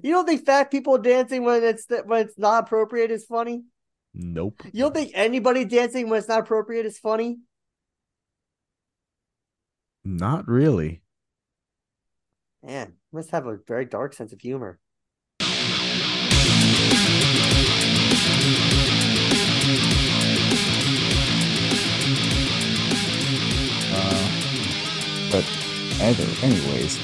You 0.00 0.12
don't 0.12 0.26
think 0.26 0.46
fat 0.46 0.70
people 0.70 0.96
dancing 0.96 1.44
when 1.44 1.62
it's 1.62 1.86
when 2.06 2.22
it's 2.22 2.38
not 2.38 2.64
appropriate 2.64 3.10
is 3.10 3.26
funny? 3.26 3.64
Nope. 4.14 4.62
You 4.72 4.84
don't 4.84 4.94
think 4.94 5.12
anybody 5.14 5.64
dancing 5.64 6.08
when 6.08 6.18
it's 6.18 6.28
not 6.28 6.40
appropriate 6.40 6.86
is 6.86 6.98
funny? 6.98 7.40
Not 10.04 10.48
really. 10.48 11.02
Man, 12.62 12.94
must 13.12 13.30
have 13.30 13.46
a 13.46 13.58
very 13.66 13.84
dark 13.84 14.14
sense 14.14 14.32
of 14.32 14.40
humor. 14.40 14.78
Uh, 23.94 24.30
but 25.30 25.44
either, 26.00 26.26
anyways, 26.42 26.98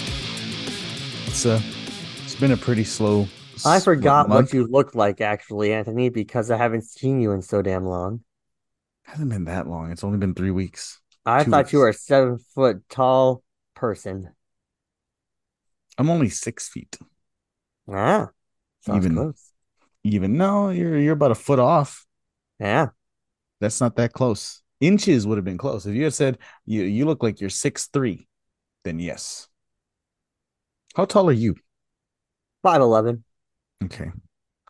it's 1.27 1.45
uh, 1.45 1.61
it's 1.63 1.78
been 2.41 2.53
a 2.53 2.57
pretty 2.57 2.85
slow. 2.85 3.27
I 3.67 3.81
forgot 3.81 4.29
month. 4.29 4.49
what 4.49 4.55
you 4.55 4.67
looked 4.67 4.95
like 4.95 5.21
actually, 5.21 5.73
Anthony, 5.73 6.09
because 6.11 6.51
I 6.51 6.57
haven't 6.57 6.85
seen 6.85 7.21
you 7.21 7.33
in 7.33 7.43
so 7.43 7.61
damn 7.63 7.85
long. 7.85 8.21
hasn't 9.05 9.31
been 9.31 9.45
that 9.47 9.67
long. 9.67 9.91
It's 9.91 10.05
only 10.05 10.19
been 10.19 10.35
three 10.35 10.51
weeks. 10.53 11.01
I 11.27 11.45
thought 11.45 11.73
you 11.73 11.81
were 11.81 11.89
a 11.89 11.93
seven 11.95 12.39
foot 12.55 12.83
tall 12.89 13.43
person. 13.75 14.31
I'm 15.99 16.09
only 16.11 16.29
six 16.29 16.69
feet. 16.69 16.97
Ah, 17.91 18.29
Even- 18.89 19.15
close. 19.15 19.53
Even 20.05 20.37
no, 20.39 20.71
you're 20.71 20.97
you're 20.99 21.15
about 21.15 21.33
a 21.33 21.35
foot 21.35 21.59
off. 21.59 22.07
Yeah, 22.61 22.89
That's 23.61 23.81
not 23.81 23.97
that 23.97 24.13
close. 24.13 24.63
Inches 24.81 25.27
would 25.27 25.37
have 25.39 25.45
been 25.45 25.59
close. 25.59 25.85
If 25.87 25.95
you 25.95 26.05
had 26.05 26.15
said 26.15 26.39
you 26.65 26.85
you 26.85 27.05
look 27.05 27.23
like 27.23 27.41
you're 27.41 27.51
six 27.51 27.87
three, 27.87 28.29
then 28.85 29.01
yes. 29.01 29.49
How 30.95 31.05
tall 31.05 31.29
are 31.29 31.33
you? 31.33 31.57
Five 32.69 32.81
eleven. 32.83 33.25
Okay. 33.85 34.11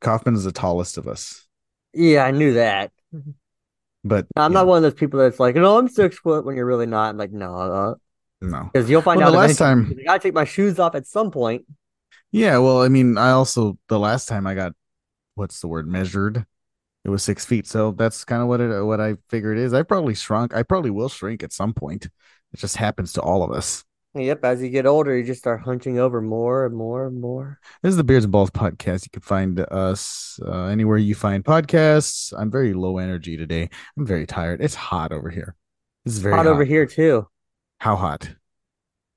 Kaufman 0.01 0.34
is 0.34 0.45
the 0.45 0.52
tallest 0.52 0.98
of 0.98 1.09
us. 1.09 1.47
Yeah, 1.92 2.25
I 2.25 2.31
knew 2.31 2.53
that. 2.55 2.92
But 4.05 4.27
I'm 4.36 4.53
not 4.53 4.67
one 4.67 4.77
of 4.77 4.83
those 4.84 4.98
people 4.98 5.19
that's 5.19 5.41
like, 5.41 5.56
no, 5.56 5.78
I'm 5.78 5.89
six 5.89 6.19
foot 6.19 6.45
when 6.45 6.55
you're 6.56 6.67
really 6.67 6.86
not. 6.86 7.08
I'm 7.11 7.17
like, 7.19 7.33
no, 7.33 7.97
no. 8.41 8.70
because 8.73 8.89
you'll 8.89 9.03
find 9.03 9.19
Well, 9.19 9.28
out 9.28 9.33
the 9.33 9.39
last 9.39 9.58
time- 9.58 9.92
I 9.98 10.03
gotta 10.05 10.20
take 10.20 10.34
my 10.34 10.45
shoes 10.45 10.78
off 10.78 10.95
at 10.95 11.06
some 11.06 11.31
point. 11.33 11.64
Yeah, 12.31 12.58
well, 12.58 12.83
I 12.83 12.89
mean, 12.89 13.19
I 13.19 13.31
also 13.31 13.78
the 13.89 13.98
last 13.98 14.28
time 14.28 14.47
I 14.47 14.55
got 14.55 14.73
what's 15.34 15.61
the 15.61 15.67
word 15.69 15.89
measured, 15.89 16.45
it 17.05 17.08
was 17.11 17.23
six 17.25 17.45
feet. 17.45 17.67
So 17.67 17.91
that's 17.92 18.25
kind 18.25 18.42
of 18.42 18.48
what 18.48 18.61
it 18.61 18.84
what 18.84 19.01
I 19.01 19.17
figure 19.30 19.53
it 19.53 19.58
is. 19.58 19.73
I 19.75 19.83
probably 19.83 20.14
shrunk. 20.14 20.55
I 20.55 20.62
probably 20.62 20.91
will 20.91 21.08
shrink 21.08 21.42
at 21.42 21.53
some 21.53 21.73
point. 21.75 22.05
It 22.53 22.61
just 22.61 22.77
happens 22.77 23.14
to 23.14 23.20
all 23.23 23.42
of 23.42 23.51
us. 23.51 23.84
Yep, 24.19 24.44
as 24.44 24.62
you 24.62 24.69
get 24.69 24.86
older, 24.86 25.16
you 25.16 25.24
just 25.24 25.41
start 25.41 25.61
hunching 25.61 25.98
over 25.98 26.20
more 26.20 26.66
and 26.66 26.77
more 26.77 27.06
and 27.06 27.20
more. 27.20 27.61
This 27.83 27.91
is 27.91 27.97
the 27.97 28.05
Beards 28.05 28.24
and 28.24 28.33
Balls 28.33 28.50
podcast. 28.50 29.05
You 29.05 29.11
can 29.12 29.22
find 29.22 29.61
us 29.61 30.41
uh, 30.44 30.64
anywhere 30.64 30.98
you 30.98 31.14
find 31.14 31.44
podcasts. 31.44 32.33
I'm 32.36 32.50
very 32.50 32.74
low 32.74 32.98
energy 32.98 33.36
today. 33.36 33.70
I'm 33.96 34.06
very 34.06 34.27
tired. 34.27 34.61
It's 34.61 34.74
hot 34.74 35.12
over 35.12 35.30
here. 35.30 35.55
It's 36.05 36.19
very 36.19 36.34
hot, 36.34 36.46
hot, 36.46 36.52
over 36.52 36.64
here 36.64 36.86
too. 36.86 37.28
How 37.78 37.96
hot? 37.96 38.30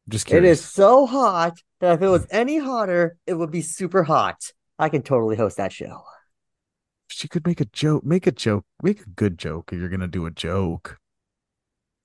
Just 0.07 0.25
kidding. 0.25 0.45
It 0.45 0.49
is 0.49 0.63
so 0.63 1.05
hot 1.05 1.59
that 1.79 1.94
if 1.94 2.02
it 2.02 2.07
was 2.07 2.27
any 2.29 2.59
hotter, 2.59 3.17
it 3.25 3.33
would 3.33 3.52
be 3.52 3.61
super 3.61 4.03
hot. 4.03 4.52
I 4.77 4.89
can 4.89 5.02
totally 5.02 5.35
host 5.35 5.57
that 5.57 5.72
show. 5.72 6.03
She 7.07 7.27
could 7.27 7.45
make 7.45 7.61
a 7.61 7.66
joke. 7.66 8.03
Make 8.03 8.27
a 8.27 8.31
joke. 8.31 8.66
Make 8.81 9.02
a 9.02 9.09
good 9.09 9.38
joke 9.38 9.72
if 9.73 9.79
you're 9.79 9.89
gonna 9.89 10.07
do 10.07 10.25
a 10.25 10.31
joke. 10.31 10.97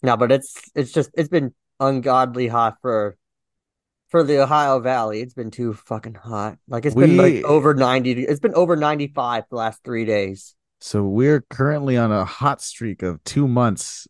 No, 0.03 0.17
but 0.17 0.31
it's 0.31 0.71
it's 0.75 0.93
just 0.93 1.11
it's 1.15 1.29
been 1.29 1.55
ungodly 1.81 2.49
hot 2.49 2.77
for 2.83 3.17
for 4.09 4.23
the 4.23 4.43
Ohio 4.43 4.81
Valley. 4.81 5.21
It's 5.21 5.35
been 5.35 5.51
too 5.51 5.75
fucking 5.75 6.15
hot. 6.15 6.59
Like 6.69 6.87
it's 6.87 6.95
been 6.95 7.17
like 7.17 7.45
over 7.45 7.75
90 7.75 8.23
it's 8.23 8.41
been 8.41 8.55
over 8.55 8.77
95 8.77 9.45
the 9.51 9.57
last 9.57 9.83
3 9.85 10.05
days. 10.05 10.55
So 10.81 11.03
we're 11.03 11.41
currently 11.41 11.97
on 11.97 12.13
a 12.13 12.25
hot 12.25 12.61
streak 12.61 13.03
of 13.03 13.23
two 13.25 13.49
months 13.49 14.07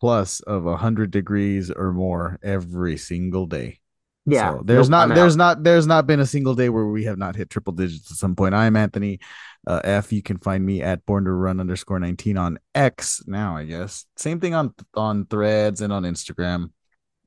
plus 0.00 0.40
of 0.40 0.66
a 0.66 0.76
hundred 0.76 1.10
degrees 1.10 1.70
or 1.70 1.92
more 1.92 2.38
every 2.42 2.96
single 2.96 3.46
day. 3.46 3.80
Yeah. 4.26 4.52
So 4.52 4.62
there's 4.64 4.88
Nope, 4.88 5.08
not 5.08 5.14
there's 5.14 5.36
not 5.36 5.62
there's 5.64 5.86
not 5.86 6.06
been 6.06 6.20
a 6.20 6.26
single 6.26 6.54
day 6.54 6.68
where 6.68 6.86
we 6.86 7.04
have 7.04 7.18
not 7.18 7.36
hit 7.36 7.50
triple 7.50 7.72
digits 7.72 8.10
at 8.10 8.16
some 8.16 8.36
point. 8.36 8.54
I'm 8.54 8.76
Anthony 8.76 9.20
uh, 9.66 9.80
F. 9.84 10.12
You 10.12 10.22
can 10.22 10.38
find 10.38 10.64
me 10.64 10.82
at 10.82 11.04
born 11.04 11.24
to 11.24 11.32
run 11.32 11.60
underscore 11.60 11.98
19 12.00 12.38
on 12.38 12.58
X 12.74 13.22
now, 13.26 13.56
I 13.56 13.64
guess. 13.64 14.06
Same 14.16 14.40
thing 14.40 14.54
on 14.54 14.74
on 14.94 15.26
threads 15.26 15.80
and 15.80 15.92
on 15.92 16.04
Instagram. 16.04 16.70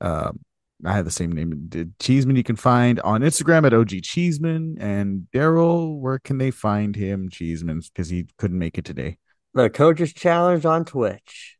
Um 0.01 0.39
I 0.85 0.93
have 0.93 1.05
the 1.05 1.11
same 1.11 1.31
name. 1.31 1.71
Cheeseman 1.99 2.35
you 2.35 2.43
can 2.43 2.55
find 2.55 2.99
on 2.99 3.21
Instagram 3.21 3.65
at 3.65 3.73
OG 3.73 4.03
Cheeseman 4.03 4.77
and 4.79 5.29
Darrell. 5.31 5.99
Where 5.99 6.19
can 6.19 6.37
they 6.37 6.51
find 6.51 6.95
him, 6.95 7.29
Cheeseman? 7.29 7.81
Because 7.91 8.09
he 8.09 8.27
couldn't 8.37 8.59
make 8.59 8.77
it 8.77 8.85
today. 8.85 9.17
the 9.55 9.71
coaches 9.71 10.13
challenge 10.13 10.65
on 10.65 10.85
Twitch. 10.85 11.57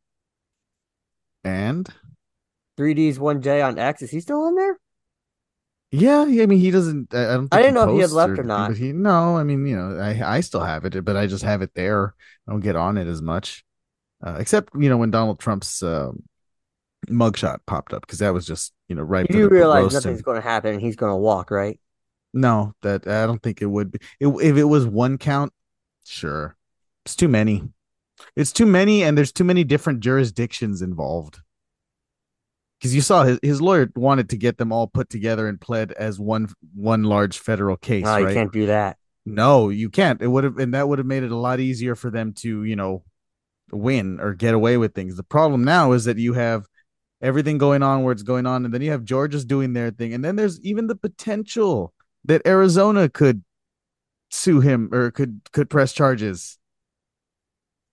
And 1.42 1.88
3D's 2.78 3.18
1J 3.18 3.66
on 3.66 3.76
X. 3.78 4.02
Is 4.02 4.10
he 4.10 4.20
still 4.20 4.42
on 4.42 4.54
there? 4.54 4.78
Yeah, 5.90 6.26
yeah, 6.26 6.42
I 6.42 6.46
mean, 6.46 6.60
he 6.60 6.70
doesn't. 6.70 7.14
I 7.14 7.24
don't. 7.24 7.48
Think 7.48 7.54
I 7.54 7.62
didn't 7.62 7.74
know 7.74 7.84
if 7.84 7.94
he 7.94 8.00
had 8.00 8.10
left 8.10 8.38
or 8.38 8.42
anything, 8.42 8.46
not. 8.46 8.68
But 8.68 8.76
he, 8.76 8.92
no, 8.92 9.36
I 9.38 9.42
mean, 9.42 9.66
you 9.66 9.74
know, 9.74 9.98
I 9.98 10.36
I 10.36 10.40
still 10.40 10.60
have 10.60 10.84
it, 10.84 11.02
but 11.02 11.16
I 11.16 11.26
just 11.26 11.44
have 11.44 11.62
it 11.62 11.72
there. 11.74 12.14
I 12.46 12.52
don't 12.52 12.60
get 12.60 12.76
on 12.76 12.98
it 12.98 13.06
as 13.08 13.22
much, 13.22 13.64
uh, 14.24 14.36
except 14.38 14.74
you 14.74 14.90
know 14.90 14.98
when 14.98 15.10
Donald 15.10 15.40
Trump's 15.40 15.82
um 15.82 16.24
mugshot 17.08 17.58
popped 17.66 17.92
up 17.92 18.02
because 18.02 18.18
that 18.18 18.34
was 18.34 18.46
just 18.46 18.72
you 18.88 18.96
know 18.96 19.02
right. 19.02 19.30
You 19.30 19.48
realize 19.48 19.92
nothing's 19.92 20.22
going 20.22 20.40
to 20.40 20.46
happen 20.46 20.74
and 20.74 20.80
he's 20.80 20.96
going 20.96 21.12
to 21.12 21.16
walk, 21.16 21.50
right? 21.50 21.78
No, 22.34 22.74
that 22.82 23.06
I 23.06 23.26
don't 23.26 23.42
think 23.42 23.62
it 23.62 23.66
would 23.66 23.92
be. 23.92 23.98
It, 24.20 24.28
if 24.28 24.56
it 24.56 24.64
was 24.64 24.86
one 24.86 25.18
count, 25.18 25.52
sure. 26.04 26.56
It's 27.04 27.16
too 27.16 27.28
many. 27.28 27.64
It's 28.36 28.52
too 28.52 28.66
many, 28.66 29.02
and 29.02 29.16
there's 29.16 29.32
too 29.32 29.44
many 29.44 29.64
different 29.64 30.00
jurisdictions 30.00 30.82
involved. 30.82 31.40
Because 32.78 32.94
you 32.94 33.00
saw 33.00 33.24
his, 33.24 33.40
his 33.42 33.60
lawyer 33.60 33.90
wanted 33.96 34.28
to 34.30 34.36
get 34.36 34.58
them 34.58 34.72
all 34.72 34.86
put 34.86 35.10
together 35.10 35.48
and 35.48 35.60
pled 35.60 35.92
as 35.92 36.20
one 36.20 36.48
one 36.74 37.04
large 37.04 37.38
federal 37.38 37.76
case, 37.76 38.04
No, 38.04 38.18
you 38.18 38.34
can't 38.34 38.52
do 38.52 38.66
that. 38.66 38.98
No, 39.24 39.68
you 39.68 39.90
can't. 39.90 40.22
It 40.22 40.28
would 40.28 40.44
have, 40.44 40.58
and 40.58 40.74
that 40.74 40.88
would 40.88 40.98
have 40.98 41.06
made 41.06 41.22
it 41.22 41.32
a 41.32 41.36
lot 41.36 41.60
easier 41.60 41.94
for 41.94 42.10
them 42.10 42.32
to, 42.34 42.64
you 42.64 42.76
know, 42.76 43.04
win 43.72 44.20
or 44.20 44.34
get 44.34 44.54
away 44.54 44.76
with 44.76 44.94
things. 44.94 45.16
The 45.16 45.22
problem 45.22 45.64
now 45.64 45.92
is 45.92 46.04
that 46.04 46.18
you 46.18 46.34
have 46.34 46.66
everything 47.20 47.58
going 47.58 47.82
on 47.82 48.02
where 48.02 48.12
it's 48.12 48.22
going 48.22 48.46
on, 48.46 48.64
and 48.64 48.72
then 48.72 48.82
you 48.82 48.90
have 48.90 49.04
Georgia's 49.04 49.44
doing 49.44 49.72
their 49.72 49.90
thing, 49.90 50.14
and 50.14 50.24
then 50.24 50.36
there's 50.36 50.60
even 50.60 50.86
the 50.86 50.96
potential 50.96 51.92
that 52.24 52.46
Arizona 52.46 53.08
could 53.08 53.42
sue 54.30 54.60
him 54.60 54.92
or 54.92 55.10
could 55.10 55.40
could 55.52 55.70
press 55.70 55.92
charges. 55.92 56.58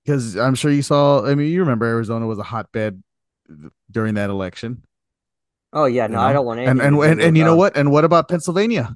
Because 0.04 0.36
I'm 0.38 0.56
sure 0.56 0.72
you 0.72 0.84
saw. 0.84 1.26
I 1.26 1.34
mean, 1.34 1.52
you 1.52 1.62
remember 1.62 1.86
Arizona 1.86 2.28
was 2.28 2.38
a 2.38 2.44
hotbed 2.44 3.02
during 3.90 4.16
that 4.16 4.30
election. 4.30 4.84
Oh 5.74 5.86
yeah, 5.86 6.08
you 6.08 6.14
no, 6.14 6.20
I 6.20 6.34
don't 6.34 6.46
want 6.46 6.60
and 6.60 6.70
anything 6.70 6.88
and 6.88 6.96
to 6.96 7.02
and, 7.02 7.22
and 7.22 7.38
you 7.38 7.44
know 7.44 7.56
what? 7.56 7.76
And 7.76 7.92
what 7.92 8.06
about 8.06 8.30
Pennsylvania? 8.30 8.96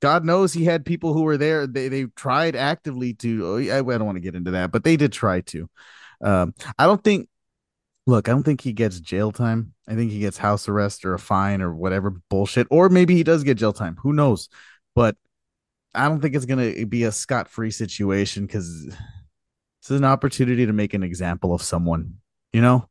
God 0.00 0.24
knows 0.24 0.52
he 0.52 0.64
had 0.64 0.84
people 0.84 1.14
who 1.14 1.22
were 1.22 1.38
there. 1.38 1.66
They 1.66 1.88
they 1.88 2.04
tried 2.04 2.56
actively 2.56 3.14
to. 3.14 3.46
oh, 3.46 3.58
I, 3.58 3.78
I 3.78 3.82
don't 3.82 4.04
want 4.04 4.16
to 4.16 4.20
get 4.20 4.34
into 4.34 4.52
that, 4.52 4.70
but 4.70 4.84
they 4.84 4.96
did 4.96 5.12
try 5.12 5.40
to. 5.42 5.68
Um, 6.20 6.54
I 6.78 6.86
don't 6.86 7.02
think. 7.02 7.28
Look, 8.06 8.28
I 8.28 8.32
don't 8.32 8.44
think 8.44 8.60
he 8.60 8.72
gets 8.72 9.00
jail 9.00 9.32
time. 9.32 9.72
I 9.88 9.94
think 9.94 10.12
he 10.12 10.20
gets 10.20 10.38
house 10.38 10.68
arrest 10.68 11.04
or 11.04 11.14
a 11.14 11.18
fine 11.18 11.60
or 11.60 11.74
whatever 11.74 12.10
bullshit, 12.30 12.68
or 12.70 12.88
maybe 12.88 13.14
he 13.16 13.24
does 13.24 13.42
get 13.42 13.56
jail 13.58 13.72
time. 13.72 13.96
Who 14.02 14.12
knows? 14.12 14.48
But 14.94 15.16
I 15.94 16.08
don't 16.08 16.20
think 16.20 16.34
it's 16.36 16.44
gonna 16.46 16.86
be 16.86 17.04
a 17.04 17.12
scot 17.12 17.48
free 17.48 17.70
situation 17.70 18.46
because 18.46 18.86
this 18.86 19.90
is 19.90 19.98
an 19.98 20.04
opportunity 20.04 20.66
to 20.66 20.72
make 20.72 20.94
an 20.94 21.02
example 21.02 21.52
of 21.52 21.62
someone. 21.62 22.18
You 22.52 22.60
know. 22.62 22.88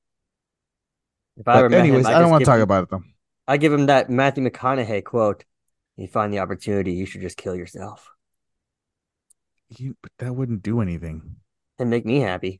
If 1.37 1.47
I 1.47 1.61
But 1.61 1.71
met 1.71 1.77
him, 1.79 1.85
anyways, 1.87 2.05
I 2.05 2.19
don't 2.19 2.29
want 2.31 2.41
to 2.41 2.45
talk 2.45 2.57
him- 2.57 2.61
about 2.63 2.83
it 2.83 2.89
though. 2.89 3.03
I 3.47 3.57
give 3.57 3.71
him 3.71 3.85
that 3.85 4.09
Matthew 4.09 4.43
McConaughey 4.43 5.03
quote. 5.03 5.45
You 5.97 6.07
find 6.07 6.33
the 6.33 6.39
opportunity, 6.39 6.91
you 6.93 7.05
should 7.05 7.21
just 7.21 7.37
kill 7.37 7.55
yourself 7.55 8.09
You, 9.69 9.95
but 10.01 10.11
that 10.19 10.35
wouldn't 10.35 10.61
do 10.61 10.81
anything. 10.81 11.37
and 11.79 11.89
make 11.89 12.05
me 12.05 12.19
happy. 12.19 12.59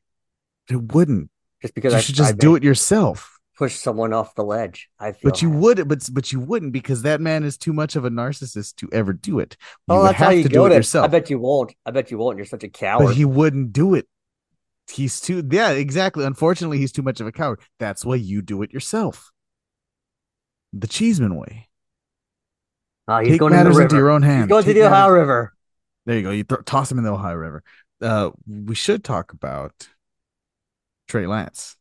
It 0.70 0.94
wouldn't. 0.94 1.30
Just 1.66 1.76
because 1.76 1.94
you 1.94 1.98
I 1.98 2.02
should 2.02 2.16
just 2.16 2.38
do 2.38 2.56
it 2.56 2.64
yourself. 2.64 3.40
push 3.58 3.76
someone 3.76 4.14
off 4.14 4.36
the 4.36 4.44
ledge. 4.44 4.90
I 5.00 5.12
feel. 5.14 5.32
But 5.32 5.42
you 5.42 5.50
happy. 5.50 5.60
would, 5.62 5.88
but 5.88 6.10
but 6.14 6.32
you 6.32 6.40
wouldn't 6.40 6.74
because 6.74 7.02
that 7.04 7.22
man 7.22 7.44
is 7.44 7.58
too 7.58 7.74
much 7.74 7.96
of 7.96 8.06
a 8.06 8.10
narcissist 8.10 8.76
to 8.78 8.90
ever 8.92 9.14
do 9.14 9.40
it. 9.40 9.58
You 9.88 9.96
Oh, 9.96 10.04
that's 10.04 10.18
how 10.18 10.30
you 10.30 10.44
to 10.44 10.50
do 10.50 10.66
it 10.66 10.70
to- 10.70 10.76
yourself. 10.76 11.06
I 11.06 11.08
bet 11.08 11.30
you 11.30 11.40
won't. 11.40 11.74
I 11.86 11.92
bet 11.92 12.12
you 12.12 12.18
won't. 12.18 12.38
You're 12.38 12.46
such 12.46 12.64
a 12.64 12.70
coward. 12.70 13.06
but 13.06 13.16
he 13.16 13.26
wouldn't 13.26 13.74
do 13.74 13.96
it. 13.96 14.08
He's 14.92 15.20
too 15.20 15.44
yeah, 15.50 15.72
exactly. 15.72 16.26
Unfortunately, 16.26 16.78
he's 16.78 16.92
too 16.92 17.02
much 17.02 17.20
of 17.20 17.28
a 17.28 17.32
coward. 17.32 17.60
That's 17.80 18.06
why 18.06 18.16
you 18.16 18.42
do 18.44 18.62
it 18.62 18.72
yourself. 18.72 19.32
The 20.74 20.88
Cheeseman 20.88 21.36
way. 21.36 21.70
He's 23.22 23.30
Take 23.30 23.40
going 23.40 23.54
in 23.54 23.58
the 23.60 23.64
matters 23.64 23.78
river. 23.78 23.82
into 23.84 23.96
your 23.98 24.10
own 24.10 24.22
hands. 24.24 24.44
He's 24.46 24.50
going 24.50 24.64
to 24.66 24.74
the 24.74 24.82
Ohio 24.82 24.92
matters- 25.10 25.14
River. 25.20 25.54
There 26.06 26.16
you 26.18 26.22
go. 26.24 26.30
You 26.32 26.44
th- 26.44 26.62
toss 26.66 26.92
him 26.92 26.98
in 27.00 27.04
the 27.04 27.12
Ohio 27.14 27.36
River. 27.36 27.64
Uh, 28.02 28.32
we 28.48 28.76
should 28.76 29.04
talk 29.04 29.32
about 29.34 29.88
Trey 31.08 31.28
Lance. 31.28 31.76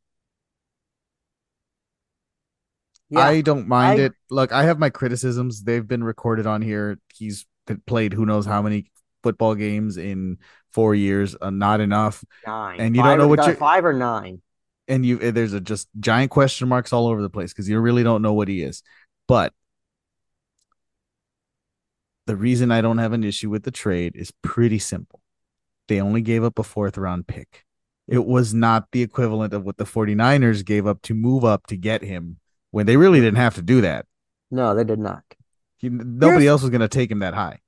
Yeah, 3.11 3.21
I 3.21 3.41
don't 3.43 3.69
mind 3.69 4.00
I- 4.00 4.05
it. 4.05 4.12
Look, 4.31 4.53
I 4.53 4.65
have 4.65 4.79
my 4.79 4.91
criticisms. 4.91 5.62
They've 5.62 5.87
been 5.87 6.03
recorded 6.03 6.47
on 6.47 6.62
here. 6.62 6.99
He's 7.15 7.47
played 7.87 8.12
who 8.12 8.26
knows 8.26 8.47
how 8.47 8.62
many 8.62 8.91
football 9.23 9.55
games 9.55 9.97
in 9.97 10.38
four 10.73 10.94
years, 10.94 11.37
uh, 11.41 11.50
not 11.50 11.81
enough. 11.81 12.25
Nine. 12.47 12.81
And 12.81 12.97
you 12.97 13.03
Five 13.03 13.11
don't 13.11 13.19
know 13.19 13.29
what 13.29 13.47
you're 13.47 13.56
five 13.56 13.85
or 13.85 13.93
nine. 13.93 14.43
and 14.88 15.06
you 15.06 15.31
there's 15.32 15.53
a 15.53 15.61
just 15.61 15.88
giant 16.00 16.31
question 16.31 16.69
marks 16.69 16.93
all 16.93 17.06
over 17.06 17.23
the 17.23 17.31
place 17.31 17.53
because 17.53 17.69
you 17.69 17.79
really 17.79 18.03
don't 18.03 18.23
know 18.23 18.32
what 18.35 18.49
he 18.49 18.62
is. 18.62 18.82
But 19.29 19.55
the 22.27 22.37
reason 22.37 22.70
I 22.70 22.81
don't 22.81 22.99
have 22.99 23.12
an 23.12 23.23
issue 23.25 23.50
with 23.50 23.62
the 23.62 23.70
trade 23.70 24.15
is 24.17 24.31
pretty 24.43 24.79
simple. 24.79 25.20
They 25.88 26.00
only 26.00 26.23
gave 26.23 26.43
up 26.43 26.59
a 26.59 26.62
fourth 26.62 26.97
round 26.99 27.27
pick. 27.27 27.65
It 28.06 28.27
was 28.27 28.53
not 28.53 28.89
the 28.93 29.03
equivalent 29.03 29.55
of 29.55 29.65
what 29.65 29.77
the 29.79 29.85
49ers 29.85 30.65
gave 30.65 30.87
up 30.87 31.01
to 31.03 31.15
move 31.15 31.45
up 31.45 31.67
to 31.69 31.77
get 31.77 32.03
him 32.03 32.39
when 32.71 32.87
they 32.87 32.97
really 32.97 33.21
didn't 33.21 33.39
have 33.39 33.55
to 33.55 33.62
do 33.62 33.81
that. 33.81 34.06
No, 34.51 34.75
they 34.75 34.85
did 34.85 34.99
not. 34.99 35.23
He, 35.79 35.89
nobody 35.89 36.45
Here's- 36.45 36.47
else 36.53 36.62
was 36.62 36.71
going 36.71 36.81
to 36.83 36.89
take 36.89 37.11
him 37.11 37.21
that 37.21 37.35
high. 37.35 37.61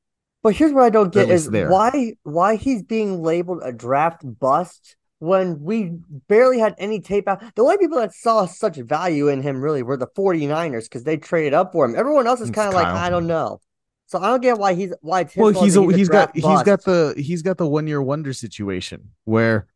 But 0.42 0.54
here's 0.54 0.72
what 0.72 0.84
I 0.84 0.90
don't 0.90 1.12
get 1.12 1.28
is 1.28 1.50
there. 1.50 1.68
why 1.70 2.12
why 2.22 2.54
he's 2.54 2.82
being 2.84 3.20
labeled 3.22 3.62
a 3.64 3.72
draft 3.72 4.22
bust 4.38 4.94
when 5.18 5.60
we 5.60 5.92
barely 6.28 6.60
had 6.60 6.74
any 6.78 7.00
tape 7.00 7.26
out. 7.26 7.42
The 7.56 7.62
only 7.62 7.78
people 7.78 7.98
that 7.98 8.12
saw 8.14 8.46
such 8.46 8.76
value 8.76 9.26
in 9.26 9.42
him 9.42 9.60
really 9.60 9.82
were 9.82 9.96
the 9.96 10.06
49ers 10.06 10.84
because 10.84 11.02
they 11.02 11.16
traded 11.16 11.52
up 11.52 11.72
for 11.72 11.84
him. 11.84 11.96
Everyone 11.96 12.28
else 12.28 12.40
is 12.40 12.50
kind 12.50 12.68
of 12.68 12.74
like, 12.74 12.86
I 12.86 13.10
don't 13.10 13.26
know. 13.26 13.60
So 14.06 14.20
I 14.20 14.28
don't 14.28 14.40
get 14.40 14.56
why 14.58 14.74
he's 14.74 14.94
why 15.00 15.26
Well, 15.34 15.50
he's 15.50 15.76
a, 15.76 15.82
he's 15.92 16.08
got 16.08 16.32
draft 16.32 16.34
he's 16.36 16.44
bust. 16.44 16.64
got 16.66 16.84
the 16.84 17.14
he's 17.16 17.42
got 17.42 17.56
the 17.58 17.66
one 17.66 17.88
year 17.88 18.00
wonder 18.00 18.32
situation 18.32 19.10
where 19.24 19.66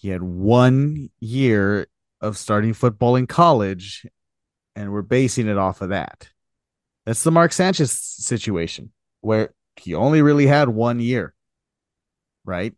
he 0.00 0.08
had 0.10 0.22
one 0.22 1.10
year 1.20 1.88
of 2.20 2.36
starting 2.36 2.72
football 2.74 3.16
in 3.16 3.26
college, 3.26 4.06
and 4.76 4.92
we're 4.92 5.02
basing 5.02 5.48
it 5.48 5.58
off 5.58 5.80
of 5.82 5.90
that. 5.90 6.28
That's 7.06 7.22
the 7.24 7.32
Mark 7.32 7.52
Sanchez 7.52 7.92
situation 7.92 8.92
where 9.20 9.52
he 9.76 9.94
only 9.94 10.22
really 10.22 10.46
had 10.46 10.68
one 10.68 11.00
year, 11.00 11.34
right? 12.44 12.74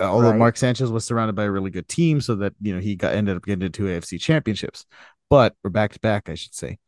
Although 0.00 0.30
Right. 0.30 0.38
Mark 0.38 0.56
Sanchez 0.56 0.90
was 0.90 1.04
surrounded 1.04 1.36
by 1.36 1.44
a 1.44 1.50
really 1.50 1.70
good 1.70 1.88
team, 1.88 2.20
so 2.20 2.34
that 2.36 2.54
you 2.60 2.74
know 2.74 2.80
he 2.80 2.96
got 2.96 3.14
ended 3.14 3.36
up 3.36 3.44
getting 3.44 3.62
into 3.64 3.76
two 3.76 3.88
AFC 3.88 4.18
championships, 4.18 4.86
but 5.30 5.54
or 5.62 5.70
back 5.70 5.92
to 5.92 6.00
back, 6.00 6.28
I 6.28 6.34
should 6.34 6.54
say. 6.54 6.78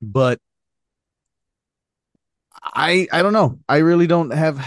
But 0.00 0.40
I 2.62 3.08
I 3.12 3.22
don't 3.22 3.32
know. 3.32 3.58
I 3.68 3.78
really 3.78 4.06
don't 4.06 4.30
have 4.30 4.58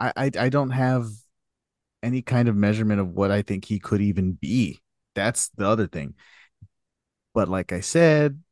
I, 0.00 0.12
I 0.16 0.30
I 0.38 0.48
don't 0.48 0.70
have 0.70 1.08
any 2.02 2.22
kind 2.22 2.48
of 2.48 2.56
measurement 2.56 3.00
of 3.00 3.10
what 3.10 3.30
I 3.30 3.42
think 3.42 3.64
he 3.64 3.78
could 3.78 4.00
even 4.00 4.32
be. 4.32 4.80
That's 5.14 5.48
the 5.50 5.66
other 5.66 5.86
thing. 5.86 6.14
But 7.34 7.48
like 7.48 7.72
I 7.72 7.80
said, 7.80 8.42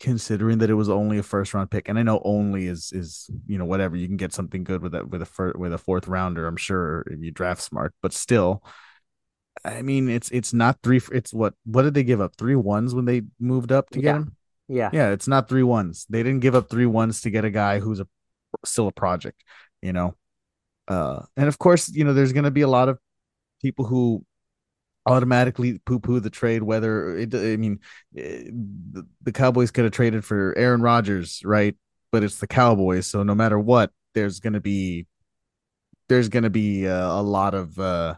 considering 0.00 0.58
that 0.58 0.70
it 0.70 0.74
was 0.74 0.88
only 0.88 1.18
a 1.18 1.22
first 1.22 1.54
round 1.54 1.70
pick, 1.70 1.88
and 1.88 1.98
I 1.98 2.02
know 2.02 2.20
only 2.24 2.66
is 2.66 2.92
is 2.92 3.30
you 3.46 3.58
know 3.58 3.64
whatever 3.64 3.96
you 3.96 4.06
can 4.06 4.16
get 4.16 4.32
something 4.32 4.64
good 4.64 4.82
with 4.82 4.92
that 4.92 5.08
with 5.08 5.22
a 5.22 5.26
fir- 5.26 5.54
with 5.56 5.72
a 5.72 5.78
fourth 5.78 6.08
rounder. 6.08 6.46
I'm 6.46 6.56
sure 6.56 7.04
if 7.10 7.20
you 7.20 7.30
draft 7.30 7.62
smart, 7.62 7.94
but 8.02 8.12
still, 8.12 8.62
I 9.64 9.82
mean 9.82 10.08
it's 10.08 10.30
it's 10.30 10.52
not 10.52 10.78
three. 10.82 11.00
It's 11.12 11.32
what 11.32 11.54
what 11.64 11.82
did 11.82 11.94
they 11.94 12.04
give 12.04 12.20
up? 12.20 12.36
Three 12.36 12.56
ones 12.56 12.94
when 12.94 13.04
they 13.04 13.22
moved 13.38 13.70
up 13.72 13.90
to 13.90 13.98
get 14.00 14.16
him. 14.16 14.36
yeah. 14.68 14.90
Yeah, 14.92 15.10
it's 15.10 15.28
not 15.28 15.48
three 15.48 15.62
ones. 15.62 16.06
They 16.10 16.22
didn't 16.22 16.40
give 16.40 16.54
up 16.54 16.68
three 16.68 16.86
ones 16.86 17.22
to 17.22 17.30
get 17.30 17.44
a 17.44 17.50
guy 17.50 17.78
who's 17.78 18.00
a 18.00 18.08
still 18.64 18.88
a 18.88 18.92
project, 18.92 19.42
you 19.82 19.92
know. 19.92 20.16
Uh, 20.92 21.24
and 21.36 21.48
of 21.48 21.58
course, 21.58 21.88
you 21.88 22.04
know, 22.04 22.12
there's 22.12 22.32
going 22.34 22.44
to 22.44 22.50
be 22.50 22.60
a 22.60 22.68
lot 22.68 22.88
of 22.90 22.98
people 23.62 23.86
who 23.86 24.24
automatically 25.06 25.80
poo-poo 25.86 26.20
the 26.20 26.30
trade. 26.30 26.62
Whether 26.62 27.16
it, 27.16 27.34
I 27.34 27.56
mean, 27.56 27.80
eh, 28.16 28.50
the, 28.92 29.06
the 29.22 29.32
Cowboys 29.32 29.70
could 29.70 29.84
have 29.84 29.92
traded 29.92 30.22
for 30.24 30.54
Aaron 30.56 30.82
Rodgers, 30.82 31.40
right? 31.44 31.74
But 32.10 32.22
it's 32.22 32.38
the 32.38 32.46
Cowboys, 32.46 33.06
so 33.06 33.22
no 33.22 33.34
matter 33.34 33.58
what, 33.58 33.90
there's 34.14 34.38
going 34.40 34.52
to 34.52 34.60
be 34.60 35.06
there's 36.08 36.28
going 36.28 36.42
to 36.42 36.50
be 36.50 36.86
uh, 36.86 37.20
a 37.20 37.22
lot 37.22 37.54
of 37.54 37.78
uh, 37.78 38.16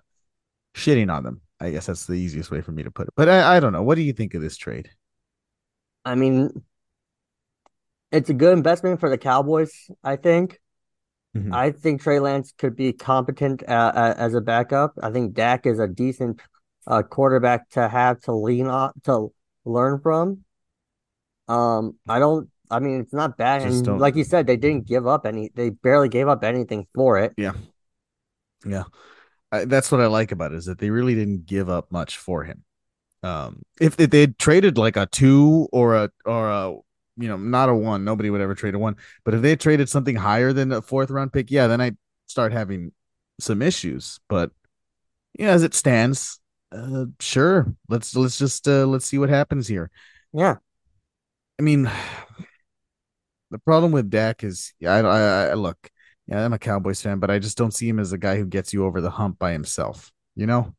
shitting 0.75 1.15
on 1.15 1.23
them. 1.23 1.41
I 1.61 1.71
guess 1.71 1.87
that's 1.87 2.07
the 2.07 2.15
easiest 2.15 2.51
way 2.51 2.61
for 2.61 2.73
me 2.73 2.83
to 2.83 2.91
put 2.91 3.07
it. 3.07 3.15
But 3.17 3.29
I, 3.29 3.57
I 3.57 3.61
don't 3.61 3.73
know. 3.73 3.85
What 3.85 3.95
do 3.95 4.03
you 4.03 4.13
think 4.13 4.35
of 4.35 4.43
this 4.43 4.57
trade? 4.57 4.91
I 6.05 6.17
mean, 6.17 6.65
it's 8.11 8.31
a 8.31 8.35
good 8.35 8.53
investment 8.53 8.99
for 8.99 9.09
the 9.09 9.17
Cowboys, 9.19 9.73
I 10.03 10.17
think. 10.17 10.59
Mhm. 11.35 11.53
I 11.53 11.71
think 11.71 12.03
Trey 12.03 12.21
Lance 12.21 12.53
could 12.57 12.77
be 12.77 12.93
competent 12.93 13.63
uh, 13.69 13.93
uh, 13.95 14.15
as 14.17 14.35
a 14.35 14.41
backup. 14.41 14.95
I 15.03 15.11
think 15.11 15.35
Dak 15.35 15.67
is 15.67 15.79
a 15.79 15.89
decent 15.89 16.41
uh, 16.87 17.03
quarterback 17.03 17.69
to 17.71 17.89
have 17.89 18.21
to 18.23 18.33
lean 18.33 18.67
on 18.67 18.93
to 19.05 19.33
learn 19.65 20.01
from. 20.01 20.45
Um, 21.49 21.97
I 22.09 22.19
don't. 22.19 22.49
I 22.71 22.79
mean, 22.79 23.01
it's 23.01 23.13
not 23.13 23.37
bad, 23.37 23.63
and 23.63 24.01
like 24.01 24.17
you 24.17 24.25
said, 24.25 24.47
they 24.47 24.57
didn't 24.57 24.87
give 24.87 25.07
up 25.07 25.27
any. 25.27 25.51
They 25.55 25.71
barely 25.71 26.09
gave 26.09 26.29
up 26.29 26.43
anything 26.45 26.87
for 26.95 27.19
it. 27.19 27.35
Yeah. 28.65 28.85
I, 29.53 29.65
that's 29.67 29.93
what 29.93 30.01
I 30.01 30.07
like 30.07 30.33
about 30.33 30.53
it 30.53 30.57
is 30.57 30.65
that 30.65 30.79
they 30.79 30.91
really 30.91 31.15
didn't 31.15 31.47
give 31.47 31.69
up 31.69 31.93
much 31.93 32.17
for 32.17 32.45
him. 32.45 32.65
Um, 33.23 33.63
if, 33.81 33.99
if 34.01 34.11
they'd 34.11 34.39
traded 34.39 34.77
like 34.77 34.97
a 34.97 35.07
two 35.07 35.69
or 35.73 35.95
a 35.95 36.11
or 36.25 36.51
a 36.51 36.75
you 37.17 37.29
know 37.29 37.37
not 37.37 37.69
a 37.69 37.75
one, 37.75 38.05
nobody 38.05 38.31
would 38.31 38.41
ever 38.41 38.55
trade 38.55 38.75
a 38.75 38.79
one. 38.79 38.97
But 39.25 39.35
if 39.35 39.43
they 39.43 39.57
traded 39.57 39.89
something 39.89 40.17
higher 40.17 40.53
than 40.53 40.73
a 40.73 40.83
fourth 40.83 41.11
round 41.11 41.33
pick, 41.33 41.51
yeah, 41.51 41.67
then 41.67 41.81
I 41.81 41.93
start 42.27 42.53
having 42.53 42.93
some 43.41 43.63
issues. 43.63 44.21
But 44.29 44.51
yeah, 45.39 45.51
as 45.51 45.63
it 45.63 45.75
stands, 45.75 46.41
uh, 46.73 47.07
sure. 47.21 47.75
Let's 47.89 48.15
let's 48.17 48.39
just 48.39 48.69
uh, 48.69 48.87
let's 48.87 49.07
see 49.07 49.19
what 49.19 49.29
happens 49.29 49.69
here. 49.69 49.91
Yeah, 50.33 50.57
I 51.59 51.63
mean, 51.63 51.91
the 53.51 53.59
problem 53.59 53.93
with 53.93 54.11
Dak 54.11 54.43
is, 54.43 54.73
I, 54.83 54.99
I, 54.99 55.47
I 55.49 55.55
look, 55.55 55.91
yeah, 56.27 56.45
I'm 56.45 56.53
a 56.53 56.59
Cowboys 56.59 57.01
fan, 57.01 57.21
but 57.21 57.31
I 57.31 57.39
just 57.39 57.57
don't 57.57 57.75
see 57.75 57.89
him 57.89 58.01
as 58.01 58.13
a 58.13 58.19
guy 58.19 58.37
who 58.37 58.47
gets 58.47 58.73
you 58.73 58.85
over 58.85 59.01
the 59.01 59.11
hump 59.11 59.39
by 59.39 59.53
himself. 59.53 60.11
You 60.35 60.47
know, 60.47 60.75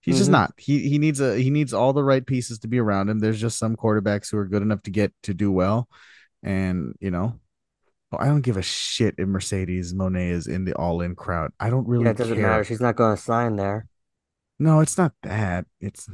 he's 0.00 0.18
just 0.18 0.30
Mhm. 0.30 0.32
not. 0.32 0.54
He 0.56 0.88
he 0.88 0.98
needs 0.98 1.20
a 1.20 1.36
he 1.38 1.50
needs 1.50 1.72
all 1.74 1.92
the 1.92 2.04
right 2.04 2.24
pieces 2.24 2.58
to 2.60 2.68
be 2.68 2.78
around 2.78 3.08
him. 3.08 3.18
There's 3.18 3.40
just 3.40 3.58
some 3.58 3.76
quarterbacks 3.76 4.30
who 4.30 4.38
are 4.38 4.46
good 4.46 4.62
enough 4.62 4.82
to 4.82 4.90
get 4.90 5.12
to 5.24 5.34
do 5.34 5.50
well, 5.52 5.88
and 6.42 6.94
you 7.00 7.10
know, 7.10 7.38
I 8.12 8.26
don't 8.26 8.40
give 8.42 8.56
a 8.56 8.62
shit 8.62 9.16
if 9.18 9.28
Mercedes 9.28 9.92
Moné 9.94 10.30
is 10.30 10.46
in 10.46 10.64
the 10.64 10.74
all 10.74 11.00
in 11.02 11.14
crowd. 11.14 11.52
I 11.60 11.70
don't 11.70 11.86
really 11.88 12.04
yeah, 12.04 12.10
it 12.12 12.16
doesn't 12.16 12.36
care. 12.36 12.48
matter. 12.48 12.64
She's 12.64 12.80
not 12.80 12.96
going 12.96 13.14
to 13.16 13.22
sign 13.22 13.56
there. 13.56 13.86
No, 14.58 14.80
it's 14.80 14.96
not 14.98 15.12
that. 15.22 15.66
It's 15.80 16.08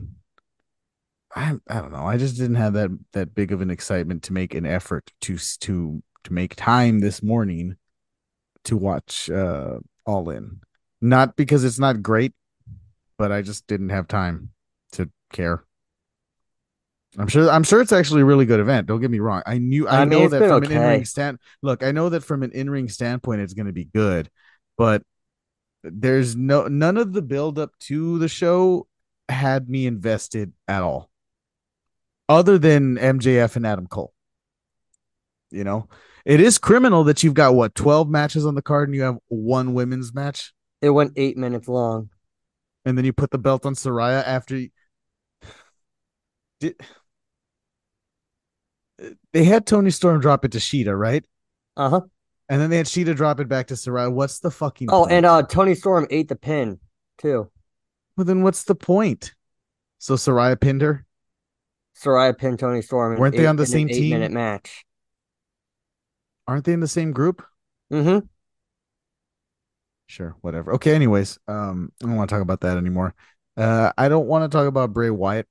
I 1.35 1.55
I 1.69 1.81
don't 1.81 1.93
know. 1.93 2.07
I 2.07 2.17
just 2.17 2.37
didn't 2.37 2.57
have 2.57 2.75
that 2.75 2.91
that 3.13 3.35
big 3.35 3.53
of 3.53 3.61
an 3.61 3.71
excitement 3.71 4.23
to 4.25 4.33
make 4.33 4.55
an 4.55 4.67
effort 4.67 5.11
to 5.23 5.37
to 5.61 6.03
to 6.25 6.33
make 6.33 6.55
time 6.57 7.01
this 7.01 7.23
morning 7.23 7.77
to 8.65 8.77
watch 8.77 9.29
uh 9.31 9.79
All 10.07 10.31
In. 10.31 10.61
Not 11.00 11.37
because 11.37 11.64
it's 11.64 11.79
not 11.79 12.03
great, 12.03 12.33
but 13.18 13.33
I 13.33 13.42
just 13.42 13.66
didn't 13.66 13.90
have 13.90 14.09
time 14.09 14.50
to 14.92 15.11
care. 15.33 15.64
I'm 17.16 17.28
sure 17.28 17.49
I'm 17.49 17.62
sure 17.62 17.80
it's 17.80 17.92
actually 17.92 18.23
a 18.23 18.25
really 18.25 18.47
good 18.47 18.61
event. 18.61 18.87
Don't 18.87 19.00
get 19.00 19.11
me 19.11 19.21
wrong. 19.21 19.42
I 19.47 19.59
knew 19.59 19.87
I, 19.87 20.00
I 20.00 20.04
mean, 20.04 20.09
know 20.09 20.28
that 20.28 20.49
from 20.49 20.64
an 20.64 20.73
in-ring 20.73 21.04
stand 21.04 21.38
look, 21.62 21.83
I 21.83 21.92
know 21.92 22.09
that 22.09 22.23
from 22.23 22.42
an 22.42 22.50
in-ring 22.52 22.88
standpoint 22.88 23.40
it's 23.40 23.54
going 23.54 23.66
to 23.66 23.73
be 23.73 23.85
good, 23.85 24.28
but 24.76 25.02
there's 25.85 26.35
no 26.35 26.66
none 26.66 26.97
of 26.97 27.12
the 27.12 27.23
build 27.23 27.59
up 27.59 27.71
to 27.80 28.18
the 28.18 28.28
show 28.28 28.88
had 29.28 29.68
me 29.68 29.87
invested 29.87 30.52
at 30.66 30.83
all 30.83 31.11
other 32.28 32.59
than 32.59 32.97
MJF 32.97 33.56
and 33.56 33.66
Adam 33.66 33.87
Cole. 33.87 34.12
You 35.50 35.62
know, 35.62 35.88
it 36.25 36.40
is 36.40 36.59
criminal 36.59 37.04
that 37.04 37.23
you've 37.23 37.35
got 37.35 37.54
what 37.54 37.75
12 37.75 38.09
matches 38.09 38.44
on 38.44 38.54
the 38.54 38.62
card 38.62 38.88
and 38.88 38.97
you 38.97 39.02
have 39.02 39.18
one 39.28 39.75
women's 39.75 40.12
match 40.12 40.52
It 40.83 40.90
went 40.90 41.12
eight 41.16 41.37
minutes 41.37 41.68
long. 41.68 42.11
And 42.85 42.99
then 42.99 43.05
you 43.05 43.12
put 43.12 43.31
the 43.31 43.38
belt 43.38 43.64
on 43.67 43.75
Saraya 43.75 44.23
after 44.26 44.57
you... 44.57 44.69
Did... 46.61 46.76
they 49.33 49.45
had 49.45 49.67
Toni 49.67 49.91
Storm 49.91 50.21
drop 50.21 50.45
it 50.45 50.53
to 50.53 50.59
Shida, 50.59 50.99
right? 50.99 51.25
Uh 51.76 51.91
huh. 51.91 52.00
And 52.49 52.61
then 52.61 52.71
they 52.71 52.76
had 52.76 52.87
Shida 52.87 53.17
drop 53.17 53.41
it 53.41 53.49
back 53.49 53.69
to 53.69 53.75
Saraya. 53.75 54.12
What's 54.12 54.38
the 54.41 54.50
fucking 54.50 54.88
Oh, 54.91 55.00
point? 55.03 55.12
and 55.12 55.26
uh, 55.26 55.43
Toni 55.43 55.75
Storm 55.75 56.07
ate 56.11 56.29
the 56.29 56.37
pin 56.37 56.79
too. 57.19 57.50
well, 58.17 58.25
then 58.25 58.43
what's 58.43 58.64
the 58.64 58.75
point? 58.75 59.35
So 59.99 60.14
Saraya 60.14 60.61
pinned 60.61 60.83
her. 60.83 61.07
Saraya 62.00 62.37
pinned 62.37 62.59
Tony 62.59 62.83
Storm. 62.83 63.19
Weren't 63.19 63.37
they 63.37 63.47
on 63.47 63.57
the 63.57 63.67
same 63.67 63.88
team? 63.88 64.12
Eight-minute 64.14 64.33
match. 64.33 64.85
Aren't 66.47 66.64
they 66.64 66.75
in 66.75 66.81
the 66.81 66.88
same 66.88 67.12
group? 67.12 67.43
Mm-hmm. 67.93 68.26
Sure, 70.14 70.37
whatever. 70.42 70.75
Okay, 70.75 70.94
anyways, 70.94 71.40
um, 71.49 71.90
I 72.00 72.06
don't 72.06 72.14
want 72.14 72.30
to 72.30 72.35
talk 72.37 72.42
about 72.42 72.61
that 72.61 72.76
anymore. 72.76 73.16
Uh, 73.56 73.90
I 73.99 74.09
don't 74.09 74.28
want 74.28 74.49
to 74.49 74.56
talk 74.56 74.68
about 74.68 74.92
Bray 74.92 75.11
Wyatt 75.11 75.49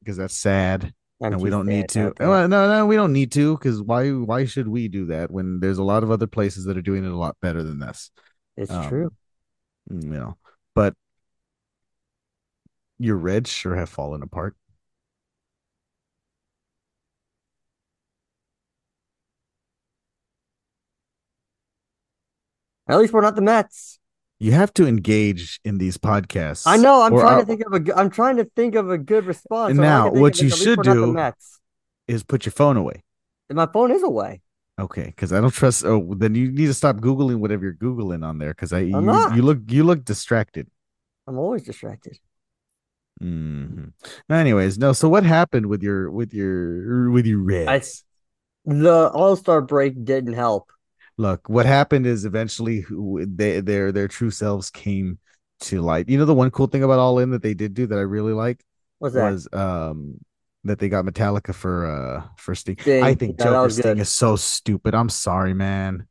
because 0.00 0.16
that's 0.16 0.34
sad, 0.34 0.94
and 1.20 1.38
we 1.42 1.50
don't 1.50 1.66
need 1.66 1.90
to. 1.90 2.14
No, 2.18 2.46
no, 2.46 2.86
we 2.86 2.96
don't 2.96 3.12
need 3.12 3.32
to 3.32 3.54
because 3.54 3.82
why? 3.82 4.08
Why 4.08 4.46
should 4.46 4.66
we 4.66 4.88
do 4.88 5.04
that 5.06 5.30
when 5.30 5.60
there's 5.60 5.76
a 5.76 5.82
lot 5.82 6.02
of 6.04 6.10
other 6.10 6.26
places 6.26 6.64
that 6.64 6.78
are 6.78 6.82
doing 6.82 7.04
it 7.04 7.12
a 7.12 7.16
lot 7.16 7.36
better 7.42 7.62
than 7.62 7.80
this? 7.80 8.10
It's 8.56 8.72
um, 8.72 8.88
true. 8.88 9.12
You 9.90 9.98
know, 10.08 10.38
but 10.74 10.94
your 12.98 13.18
Reds 13.18 13.52
sure 13.52 13.76
have 13.76 13.90
fallen 13.90 14.22
apart. 14.22 14.56
At 22.88 22.98
least 22.98 23.12
we're 23.12 23.20
not 23.22 23.36
the 23.36 23.42
Mets. 23.42 23.98
You 24.38 24.52
have 24.52 24.74
to 24.74 24.86
engage 24.88 25.60
in 25.64 25.78
these 25.78 25.96
podcasts. 25.98 26.64
I 26.66 26.76
know. 26.76 27.02
I'm 27.02 27.12
trying 27.12 27.36
I- 27.36 27.40
to 27.40 27.46
think 27.46 27.62
of 27.64 27.72
a. 27.74 27.96
I'm 27.96 28.10
trying 28.10 28.36
to 28.38 28.44
think 28.56 28.74
of 28.74 28.90
a 28.90 28.98
good 28.98 29.24
response. 29.24 29.70
And 29.70 29.80
now, 29.80 30.10
what 30.10 30.40
you 30.40 30.48
is 30.48 30.52
at 30.54 30.58
least 30.58 30.64
should 30.64 30.78
we're 30.78 30.84
not 30.84 30.94
the 31.00 31.06
do- 31.06 31.12
Mets. 31.12 31.60
is 32.08 32.24
put 32.24 32.44
your 32.44 32.52
phone 32.52 32.76
away. 32.76 33.04
And 33.48 33.56
my 33.56 33.66
phone 33.66 33.92
is 33.92 34.02
away. 34.02 34.40
Okay, 34.80 35.04
because 35.04 35.32
I 35.32 35.40
don't 35.40 35.52
trust. 35.52 35.84
Oh, 35.84 36.14
then 36.16 36.34
you 36.34 36.50
need 36.50 36.66
to 36.66 36.74
stop 36.74 36.96
googling 36.96 37.36
whatever 37.36 37.62
you're 37.64 37.74
googling 37.74 38.24
on 38.26 38.38
there. 38.38 38.50
Because 38.50 38.72
I 38.72 38.80
you, 38.80 39.00
you 39.36 39.42
look 39.42 39.60
you 39.68 39.84
look 39.84 40.04
distracted. 40.04 40.66
I'm 41.28 41.38
always 41.38 41.62
distracted. 41.62 42.18
hmm 43.20 43.84
Anyways, 44.28 44.78
no. 44.78 44.92
So 44.92 45.08
what 45.08 45.22
happened 45.24 45.66
with 45.66 45.82
your 45.84 46.10
with 46.10 46.34
your 46.34 47.10
with 47.12 47.26
your 47.26 47.38
Reds? 47.38 48.02
The 48.64 49.08
All 49.10 49.36
Star 49.36 49.60
break 49.60 50.04
didn't 50.04 50.32
help. 50.34 50.71
Look, 51.18 51.48
what 51.48 51.66
happened 51.66 52.06
is 52.06 52.24
eventually 52.24 52.80
who- 52.80 53.24
they 53.26 53.60
their 53.60 53.92
their 53.92 54.08
true 54.08 54.30
selves 54.30 54.70
came 54.70 55.18
to 55.60 55.80
light. 55.80 56.08
You 56.08 56.18
know 56.18 56.24
the 56.24 56.34
one 56.34 56.50
cool 56.50 56.66
thing 56.66 56.82
about 56.82 56.98
All 56.98 57.18
In 57.18 57.30
that 57.30 57.42
they 57.42 57.54
did 57.54 57.74
do 57.74 57.86
that 57.86 57.98
I 57.98 58.02
really 58.02 58.32
like 58.32 58.64
What's 58.98 59.14
that? 59.14 59.32
was 59.32 59.48
um 59.52 60.18
that 60.64 60.78
they 60.78 60.88
got 60.88 61.04
Metallica 61.04 61.54
for 61.54 61.86
uh 61.86 62.24
for 62.36 62.54
Sting. 62.54 62.78
Sting. 62.80 63.02
I 63.02 63.14
think 63.14 63.38
Yeah, 63.38 63.46
Joker 63.46 63.68
Sting 63.70 63.98
is 63.98 64.08
so 64.10 64.36
stupid. 64.36 64.94
I'm 64.94 65.08
sorry, 65.08 65.54
man. 65.54 66.06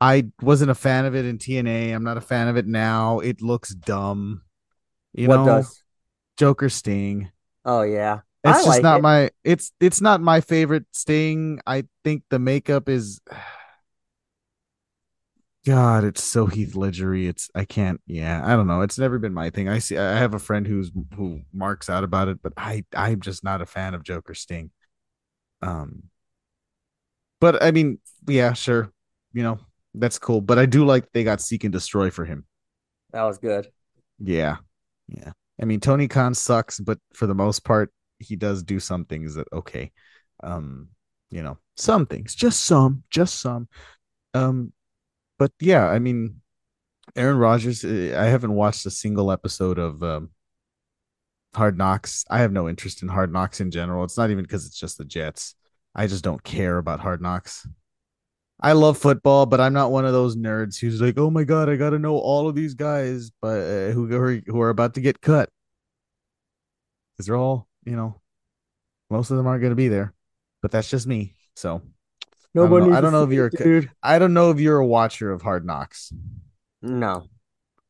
I 0.00 0.26
wasn't 0.40 0.70
a 0.70 0.74
fan 0.74 1.04
of 1.04 1.14
it 1.14 1.24
in 1.24 1.38
TNA. 1.38 1.92
I'm 1.92 2.02
not 2.04 2.16
a 2.16 2.20
fan 2.20 2.48
of 2.48 2.56
it 2.56 2.66
now. 2.66 3.20
It 3.20 3.40
looks 3.40 3.70
dumb. 3.70 4.42
You 5.14 5.28
what 5.28 5.36
know, 5.36 5.46
does? 5.46 5.82
Joker 6.36 6.68
Sting. 6.68 7.30
Oh 7.64 7.82
yeah. 7.82 8.20
It's 8.44 8.58
I 8.58 8.58
just 8.58 8.66
like 8.68 8.82
not 8.82 8.98
it. 8.98 9.02
my 9.02 9.30
it's 9.44 9.72
it's 9.80 10.00
not 10.00 10.20
my 10.20 10.40
favorite 10.40 10.86
Sting. 10.92 11.60
I 11.66 11.84
think 12.02 12.24
the 12.30 12.38
makeup 12.40 12.88
is 12.88 13.20
God, 15.64 16.02
it's 16.02 16.24
so 16.24 16.46
Heath 16.46 16.74
Ledgery. 16.74 17.28
It's 17.28 17.48
I 17.54 17.64
can't. 17.64 18.00
Yeah, 18.06 18.42
I 18.44 18.56
don't 18.56 18.66
know. 18.66 18.80
It's 18.80 18.98
never 18.98 19.18
been 19.18 19.34
my 19.34 19.50
thing. 19.50 19.68
I 19.68 19.78
see. 19.78 19.96
I 19.96 20.18
have 20.18 20.34
a 20.34 20.40
friend 20.40 20.66
who's 20.66 20.90
who 21.14 21.42
marks 21.52 21.88
out 21.88 22.02
about 22.02 22.28
it, 22.28 22.42
but 22.42 22.52
I 22.56 22.84
I'm 22.94 23.20
just 23.20 23.44
not 23.44 23.62
a 23.62 23.66
fan 23.66 23.94
of 23.94 24.02
Joker 24.02 24.34
Sting. 24.34 24.70
Um, 25.60 26.04
but 27.40 27.62
I 27.62 27.70
mean, 27.70 27.98
yeah, 28.26 28.54
sure. 28.54 28.92
You 29.32 29.44
know 29.44 29.60
that's 29.94 30.18
cool. 30.18 30.40
But 30.40 30.58
I 30.58 30.66
do 30.66 30.84
like 30.84 31.12
they 31.12 31.22
got 31.22 31.40
Seek 31.40 31.62
and 31.62 31.72
Destroy 31.72 32.10
for 32.10 32.24
him. 32.24 32.44
That 33.12 33.22
was 33.22 33.38
good. 33.38 33.68
Yeah, 34.18 34.56
yeah. 35.06 35.32
I 35.60 35.64
mean, 35.64 35.78
Tony 35.78 36.08
Khan 36.08 36.34
sucks, 36.34 36.80
but 36.80 36.98
for 37.14 37.26
the 37.26 37.34
most 37.34 37.64
part, 37.64 37.92
he 38.18 38.34
does 38.34 38.64
do 38.64 38.80
some 38.80 39.04
things 39.04 39.36
that 39.36 39.46
okay. 39.52 39.92
Um, 40.42 40.88
you 41.30 41.42
know, 41.42 41.58
some 41.76 42.06
things, 42.06 42.34
just 42.34 42.64
some, 42.64 43.04
just 43.10 43.40
some. 43.40 43.68
Um, 44.34 44.72
but 45.42 45.50
yeah, 45.58 45.88
I 45.88 45.98
mean, 45.98 46.40
Aaron 47.16 47.36
Rodgers. 47.36 47.84
uh, 47.84 48.16
I 48.16 48.26
haven't 48.26 48.54
watched 48.54 48.86
a 48.86 48.92
single 48.92 49.32
episode 49.32 49.76
of 49.76 50.00
um, 50.00 50.30
Hard 51.52 51.76
Knocks. 51.76 52.24
I 52.30 52.38
have 52.38 52.52
no 52.52 52.68
interest 52.68 53.02
in 53.02 53.08
Hard 53.08 53.32
Knocks 53.32 53.60
in 53.60 53.72
general. 53.72 54.04
It's 54.04 54.16
not 54.16 54.30
even 54.30 54.44
because 54.44 54.66
it's 54.66 54.78
just 54.78 54.98
the 54.98 55.04
Jets. 55.04 55.56
I 55.96 56.06
just 56.06 56.22
don't 56.22 56.44
care 56.44 56.78
about 56.78 57.00
Hard 57.00 57.20
Knocks. 57.20 57.66
I 58.60 58.70
love 58.70 58.96
football, 58.98 59.46
but 59.46 59.60
I'm 59.60 59.72
not 59.72 59.90
one 59.90 60.04
of 60.04 60.12
those 60.12 60.36
nerds 60.36 60.78
who's 60.78 61.00
like, 61.00 61.18
"Oh 61.18 61.28
my 61.28 61.42
god, 61.42 61.68
I 61.68 61.74
got 61.74 61.90
to 61.90 61.98
know 61.98 62.16
all 62.18 62.48
of 62.48 62.54
these 62.54 62.74
guys," 62.74 63.32
but 63.40 63.58
uh, 63.58 63.90
who 63.90 64.40
who 64.46 64.60
are 64.60 64.70
about 64.70 64.94
to 64.94 65.00
get 65.00 65.20
cut 65.20 65.48
because 67.16 67.26
they're 67.26 67.34
all, 67.34 67.66
you 67.84 67.96
know, 67.96 68.20
most 69.10 69.32
of 69.32 69.38
them 69.38 69.48
aren't 69.48 69.62
going 69.62 69.72
to 69.72 69.76
be 69.76 69.88
there. 69.88 70.14
But 70.60 70.70
that's 70.70 70.88
just 70.88 71.08
me. 71.08 71.34
So 71.56 71.82
Nobody. 72.54 72.86
know- 72.88 72.96
I 72.96 73.00
don't 73.00 73.12
know 73.12 73.24
if 73.24 73.30
you're 73.32 73.46
a- 73.46 73.50
dude. 73.50 73.90
I 74.02 74.18
don't 74.18 74.34
know 74.34 74.50
if 74.50 74.60
you're 74.60 74.78
a 74.78 74.86
watcher 74.86 75.30
of 75.32 75.42
Hard 75.42 75.64
Knocks. 75.64 76.12
No, 76.82 77.28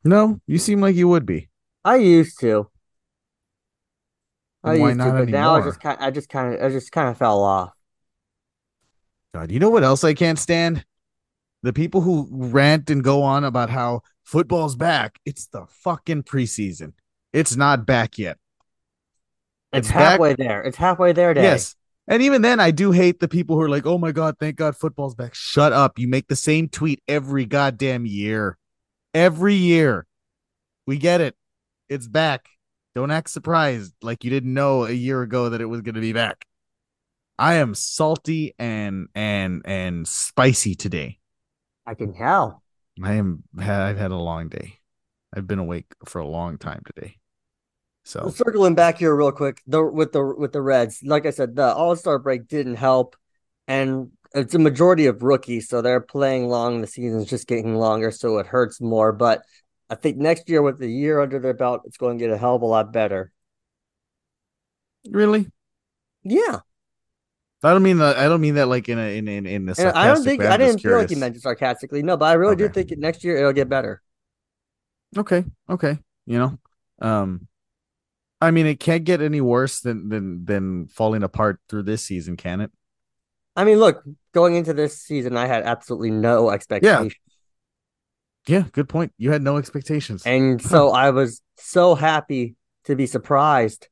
No, 0.05 0.41
you 0.47 0.59
seem 0.59 0.81
like 0.81 0.95
you 0.97 1.09
would 1.09 1.25
be. 1.27 1.49
I 1.85 1.97
used 1.97 2.39
to. 2.41 2.69
I 4.65 4.77
why 4.79 4.89
used 4.91 5.01
to, 5.01 5.07
not 5.07 5.19
but 5.19 5.29
now 5.29 5.55
I 5.57 5.63
just 5.63 5.81
kind. 5.81 5.99
I 6.01 6.11
just 6.11 6.29
kind 6.29 6.55
of. 6.55 6.63
I 6.63 6.69
just 6.69 6.93
kind 6.93 7.09
of 7.09 7.17
fell 7.19 7.43
off. 7.43 7.73
God, 9.35 9.51
you 9.51 9.59
know 9.59 9.71
what 9.71 9.83
else 9.83 10.05
I 10.05 10.15
can't 10.15 10.39
stand? 10.39 10.85
The 11.63 11.73
people 11.73 12.01
who 12.03 12.29
rant 12.31 12.91
and 12.91 13.03
go 13.03 13.23
on 13.23 13.45
about 13.45 13.71
how 13.71 14.03
football's 14.25 14.77
back. 14.77 15.19
It's 15.25 15.47
the 15.47 15.65
fucking 15.67 16.25
preseason. 16.25 16.93
It's 17.33 17.57
not 17.57 17.87
back 17.87 18.19
yet. 18.19 18.37
It's, 19.73 19.89
It's 19.89 19.89
back- 19.89 20.11
halfway 20.13 20.35
there. 20.35 20.63
It's 20.63 20.77
halfway 20.77 21.13
there, 21.13 21.33
Dad. 21.35 21.43
Yes. 21.43 21.77
And 22.09 22.23
even 22.23 22.43
then, 22.43 22.59
I 22.59 22.73
do 22.73 22.91
hate 22.91 23.21
the 23.21 23.29
people 23.29 23.57
who 23.57 23.63
are 23.63 23.69
like, 23.69 23.87
oh 23.87 23.99
my 23.99 24.13
God, 24.13 24.37
thank 24.41 24.57
God 24.57 24.77
football's 24.77 25.15
back. 25.15 25.35
Shut 25.35 25.73
up. 25.73 25.99
You 25.99 26.09
make 26.09 26.29
the 26.29 26.37
same 26.37 26.69
tweet 26.69 27.01
every 27.07 27.47
goddamn 27.47 28.07
year. 28.07 28.59
Every 29.15 29.55
year. 29.55 30.07
We 30.87 30.99
get 30.99 31.21
it. 31.21 31.37
It's 31.89 32.09
back. 32.09 32.49
Don't 32.95 33.11
act 33.11 33.31
surprised 33.31 33.95
like 34.03 34.25
you 34.25 34.31
didn't 34.31 34.53
know 34.53 34.85
a 34.85 34.91
year 34.91 35.23
ago 35.23 35.51
that 35.51 35.61
it 35.61 35.67
was 35.67 35.81
going 35.81 35.95
to 35.95 36.01
be 36.01 36.13
back. 36.13 36.45
I 37.39 37.55
am 37.55 37.75
salty 37.75 38.55
and 38.59 39.09
and 39.15 39.63
and 39.65 40.07
spicy 40.07 40.75
today. 40.75 41.19
I 41.87 41.95
can 41.95 42.13
tell. 42.15 42.63
I 43.03 43.15
am 43.15 43.45
I've 43.59 43.97
had 43.97 44.11
a 44.11 44.17
long 44.17 44.49
day. 44.49 44.81
I've 45.35 45.47
been 45.47 45.59
awake 45.59 45.87
for 46.05 46.21
a 46.21 46.27
long 46.27 46.59
time 46.59 46.83
today. 46.85 47.17
So 48.05 48.29
Circling 48.31 48.75
back 48.75 48.99
here 48.99 49.15
real 49.15 49.33
quick, 49.33 49.63
the 49.67 49.85
with 49.85 50.13
the 50.13 50.25
with 50.25 50.53
the 50.53 50.63
Reds, 50.63 51.03
like 51.05 51.25
I 51.27 51.31
said, 51.31 51.55
the 51.55 51.73
All 51.73 51.95
Star 51.97 52.19
break 52.19 52.49
didn't 52.49 52.77
help, 52.77 53.17
and 53.69 54.11
it's 54.35 54.55
a 54.55 54.59
majority 54.59 55.07
of 55.07 55.23
rookies, 55.23 55.69
so 55.69 55.83
they're 55.83 56.01
playing 56.01 56.49
long. 56.49 56.81
The 56.81 56.87
season's 56.87 57.29
just 57.29 57.47
getting 57.47 57.77
longer, 57.77 58.11
so 58.11 58.39
it 58.39 58.47
hurts 58.47 58.81
more. 58.81 59.13
But 59.13 59.43
I 59.89 59.95
think 59.95 60.17
next 60.17 60.49
year, 60.49 60.63
with 60.63 60.79
the 60.79 60.91
year 60.91 61.21
under 61.21 61.39
their 61.39 61.55
belt, 61.55 61.83
it's 61.85 61.97
going 61.97 62.19
to 62.19 62.25
get 62.25 62.33
a 62.33 62.39
hell 62.39 62.57
of 62.57 62.63
a 62.63 62.67
lot 62.67 62.93
better. 62.93 63.31
really, 65.09 65.47
Yeah, 66.25 66.61
I 67.63 67.73
don't 67.73 67.83
mean 67.83 67.99
that. 67.99 68.17
I 68.17 68.25
don't 68.29 68.41
mean 68.41 68.55
that 68.57 68.67
like 68.67 68.89
in 68.89 68.99
a 68.99 69.17
in 69.17 69.29
in 69.29 69.47
in 69.47 69.69
and 69.69 69.79
I 69.81 70.09
don't 70.09 70.25
think. 70.25 70.43
I 70.43 70.57
didn't 70.57 70.81
feel 70.81 70.97
like 70.97 71.11
you 71.11 71.23
it 71.23 71.41
sarcastically. 71.41 72.03
No, 72.03 72.17
but 72.17 72.27
I 72.27 72.33
really 72.33 72.57
do 72.57 72.69
think 72.69 72.91
next 72.97 73.23
year 73.23 73.37
it'll 73.37 73.53
get 73.53 73.69
better. 73.69 74.03
Okay, 75.17 75.45
okay, 75.69 75.99
you 76.27 76.39
know, 76.39 76.59
um, 77.01 77.47
I 78.43 78.51
mean, 78.51 78.67
it 78.67 78.81
can't 78.81 79.05
get 79.05 79.23
any 79.23 79.41
worse 79.41 79.81
than 79.81 80.09
than 80.09 80.45
than 80.45 80.89
falling 80.89 81.23
apart 81.23 81.61
through 81.69 81.85
this 81.85 82.03
season, 82.05 82.37
can 82.37 82.61
it? 82.61 82.73
I 83.55 83.65
mean, 83.65 83.79
look, 83.79 84.03
going 84.33 84.57
into 84.57 84.73
this 84.73 84.99
season, 84.99 85.37
I 85.37 85.47
had 85.47 85.63
absolutely 85.65 86.11
no 86.11 86.51
expectations. 86.51 87.15
Yeah, 88.47 88.65
good 88.73 88.89
point. 88.89 89.13
You 89.19 89.31
had 89.31 89.43
no 89.43 89.57
expectations. 89.57 90.25
And 90.25 90.61
so 90.61 90.91
I 90.91 91.11
was 91.11 91.43
so 91.57 91.95
happy 91.95 92.57
to 92.85 92.97
be 92.97 93.07
surprised 93.07 93.89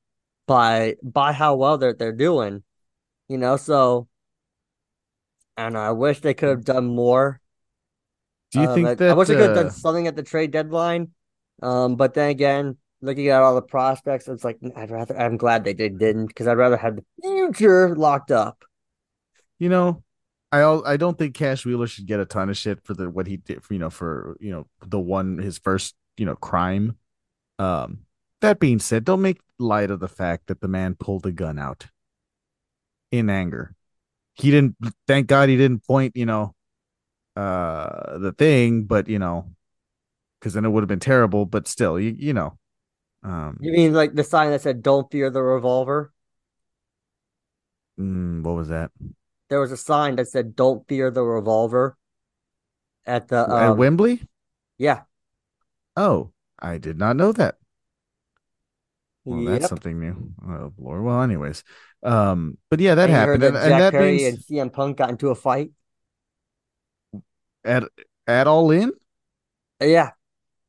by 0.47 0.97
by 1.03 1.33
how 1.33 1.57
well 1.57 1.79
they're 1.79 1.95
they're 1.95 2.13
doing. 2.13 2.63
You 3.29 3.39
know, 3.39 3.57
so 3.57 4.09
and 5.57 5.77
I 5.77 5.93
wish 5.93 6.21
they 6.21 6.35
could 6.35 6.49
have 6.49 6.65
done 6.65 6.87
more. 6.87 7.41
Do 8.51 8.61
you 8.61 8.67
Uh, 8.67 8.75
think 8.75 8.99
that? 8.99 9.11
I 9.11 9.15
wish 9.15 9.29
they 9.29 9.35
could 9.35 9.43
have 9.45 9.53
uh, 9.53 9.63
done 9.65 9.71
something 9.71 10.07
at 10.07 10.17
the 10.17 10.23
trade 10.23 10.51
deadline. 10.51 11.13
Um, 11.63 11.97
but 11.97 12.15
then 12.15 12.31
again, 12.31 12.79
looking 13.03 13.29
at 13.29 13.43
all 13.43 13.55
the 13.55 13.63
prospects, 13.63 14.29
it's 14.29 14.45
like 14.45 14.59
I'd 14.77 14.91
rather 14.91 15.19
I'm 15.19 15.37
glad 15.37 15.65
they 15.65 15.75
did 15.75 15.99
didn't 15.99 16.27
because 16.27 16.47
I'd 16.47 16.59
rather 16.59 16.77
have 16.77 16.97
the 16.97 17.05
future 17.23 17.95
locked 17.97 18.31
up. 18.31 18.65
you 19.59 19.69
know, 19.69 20.03
I 20.53 20.63
I 20.63 20.97
don't 20.97 21.19
think 21.19 21.35
Cash 21.35 21.65
Wheeler 21.65 21.87
should 21.87 22.07
get 22.07 22.21
a 22.21 22.27
ton 22.27 22.51
of 22.51 22.57
shit 22.57 22.85
for 22.85 22.95
the 22.95 23.11
what 23.11 23.27
he 23.27 23.37
did, 23.39 23.63
for, 23.63 23.75
you 23.75 23.81
know, 23.81 23.91
for 23.91 24.37
you 24.41 24.51
know 24.51 24.67
the 24.87 24.99
one 25.01 25.39
his 25.39 25.59
first 25.59 25.95
you 26.17 26.27
know 26.27 26.37
crime. 26.37 26.97
Um, 27.59 28.01
that 28.41 28.59
being 28.61 28.79
said, 28.81 29.05
don't 29.05 29.23
make 29.23 29.41
light 29.59 29.91
of 29.91 30.01
the 30.01 30.09
fact 30.09 30.47
that 30.49 30.61
the 30.61 30.69
man 30.69 30.95
pulled 30.95 31.27
a 31.27 31.33
gun 31.33 31.59
out 31.59 31.87
in 33.13 33.31
anger. 33.31 33.75
He 34.35 34.51
didn't. 34.51 34.77
Thank 35.07 35.27
God 35.29 35.49
he 35.49 35.57
didn't 35.57 35.87
point. 35.87 36.17
You 36.17 36.27
know, 36.27 36.55
uh, 37.37 38.19
the 38.19 38.33
thing, 38.33 38.85
but 38.85 39.09
you 39.09 39.19
know, 39.19 39.51
because 40.41 40.55
then 40.55 40.65
it 40.65 40.71
would 40.71 40.83
have 40.83 40.89
been 40.89 41.01
terrible. 41.01 41.47
But 41.47 41.69
still, 41.69 42.01
you 42.01 42.15
you 42.19 42.33
know, 42.33 42.59
um, 43.23 43.61
You 43.61 43.71
mean 43.73 43.93
like 43.93 44.15
the 44.15 44.25
sign 44.25 44.51
that 44.51 44.61
said 44.63 44.83
"Don't 44.83 45.09
fear 45.11 45.31
the 45.31 45.41
revolver"? 45.43 46.13
mm, 47.99 48.43
what 48.43 48.55
was 48.57 48.69
that 48.69 48.91
There 49.51 49.61
was 49.61 49.71
a 49.71 49.77
sign 49.77 50.17
that 50.17 50.29
said 50.29 50.57
"Don't 50.57 50.89
fear 50.89 51.11
the 51.11 51.23
revolver" 51.23 51.99
at 53.07 53.29
the 53.29 53.51
at 53.55 53.71
um, 53.71 53.77
Wembley? 53.77 54.23
yeah. 54.79 55.05
Oh, 55.97 56.33
I 56.59 56.79
did 56.79 56.99
not 56.99 57.15
know 57.15 57.31
that. 57.31 57.61
Well, 59.25 59.43
that's 59.45 59.67
something 59.67 60.01
new. 60.01 60.33
Oh 60.47 60.73
Lord. 60.79 61.03
Well, 61.05 61.23
anyways, 61.23 61.63
um, 62.03 62.57
but 62.71 62.81
yeah, 62.81 62.95
that 62.95 63.11
And 63.11 63.11
happened, 63.11 63.45
and, 63.45 63.55
that 63.55 63.57
and 63.57 63.79
Jack 63.79 63.81
that 63.81 63.97
Perry 63.97 64.15
being 64.15 64.25
and 64.27 64.41
CM 64.41 64.71
Punk 64.71 64.97
got 64.99 65.11
into 65.11 65.29
a 65.31 65.35
fight. 65.35 65.73
at 67.65 67.85
at 68.27 68.47
all 68.47 68.71
in 68.71 68.93
Yeah. 69.81 70.13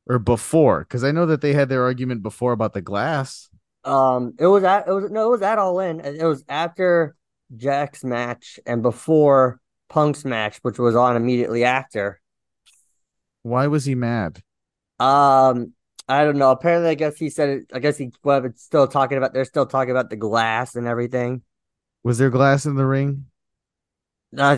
Or 0.08 0.20
before, 0.20 0.81
because 0.81 1.03
I 1.03 1.12
know 1.12 1.25
that 1.25 1.41
they 1.41 1.53
had 1.53 1.70
their 1.70 1.84
argument 1.84 2.24
before 2.24 2.51
about 2.51 2.74
the 2.74 2.81
glass. 2.81 3.50
Um, 3.84 4.34
it 4.39 4.48
was 4.48 4.63
at 4.63 4.88
it 4.88 4.91
was 4.91 5.10
no, 5.10 5.27
it 5.27 5.31
was 5.31 5.41
at 5.41 5.58
All 5.58 5.79
In. 5.79 6.00
It 6.00 6.24
was 6.24 6.43
after 6.48 7.15
Jack's 7.55 8.03
match 8.03 8.60
and 8.65 8.81
before 8.81 9.60
Punk's 9.89 10.24
match, 10.24 10.60
which 10.62 10.77
was 10.77 10.96
on 10.96 11.15
immediately 11.15 11.63
after. 11.63 12.22
Why 13.43 13.67
was 13.67 13.86
he 13.86 13.96
mad? 13.96 14.41
Um, 15.00 15.74
I 16.08 16.24
don't 16.24 16.38
know. 16.38 16.51
Apparently, 16.51 16.89
I 16.89 16.96
guess 16.96 17.17
he 17.17 17.29
said 17.29 17.50
it. 17.50 17.72
I 17.74 17.79
guess 17.79 17.98
he 17.98 18.12
well, 18.24 18.46
it's 18.46 18.63
still 18.63 18.88
talking 18.88 19.17
about. 19.17 19.34
They're 19.34 19.46
still 19.46 19.65
talking 19.65 19.91
about 19.91 20.10
the 20.10 20.15
glass 20.15 20.75
and 20.75 20.88
everything. 20.88 21.41
Was 22.03 22.17
there 22.17 22.29
glass 22.29 22.65
in 22.65 22.75
the 22.75 22.86
ring? 22.86 23.25
Uh, 24.38 24.58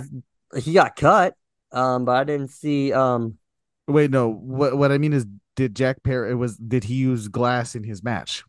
he 0.57 0.73
got 0.73 0.95
cut. 0.95 1.35
Um, 1.71 2.05
but 2.05 2.15
I 2.15 2.23
didn't 2.23 2.51
see. 2.51 2.93
Um, 2.93 3.37
Wait, 3.87 4.11
no. 4.11 4.29
What 4.29 4.77
what 4.77 4.91
I 4.91 4.97
mean 4.97 5.13
is, 5.13 5.25
did 5.55 5.75
Jack 5.75 6.03
Perry 6.03 6.31
It 6.31 6.35
was 6.35 6.57
did 6.57 6.85
he 6.85 6.95
use 6.95 7.27
glass 7.27 7.75
in 7.75 7.83
his 7.83 8.03
match? 8.03 8.43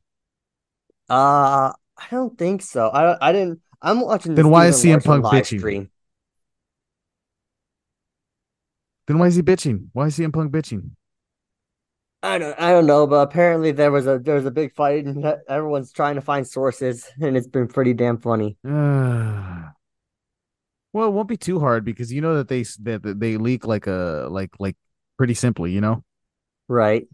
uh, 1.08 1.72
I 1.96 2.06
don't 2.10 2.36
think 2.38 2.62
so. 2.62 2.88
I 2.88 3.28
I 3.28 3.32
didn't. 3.32 3.60
I'm 3.82 4.00
watching. 4.00 4.34
Then 4.34 4.50
why 4.50 4.68
is 4.68 4.82
CM 4.82 5.04
Punk 5.04 5.24
bitching? 5.24 5.58
stream. 5.58 5.90
Then 9.06 9.18
why 9.18 9.26
is 9.26 9.36
he 9.36 9.42
bitching? 9.42 9.88
Why 9.92 10.06
is 10.06 10.18
CM 10.18 10.32
Punk 10.32 10.52
bitching? 10.52 10.90
I 12.22 12.38
don't. 12.38 12.58
I 12.58 12.72
don't 12.72 12.86
know. 12.86 13.06
But 13.06 13.16
apparently, 13.28 13.70
there 13.72 13.92
was 13.92 14.06
a 14.06 14.18
there 14.18 14.34
was 14.34 14.46
a 14.46 14.50
big 14.50 14.74
fight, 14.74 15.04
and 15.04 15.24
everyone's 15.48 15.92
trying 15.92 16.14
to 16.14 16.20
find 16.22 16.46
sources, 16.46 17.10
and 17.20 17.36
it's 17.36 17.46
been 17.46 17.68
pretty 17.68 17.92
damn 17.92 18.18
funny. 18.18 18.56
well, 18.64 19.74
it 20.94 21.10
won't 21.10 21.28
be 21.28 21.36
too 21.36 21.60
hard 21.60 21.84
because 21.84 22.12
you 22.12 22.20
know 22.20 22.36
that 22.36 22.48
they 22.48 22.62
that 22.62 23.16
they 23.20 23.36
leak 23.36 23.66
like 23.66 23.86
a 23.86 24.28
like 24.30 24.50
like 24.58 24.76
pretty 25.16 25.34
simply, 25.34 25.72
you 25.72 25.80
know. 25.80 26.02
Right. 26.68 27.06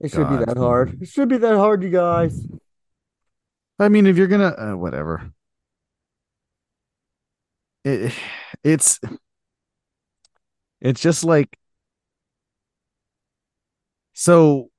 It 0.00 0.10
should 0.10 0.28
be 0.28 0.36
that 0.36 0.56
hard. 0.56 1.00
It 1.00 1.08
should 1.08 1.28
be 1.28 1.38
that 1.38 1.56
hard, 1.56 1.82
you 1.82 1.90
guys. 1.90 2.46
I 3.78 3.88
mean, 3.88 4.06
if 4.06 4.16
you're 4.16 4.26
gonna 4.26 4.54
uh, 4.56 4.76
whatever, 4.76 5.32
it 7.84 8.12
it's 8.62 9.00
it's 10.80 11.00
just 11.00 11.24
like 11.24 11.56
so. 14.12 14.70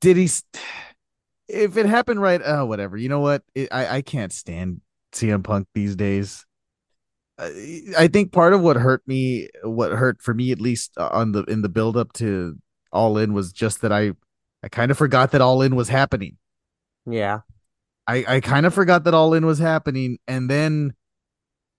Did 0.00 0.16
he? 0.16 0.28
If 1.48 1.76
it 1.76 1.86
happened 1.86 2.20
right, 2.20 2.40
uh, 2.40 2.64
whatever. 2.64 2.96
You 2.96 3.08
know 3.08 3.20
what? 3.20 3.42
It, 3.54 3.68
I 3.70 3.96
I 3.96 4.02
can't 4.02 4.32
stand 4.32 4.80
CM 5.12 5.44
Punk 5.44 5.68
these 5.74 5.94
days. 5.96 6.46
I 7.98 8.08
think 8.08 8.32
part 8.32 8.52
of 8.52 8.60
what 8.60 8.76
hurt 8.76 9.02
me, 9.06 9.48
what 9.64 9.92
hurt 9.92 10.22
for 10.22 10.34
me 10.34 10.52
at 10.52 10.60
least 10.60 10.92
uh, 10.96 11.08
on 11.12 11.32
the 11.32 11.44
in 11.44 11.62
the 11.62 11.68
build 11.68 11.96
up 11.96 12.12
to 12.14 12.58
All 12.92 13.18
In 13.18 13.32
was 13.32 13.52
just 13.52 13.80
that 13.82 13.92
I 13.92 14.12
I 14.62 14.68
kind 14.68 14.90
of 14.90 14.98
forgot 14.98 15.32
that 15.32 15.40
All 15.40 15.62
In 15.62 15.74
was 15.74 15.88
happening. 15.88 16.36
Yeah. 17.06 17.40
I 18.06 18.24
I 18.28 18.40
kind 18.40 18.66
of 18.66 18.74
forgot 18.74 19.04
that 19.04 19.14
All 19.14 19.34
In 19.34 19.46
was 19.46 19.58
happening, 19.58 20.18
and 20.28 20.48
then 20.50 20.94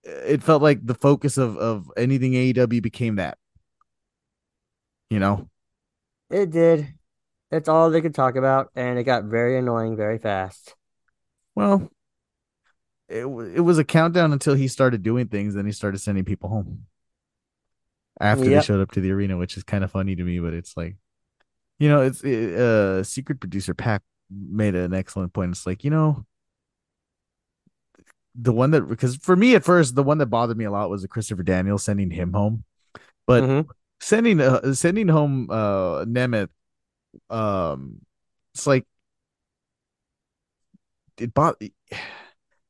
it 0.04 0.44
felt 0.44 0.62
like 0.62 0.86
the 0.86 0.96
focus 0.96 1.38
of 1.38 1.58
of 1.58 1.92
anything 1.98 2.34
AEW 2.34 2.82
became 2.82 3.16
that. 3.16 3.38
You 5.10 5.20
know, 5.20 5.50
It 6.30 6.50
did. 6.52 6.94
That's 7.52 7.70
all 7.70 7.90
they 7.92 8.02
could 8.02 8.16
talk 8.16 8.36
about, 8.36 8.72
and 8.76 8.98
it 8.98 9.04
got 9.04 9.26
very 9.26 9.58
annoying 9.58 9.96
very 9.96 10.18
fast. 10.18 10.76
well, 11.56 11.90
it 13.14 13.26
it 13.58 13.62
was 13.62 13.78
a 13.78 13.84
countdown 13.84 14.34
until 14.34 14.56
he 14.56 14.68
started 14.68 15.04
doing 15.04 15.28
things, 15.28 15.54
then 15.54 15.66
he 15.66 15.72
started 15.72 16.00
sending 16.00 16.26
people 16.26 16.50
home 16.50 16.86
after 18.20 18.44
they 18.46 18.62
showed 18.62 18.82
up 18.82 18.92
to 18.92 19.02
the 19.02 19.12
arena, 19.12 19.38
which 19.38 19.58
is 19.58 19.64
kind 19.64 19.84
of 19.84 19.92
funny 19.92 20.16
to 20.16 20.24
me. 20.24 20.40
But 20.40 20.54
it's 20.54 20.76
like, 20.76 20.96
you 21.80 21.90
know, 21.90 22.02
it's 22.02 22.24
it, 22.24 22.56
uh 22.60 23.04
secret 23.04 23.40
producer 23.40 23.74
Pack 23.74 24.02
made 24.30 24.76
an 24.76 24.94
excellent 24.94 25.34
point. 25.34 25.52
It's 25.52 25.66
like 25.66 25.84
you 25.84 25.90
know. 25.90 26.26
The 28.36 28.52
one 28.52 28.72
that 28.72 28.90
because 28.90 29.16
for 29.18 29.36
me 29.36 29.54
at 29.54 29.64
first 29.64 29.94
the 29.94 30.02
one 30.02 30.18
that 30.18 30.26
bothered 30.26 30.58
me 30.58 30.66
a 30.66 30.72
lot 30.72 30.90
was 30.90 31.04
the 31.04 31.08
Christopher 31.08 31.44
Daniels 31.44 31.84
sending 31.84 32.10
him 32.10 32.34
home, 32.34 32.64
but 33.28 33.44
Mhm. 33.44 33.68
sending 34.00 34.42
uh, 34.42 34.74
sending 34.74 35.08
home 35.08 35.50
uh 35.52 36.04
Nemeth 36.06 36.50
um 37.30 38.02
it's 38.56 38.66
like 38.66 38.88
it 41.20 41.32
bought 41.32 41.62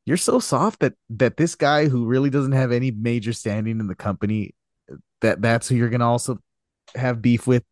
you're 0.06 0.18
so 0.18 0.40
soft 0.40 0.80
that 0.82 0.94
that 1.10 1.38
this 1.38 1.56
guy 1.56 1.88
who 1.88 2.06
really 2.06 2.30
doesn't 2.30 2.52
have 2.54 2.72
any 2.72 2.92
major 2.92 3.34
standing 3.34 3.80
in 3.80 3.88
the 3.88 3.96
company 3.96 4.54
that 5.22 5.42
that's 5.42 5.68
who 5.70 5.76
you're 5.76 5.90
gonna 5.90 6.10
also 6.10 6.38
have 6.96 7.22
beef 7.22 7.48
with 7.48 7.64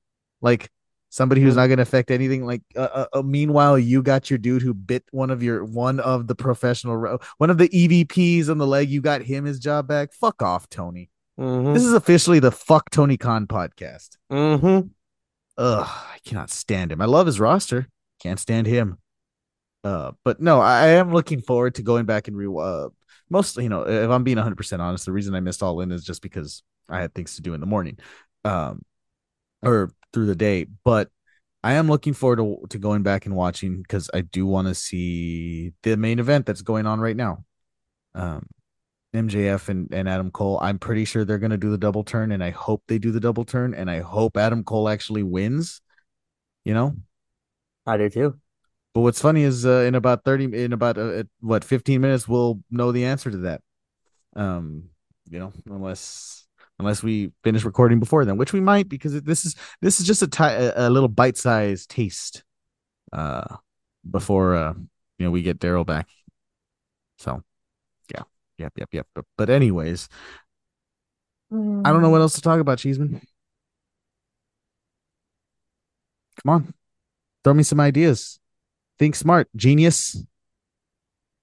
like 0.42 0.70
somebody 1.10 1.42
who's 1.42 1.58
not 1.58 1.68
gonna 1.68 1.82
affect 1.82 2.10
anything 2.10 2.46
like 2.46 2.62
uh, 2.76 2.80
uh, 2.94 3.06
uh, 3.14 3.22
meanwhile 3.22 3.78
you 3.78 4.02
got 4.02 4.30
your 4.30 4.40
dude 4.40 4.62
who 4.62 4.74
bit 4.74 5.04
one 5.12 5.30
of 5.30 5.44
your 5.44 5.64
one 5.66 6.00
of 6.00 6.28
the 6.28 6.36
professional 6.36 7.20
one 7.38 7.50
of 7.50 7.58
the 7.58 7.68
evps 7.70 8.50
on 8.50 8.58
the 8.58 8.66
leg 8.68 8.90
you 8.90 9.02
got 9.02 9.22
him 9.22 9.44
his 9.46 9.60
job 9.60 9.88
back 9.88 10.14
fuck 10.14 10.42
off 10.42 10.70
tony 10.70 11.10
Mhm. 11.40 11.74
this 11.74 11.84
is 11.84 11.94
officially 11.94 12.40
the 12.40 12.52
fuck 12.52 12.90
tony 12.92 13.18
khan 13.18 13.46
podcast 13.48 14.18
Mhm. 14.32 14.92
Ugh, 15.58 15.86
I 15.88 16.18
cannot 16.26 16.50
stand 16.50 16.92
him. 16.94 17.02
I 17.02 17.06
love 17.06 17.28
his 17.28 17.40
roster. 17.40 17.88
Can't 18.24 18.40
stand 18.40 18.68
him. 18.68 18.98
Uh, 19.84 20.12
but 20.24 20.40
no, 20.40 20.60
I, 20.60 20.88
am 20.90 21.12
looking 21.12 21.42
forward 21.42 21.76
to 21.76 21.82
going 21.82 22.06
back 22.06 22.28
and 22.28 22.38
re. 22.38 22.48
Uh, 22.48 22.90
mostly, 23.30 23.64
you 23.64 23.70
know, 23.70 23.82
if 23.82 24.10
I'm 24.10 24.24
being 24.24 24.38
100 24.38 24.56
percent 24.56 24.82
honest, 24.82 25.06
the 25.06 25.12
reason 25.12 25.34
I 25.34 25.40
missed 25.40 25.64
All 25.64 25.82
In 25.82 25.92
is 25.92 26.04
just 26.04 26.22
because 26.22 26.62
I 26.88 27.02
had 27.02 27.14
things 27.16 27.36
to 27.36 27.42
do 27.42 27.54
in 27.54 27.62
the 27.62 27.66
morning, 27.66 27.98
um, 28.46 28.84
or 29.64 29.92
through 30.14 30.28
the 30.28 30.36
day. 30.36 30.68
But 30.84 31.10
I 31.64 31.74
am 31.74 31.88
looking 31.88 32.14
forward 32.14 32.38
to 32.38 32.58
to 32.70 32.78
going 32.78 33.02
back 33.02 33.26
and 33.26 33.36
watching 33.36 33.82
because 33.82 34.10
I 34.14 34.22
do 34.22 34.46
want 34.46 34.68
to 34.68 34.76
see 34.76 35.74
the 35.84 35.98
main 35.98 36.20
event 36.20 36.46
that's 36.46 36.62
going 36.62 36.86
on 36.86 37.00
right 37.00 37.16
now. 37.16 37.44
Um, 38.14 38.46
MJF 39.14 39.70
and, 39.70 39.94
and 39.94 40.08
Adam 40.08 40.32
Cole. 40.32 40.60
I'm 40.62 40.80
pretty 40.80 41.06
sure 41.06 41.26
they're 41.26 41.38
going 41.38 41.52
to 41.52 41.58
do 41.58 41.70
the 41.70 41.78
double 41.78 42.04
turn, 42.04 42.32
and 42.32 42.44
I 42.44 42.52
hope 42.52 42.84
they 42.88 42.98
do 42.98 43.12
the 43.12 43.20
double 43.20 43.46
turn, 43.46 43.74
and 43.74 43.90
I 43.90 44.00
hope 44.00 44.38
Adam 44.38 44.64
Cole 44.64 44.88
actually 44.90 45.24
wins. 45.24 45.82
You 46.66 46.74
know, 46.74 46.96
I 47.86 47.98
do 47.98 48.10
too. 48.10 48.41
But 48.94 49.02
what's 49.02 49.22
funny 49.22 49.44
is 49.44 49.66
uh, 49.66 49.86
in 49.88 49.96
about 49.96 50.26
30 50.26 50.64
in 50.64 50.74
about 50.74 50.98
uh, 50.98 51.24
what 51.40 51.64
15 51.64 52.02
minutes 52.02 52.28
we'll 52.28 52.60
know 52.70 52.92
the 52.92 53.06
answer 53.06 53.32
to 53.32 53.38
that. 53.38 53.62
Um, 54.36 54.90
you 55.30 55.40
know, 55.40 55.54
unless 55.68 56.46
unless 56.78 57.02
we 57.02 57.32
finish 57.44 57.64
recording 57.64 58.00
before 58.00 58.26
then, 58.26 58.38
which 58.38 58.54
we 58.54 58.60
might 58.60 58.90
because 58.90 59.22
this 59.22 59.46
is 59.46 59.56
this 59.82 60.00
is 60.00 60.08
just 60.08 60.24
a 60.24 60.88
a, 60.88 60.90
little 60.90 61.10
bite-sized 61.10 61.90
taste 61.90 62.44
uh 63.14 63.58
before 64.10 64.56
uh 64.56 64.74
you 65.20 65.26
know 65.26 65.32
we 65.32 65.42
get 65.42 65.60
Darrell 65.60 65.86
back. 65.86 66.10
So, 67.18 67.44
yeah. 68.14 68.24
Yep, 68.58 68.74
yep, 68.78 68.90
yep. 68.92 69.08
But, 69.14 69.26
but 69.38 69.50
anyways, 69.50 70.10
I 71.52 71.56
don't 71.56 72.02
know 72.02 72.10
what 72.10 72.22
else 72.22 72.34
to 72.34 72.42
talk 72.42 72.60
about, 72.60 72.80
Cheeseman. 72.80 73.22
Come 76.42 76.50
on. 76.50 76.74
Throw 77.44 77.54
me 77.54 77.64
some 77.64 77.80
ideas. 77.80 78.41
Think 79.02 79.16
smart, 79.16 79.50
genius. 79.56 80.24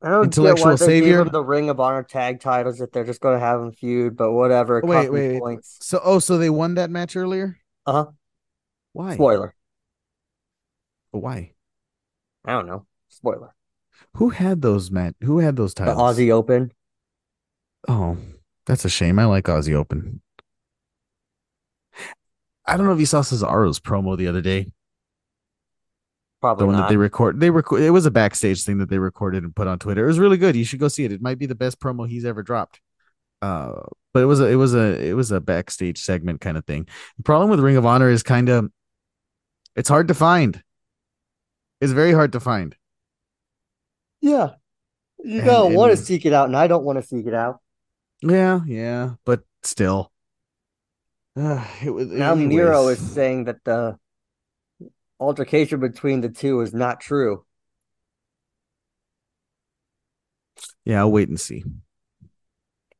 I 0.00 0.10
don't 0.10 0.26
Intellectual 0.26 0.66
get 0.66 0.80
why 0.80 0.86
they 0.86 1.00
savior? 1.00 1.24
gave 1.24 1.32
the 1.32 1.42
Ring 1.42 1.70
of 1.70 1.80
Honor 1.80 2.04
tag 2.04 2.38
titles 2.38 2.80
if 2.80 2.92
they're 2.92 3.02
just 3.02 3.20
going 3.20 3.34
to 3.34 3.44
have 3.44 3.58
them 3.58 3.72
feud, 3.72 4.16
but 4.16 4.30
whatever. 4.30 4.78
It 4.78 4.84
Wait, 4.84 5.12
wait, 5.12 5.42
wait. 5.42 5.58
So, 5.64 6.00
oh, 6.04 6.20
so 6.20 6.38
they 6.38 6.50
won 6.50 6.76
that 6.76 6.88
match 6.88 7.16
earlier? 7.16 7.58
Uh 7.84 7.92
huh. 7.92 8.06
Why? 8.92 9.14
Spoiler. 9.14 9.56
Why? 11.10 11.50
I 12.44 12.52
don't 12.52 12.68
know. 12.68 12.86
Spoiler. 13.08 13.52
Who 14.14 14.28
had 14.28 14.62
those 14.62 14.92
match? 14.92 15.16
Who 15.24 15.40
had 15.40 15.56
those 15.56 15.74
The 15.74 15.86
titles? 15.86 16.16
Aussie 16.16 16.30
Open. 16.30 16.70
Oh, 17.88 18.18
that's 18.66 18.84
a 18.84 18.88
shame. 18.88 19.18
I 19.18 19.24
like 19.24 19.46
Aussie 19.46 19.74
Open. 19.74 20.22
I 22.64 22.76
don't 22.76 22.86
know 22.86 22.92
if 22.92 23.00
you 23.00 23.06
saw 23.06 23.22
Cesaro's 23.22 23.80
promo 23.80 24.16
the 24.16 24.28
other 24.28 24.42
day. 24.42 24.70
Probably 26.40 26.62
the 26.62 26.66
one 26.66 26.74
not. 26.76 26.82
that 26.82 26.88
they 26.90 26.96
record 26.96 27.40
they 27.40 27.50
record 27.50 27.82
it 27.82 27.90
was 27.90 28.06
a 28.06 28.10
backstage 28.12 28.62
thing 28.64 28.78
that 28.78 28.88
they 28.88 28.98
recorded 28.98 29.42
and 29.42 29.54
put 29.56 29.66
on 29.66 29.78
Twitter. 29.78 30.04
It 30.04 30.08
was 30.08 30.18
really 30.20 30.36
good. 30.36 30.54
You 30.54 30.64
should 30.64 30.78
go 30.80 30.88
see 30.88 31.04
it. 31.04 31.12
It 31.12 31.20
might 31.20 31.38
be 31.38 31.46
the 31.46 31.54
best 31.56 31.80
promo 31.80 32.08
he's 32.08 32.24
ever 32.24 32.42
dropped. 32.42 32.80
Uh 33.42 33.80
but 34.14 34.22
it 34.22 34.26
was 34.26 34.40
a 34.40 34.46
it 34.46 34.54
was 34.54 34.74
a 34.74 35.04
it 35.04 35.14
was 35.14 35.30
a 35.32 35.40
backstage 35.40 35.98
segment 36.00 36.40
kind 36.40 36.56
of 36.56 36.64
thing. 36.64 36.86
The 37.16 37.22
problem 37.24 37.50
with 37.50 37.58
Ring 37.60 37.76
of 37.76 37.84
Honor 37.86 38.08
is 38.08 38.22
kind 38.22 38.48
of 38.48 38.70
it's 39.74 39.88
hard 39.88 40.08
to 40.08 40.14
find. 40.14 40.62
It's 41.80 41.92
very 41.92 42.12
hard 42.12 42.32
to 42.32 42.40
find. 42.40 42.74
yeah. 44.20 44.50
You 45.22 45.38
And- 45.38 45.46
don't 45.46 45.74
want 45.74 45.90
to 45.90 45.96
seek 45.96 46.24
it 46.26 46.32
out, 46.32 46.46
and 46.46 46.56
I 46.56 46.68
don't 46.68 46.84
want 46.84 47.00
to 47.00 47.02
seek 47.06 47.26
it 47.26 47.34
out. 47.34 47.60
Yeah, 48.22 48.60
yeah, 48.66 49.14
but 49.24 49.42
still. 49.64 50.12
Uh, 51.36 51.64
it 51.84 51.90
was 51.90 52.06
Now 52.08 52.32
anyways. 52.32 52.48
Miro 52.56 52.88
is 52.88 52.98
saying 53.00 53.44
that 53.44 53.62
the 53.64 53.98
altercation 55.20 55.80
between 55.80 56.20
the 56.20 56.28
two 56.28 56.60
is 56.60 56.72
not 56.72 57.00
true. 57.00 57.44
Yeah, 60.84 61.00
I'll 61.00 61.12
wait 61.12 61.28
and 61.28 61.38
see. 61.38 61.64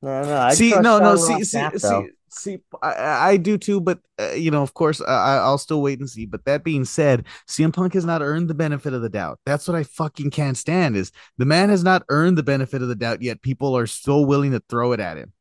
No, 0.01 0.23
no. 0.23 0.37
I 0.37 0.55
see, 0.55 0.71
no, 0.71 0.99
no, 0.99 1.17
see, 1.17 1.33
Ross 1.33 1.49
see, 1.49 1.79
see, 1.79 2.09
see, 2.29 2.59
I, 2.83 3.31
I 3.31 3.37
do 3.37 3.59
too, 3.59 3.81
but 3.81 3.99
uh, 4.21 4.33
you 4.33 4.51
know, 4.51 4.63
of 4.63 4.75
course, 4.75 5.01
I, 5.01 5.39
I'll 5.39 5.59
still 5.59 5.83
wait 5.83 5.99
and 5.99 6.09
see. 6.09 6.25
But 6.25 6.45
that 6.45 6.63
being 6.63 6.85
said, 6.85 7.25
CM 7.49 7.73
Punk 7.73 7.95
has 7.95 8.05
not 8.05 8.23
earned 8.23 8.49
the 8.49 8.55
benefit 8.55 8.93
of 8.93 9.03
the 9.03 9.09
doubt. 9.09 9.41
That's 9.45 9.67
what 9.67 9.77
I 9.77 9.83
fucking 9.83 10.31
can't 10.31 10.57
stand. 10.57 10.97
Is 10.97 11.11
the 11.37 11.47
man 11.47 11.69
has 11.71 11.83
not 11.83 12.05
earned 12.11 12.39
the 12.39 12.45
benefit 12.45 12.81
of 12.81 12.89
the 12.89 12.95
doubt 12.95 13.23
yet? 13.23 13.43
People 13.43 13.77
are 13.77 13.87
so 13.87 14.21
willing 14.21 14.53
to 14.53 14.63
throw 14.69 14.93
it 14.93 15.01
at 15.01 15.17
him, 15.17 15.33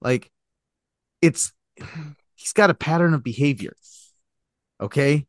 like 0.00 0.30
it's 1.20 1.52
he's 2.34 2.52
got 2.52 2.70
a 2.70 2.74
pattern 2.74 3.14
of 3.14 3.22
behavior. 3.22 3.76
Okay, 4.80 5.26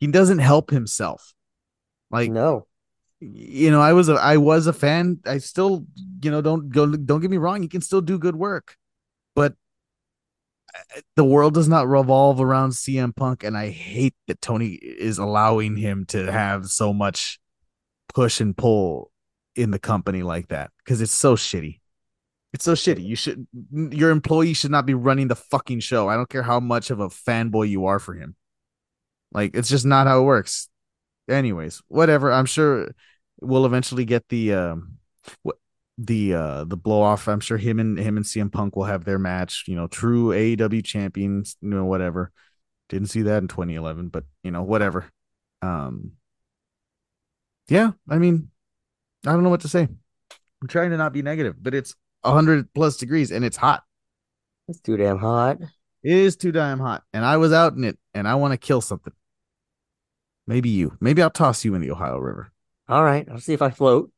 he 0.00 0.06
doesn't 0.06 0.38
help 0.38 0.70
himself. 0.70 1.34
Like 2.10 2.30
no, 2.30 2.66
you 3.32 3.70
know, 3.70 3.80
I 3.80 3.92
was 3.92 4.08
a 4.08 4.14
I 4.14 4.36
was 4.36 4.66
a 4.66 4.72
fan. 4.72 5.20
I 5.24 5.38
still, 5.38 5.86
you 6.22 6.30
know, 6.30 6.42
don't 6.42 6.68
go 6.68 6.86
don't 6.86 7.20
get 7.20 7.30
me 7.30 7.38
wrong, 7.38 7.62
he 7.62 7.68
can 7.68 7.80
still 7.80 8.00
do 8.00 8.18
good 8.18 8.36
work. 8.36 8.76
But 9.34 9.54
uh, 10.74 11.00
the 11.16 11.24
world 11.24 11.54
does 11.54 11.68
not 11.68 11.88
revolve 11.88 12.40
around 12.40 12.70
CM 12.70 13.14
Punk 13.14 13.42
and 13.44 13.56
I 13.56 13.70
hate 13.70 14.14
that 14.26 14.40
Tony 14.40 14.72
is 14.74 15.18
allowing 15.18 15.76
him 15.76 16.04
to 16.06 16.30
have 16.30 16.66
so 16.66 16.92
much 16.92 17.38
push 18.12 18.40
and 18.40 18.56
pull 18.56 19.10
in 19.56 19.70
the 19.70 19.78
company 19.78 20.22
like 20.22 20.48
that 20.48 20.70
cuz 20.84 21.00
it's 21.00 21.12
so 21.12 21.36
shitty. 21.36 21.80
It's 22.52 22.64
so 22.64 22.74
shitty. 22.74 23.04
You 23.04 23.16
should 23.16 23.46
your 23.72 24.10
employee 24.10 24.54
should 24.54 24.70
not 24.70 24.86
be 24.86 24.94
running 24.94 25.28
the 25.28 25.36
fucking 25.36 25.80
show. 25.80 26.08
I 26.08 26.16
don't 26.16 26.28
care 26.28 26.42
how 26.42 26.60
much 26.60 26.90
of 26.90 27.00
a 27.00 27.08
fanboy 27.08 27.68
you 27.68 27.86
are 27.86 27.98
for 27.98 28.14
him. 28.14 28.36
Like 29.34 29.56
it's 29.56 29.68
just 29.68 29.84
not 29.84 30.06
how 30.06 30.20
it 30.20 30.24
works. 30.24 30.68
Anyways, 31.28 31.82
whatever. 31.88 32.32
I'm 32.32 32.46
sure 32.46 32.90
we'll 33.40 33.66
eventually 33.66 34.04
get 34.04 34.28
the 34.28 34.54
um 34.54 34.98
the 35.98 36.34
uh 36.34 36.64
the 36.64 36.76
blow 36.76 37.02
off. 37.02 37.28
I'm 37.28 37.40
sure 37.40 37.56
him 37.56 37.78
and 37.78 37.98
him 37.98 38.16
and 38.16 38.26
CM 38.26 38.50
Punk 38.50 38.76
will 38.76 38.84
have 38.84 39.04
their 39.04 39.18
match, 39.18 39.64
you 39.66 39.76
know, 39.76 39.86
true 39.86 40.32
AEW 40.32 40.82
champions, 40.82 41.56
you 41.60 41.70
know, 41.70 41.84
whatever. 41.84 42.32
Didn't 42.88 43.08
see 43.08 43.22
that 43.22 43.42
in 43.42 43.48
2011, 43.48 44.08
but 44.08 44.24
you 44.42 44.50
know, 44.50 44.62
whatever. 44.62 45.10
Um 45.62 46.12
Yeah, 47.68 47.92
I 48.08 48.18
mean, 48.18 48.50
I 49.26 49.32
don't 49.32 49.42
know 49.42 49.50
what 49.50 49.62
to 49.62 49.68
say. 49.68 49.82
I'm 49.82 50.68
trying 50.68 50.90
to 50.90 50.96
not 50.96 51.12
be 51.12 51.22
negative, 51.22 51.56
but 51.62 51.74
it's 51.74 51.94
100 52.22 52.72
plus 52.74 52.96
degrees 52.96 53.30
and 53.32 53.44
it's 53.44 53.56
hot. 53.56 53.82
It's 54.68 54.80
too 54.80 54.96
damn 54.96 55.18
hot. 55.18 55.58
It 56.02 56.12
is 56.12 56.36
too 56.36 56.52
damn 56.52 56.80
hot. 56.80 57.02
And 57.12 57.24
I 57.24 57.36
was 57.38 57.52
out 57.52 57.74
in 57.74 57.84
it 57.84 57.98
and 58.14 58.28
I 58.28 58.36
want 58.36 58.52
to 58.52 58.58
kill 58.58 58.80
something. 58.80 59.12
Maybe 60.46 60.68
you. 60.68 60.96
Maybe 61.00 61.22
I'll 61.22 61.30
toss 61.30 61.64
you 61.64 61.74
in 61.74 61.80
the 61.80 61.90
Ohio 61.90 62.18
River. 62.18 62.52
All 62.88 63.02
right. 63.02 63.26
I'll 63.30 63.40
see 63.40 63.54
if 63.54 63.62
I 63.62 63.70
float. 63.70 64.10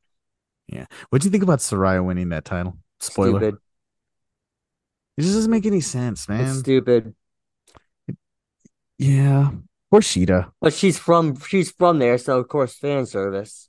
Yeah. 0.67 0.87
What 1.11 1.23
do 1.23 1.27
you 1.27 1.31
think 1.31 1.45
about 1.45 1.61
Saraya 1.61 2.05
winning 2.05 2.31
that 2.31 2.45
title? 2.45 2.79
Spoiler. 3.01 3.39
Stupid. 3.39 3.59
It 5.17 5.23
just 5.23 5.35
doesn't 5.35 5.51
make 5.51 5.67
any 5.67 5.81
sense, 5.81 6.29
man. 6.29 6.45
It's 6.45 6.59
stupid. 6.59 7.15
Yeah. 8.99 9.51
Poor 9.91 10.01
Shida. 10.01 10.51
But 10.61 10.75
she's 10.75 10.99
from 10.99 11.39
she's 11.41 11.71
from 11.71 11.99
there, 11.99 12.19
so 12.19 12.39
of 12.39 12.49
course 12.49 12.75
fan 12.75 13.07
service. 13.07 13.69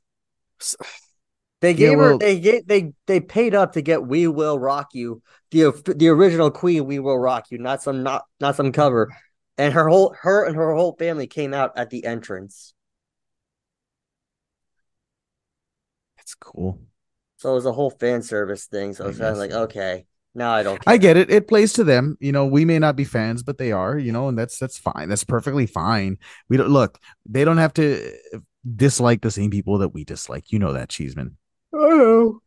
They 1.61 1.73
gave 1.73 1.91
yeah, 1.91 1.97
well, 1.97 2.11
her 2.11 2.17
they 2.17 2.39
gave, 2.39 2.67
they 2.67 2.93
they 3.05 3.19
paid 3.19 3.55
up 3.55 3.73
to 3.73 3.81
get 3.81 4.05
"We 4.05 4.27
Will 4.27 4.59
Rock 4.59 4.89
You," 4.93 5.21
the 5.51 5.71
the 5.95 6.07
original 6.09 6.51
Queen 6.51 6.85
"We 6.85 6.99
Will 6.99 7.17
Rock 7.17 7.45
You," 7.49 7.59
not 7.59 7.81
some 7.81 8.03
not 8.03 8.25
not 8.39 8.55
some 8.55 8.71
cover. 8.71 9.09
And 9.57 9.73
her 9.73 9.89
whole 9.89 10.15
her 10.21 10.45
and 10.45 10.55
her 10.55 10.73
whole 10.75 10.95
family 10.97 11.27
came 11.27 11.53
out 11.53 11.77
at 11.77 11.89
the 11.89 12.05
entrance. 12.05 12.73
That's 16.17 16.35
cool. 16.35 16.79
So 17.37 17.51
it 17.51 17.55
was 17.55 17.65
a 17.65 17.71
whole 17.71 17.89
fan 17.89 18.21
service 18.21 18.65
thing. 18.65 18.93
So 18.93 19.05
I 19.05 19.07
was 19.07 19.17
kind 19.17 19.31
of 19.31 19.37
like, 19.37 19.51
okay, 19.51 20.05
now 20.35 20.51
I 20.51 20.63
don't. 20.63 20.79
Care. 20.83 20.93
I 20.93 20.97
get 20.97 21.17
it. 21.17 21.31
It 21.31 21.47
plays 21.47 21.73
to 21.73 21.83
them. 21.83 22.17
You 22.19 22.31
know, 22.31 22.45
we 22.45 22.65
may 22.65 22.79
not 22.79 22.95
be 22.95 23.03
fans, 23.03 23.43
but 23.43 23.57
they 23.57 23.71
are. 23.71 23.97
You 23.97 24.11
know, 24.11 24.27
and 24.27 24.37
that's 24.37 24.59
that's 24.59 24.77
fine. 24.77 25.09
That's 25.09 25.23
perfectly 25.23 25.65
fine. 25.65 26.17
We 26.49 26.57
don't 26.57 26.69
look. 26.69 26.99
They 27.25 27.43
don't 27.45 27.57
have 27.57 27.73
to 27.75 28.13
dislike 28.75 29.21
the 29.21 29.31
same 29.31 29.49
people 29.49 29.77
that 29.79 29.89
we 29.89 30.03
dislike. 30.03 30.51
You 30.51 30.59
know 30.59 30.73
that, 30.73 30.89
Cheeseman. 30.89 31.37
I 31.73 31.77
know. 31.77 32.41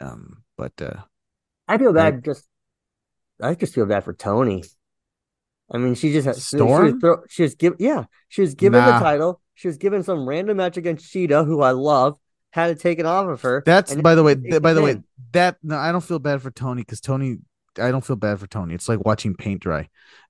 Um, 0.00 0.44
but 0.56 0.72
uh 0.80 1.02
I 1.68 1.78
feel 1.78 1.92
bad. 1.92 2.14
I, 2.14 2.16
just 2.18 2.48
I 3.40 3.54
just 3.54 3.74
feel 3.74 3.86
bad 3.86 4.04
for 4.04 4.12
Toni. 4.12 4.64
I 5.70 5.78
mean, 5.78 5.94
she 5.94 6.12
just 6.12 6.26
had 6.26 6.36
Storm. 6.36 6.86
She 6.86 6.92
was, 6.92 7.00
throw, 7.00 7.16
she 7.28 7.42
was 7.42 7.54
given, 7.54 7.76
yeah, 7.80 8.04
she 8.28 8.40
was 8.40 8.54
given 8.54 8.80
nah. 8.80 8.98
the 8.98 9.04
title. 9.04 9.40
She 9.54 9.68
was 9.68 9.76
given 9.76 10.02
some 10.02 10.28
random 10.28 10.56
match 10.56 10.76
against 10.76 11.12
Shida, 11.12 11.44
who 11.44 11.60
I 11.62 11.72
love, 11.72 12.18
had 12.50 12.70
it 12.70 12.80
taken 12.80 13.06
off 13.06 13.28
of 13.28 13.42
her. 13.42 13.62
That's 13.64 13.94
by 13.94 14.14
the 14.14 14.22
way, 14.22 14.34
th- 14.34 14.62
by 14.62 14.72
the 14.72 14.82
way, 14.82 15.02
that 15.32 15.58
no, 15.62 15.76
I 15.76 15.92
don't 15.92 16.02
feel 16.02 16.18
bad 16.18 16.42
for 16.42 16.50
Toni 16.50 16.82
because 16.82 17.00
Toni, 17.00 17.38
I 17.78 17.90
don't 17.90 18.04
feel 18.04 18.16
bad 18.16 18.40
for 18.40 18.46
Toni. 18.46 18.74
It's 18.74 18.88
like 18.88 19.04
watching 19.04 19.34
paint 19.34 19.60
dry. 19.60 19.88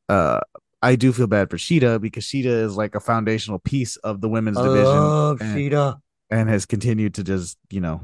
Uh, 0.09 0.41
I 0.83 0.97
do 0.97 1.13
feel 1.13 1.27
bad 1.27 1.51
for 1.51 1.57
Shida 1.57 2.01
because 2.01 2.25
Shida 2.25 2.65
is 2.65 2.77
like 2.77 2.95
a 2.95 3.01
foundational 3.01 3.59
piece 3.61 3.97
of 3.97 4.21
the 4.21 4.29
women's 4.29 4.59
I 4.59 4.65
division. 4.65 4.87
Love 4.87 5.41
and, 5.41 5.57
Shida 5.57 6.01
and 6.31 6.49
has 6.49 6.67
continued 6.67 7.15
to 7.15 7.25
just 7.25 7.59
you 7.71 7.81
know 7.81 8.03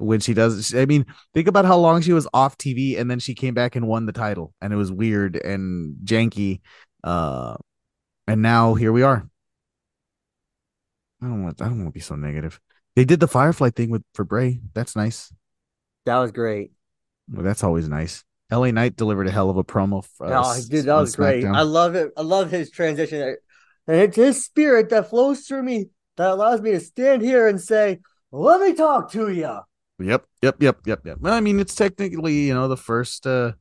when 0.00 0.18
she 0.18 0.34
does 0.34 0.74
i 0.74 0.86
mean 0.86 1.04
think 1.34 1.46
about 1.46 1.64
how 1.64 1.76
long 1.76 2.00
she 2.00 2.12
was 2.12 2.26
off 2.32 2.56
tv 2.56 2.98
and 2.98 3.10
then 3.10 3.18
she 3.18 3.34
came 3.34 3.54
back 3.54 3.76
and 3.76 3.86
won 3.86 4.06
the 4.06 4.12
title 4.12 4.54
and 4.60 4.72
it 4.72 4.76
was 4.76 4.90
weird 4.90 5.36
and 5.36 5.96
janky 6.04 6.60
uh 7.04 7.54
and 8.30 8.42
now 8.42 8.74
here 8.74 8.92
we 8.92 9.02
are. 9.02 9.28
I 11.20 11.26
don't 11.26 11.42
want 11.42 11.60
i 11.60 11.64
don't 11.64 11.78
want 11.78 11.88
to 11.88 11.92
be 11.92 12.00
so 12.00 12.14
negative. 12.14 12.60
They 12.94 13.04
did 13.04 13.18
the 13.18 13.26
firefly 13.26 13.70
thing 13.70 13.90
with 13.90 14.02
for 14.14 14.24
bray. 14.24 14.60
That's 14.72 14.94
nice. 14.94 15.32
That 16.06 16.18
was 16.18 16.30
great. 16.30 16.70
Well, 17.28 17.44
that's 17.44 17.64
always 17.64 17.88
nice. 17.88 18.24
LA 18.52 18.70
Knight 18.70 18.96
delivered 18.96 19.26
a 19.26 19.32
hell 19.32 19.50
of 19.50 19.56
a 19.56 19.64
promo 19.64 20.04
for 20.16 20.26
oh, 20.32 20.60
dude 20.68 20.86
that 20.86 20.94
was 20.94 21.16
great. 21.16 21.44
I 21.44 21.62
love 21.62 21.96
it. 21.96 22.12
I 22.16 22.22
love 22.22 22.50
his 22.50 22.70
transition. 22.70 23.36
And 23.86 23.96
it's 23.96 24.16
his 24.16 24.44
spirit 24.44 24.90
that 24.90 25.10
flows 25.10 25.40
through 25.40 25.64
me 25.64 25.86
that 26.16 26.30
allows 26.30 26.60
me 26.60 26.70
to 26.70 26.80
stand 26.80 27.22
here 27.22 27.48
and 27.48 27.60
say, 27.60 27.98
"Let 28.30 28.60
me 28.60 28.74
talk 28.74 29.10
to 29.12 29.28
you." 29.28 29.58
Yep, 30.00 30.24
yep, 30.42 30.62
yep, 30.62 30.78
yep, 30.86 31.00
yep. 31.04 31.18
Well, 31.20 31.34
I 31.34 31.40
mean, 31.40 31.60
it's 31.60 31.74
technically 31.74 32.46
you 32.46 32.54
know 32.54 32.68
the 32.68 32.76
first 32.76 33.26
uh 33.26 33.52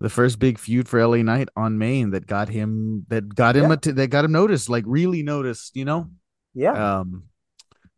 the 0.00 0.10
first 0.10 0.38
big 0.38 0.58
feud 0.58 0.88
for 0.88 1.04
LA 1.04 1.22
Knight 1.22 1.48
on 1.56 1.78
Main 1.78 2.10
that 2.10 2.26
got 2.26 2.48
him 2.48 3.06
that 3.08 3.34
got 3.34 3.56
him 3.56 3.70
yeah. 3.70 3.76
a, 3.82 3.92
that 3.92 4.08
got 4.08 4.24
him 4.24 4.32
noticed, 4.32 4.68
like 4.68 4.84
really 4.86 5.22
noticed, 5.22 5.76
you 5.76 5.84
know. 5.84 6.10
Yeah. 6.54 7.00
Um, 7.00 7.24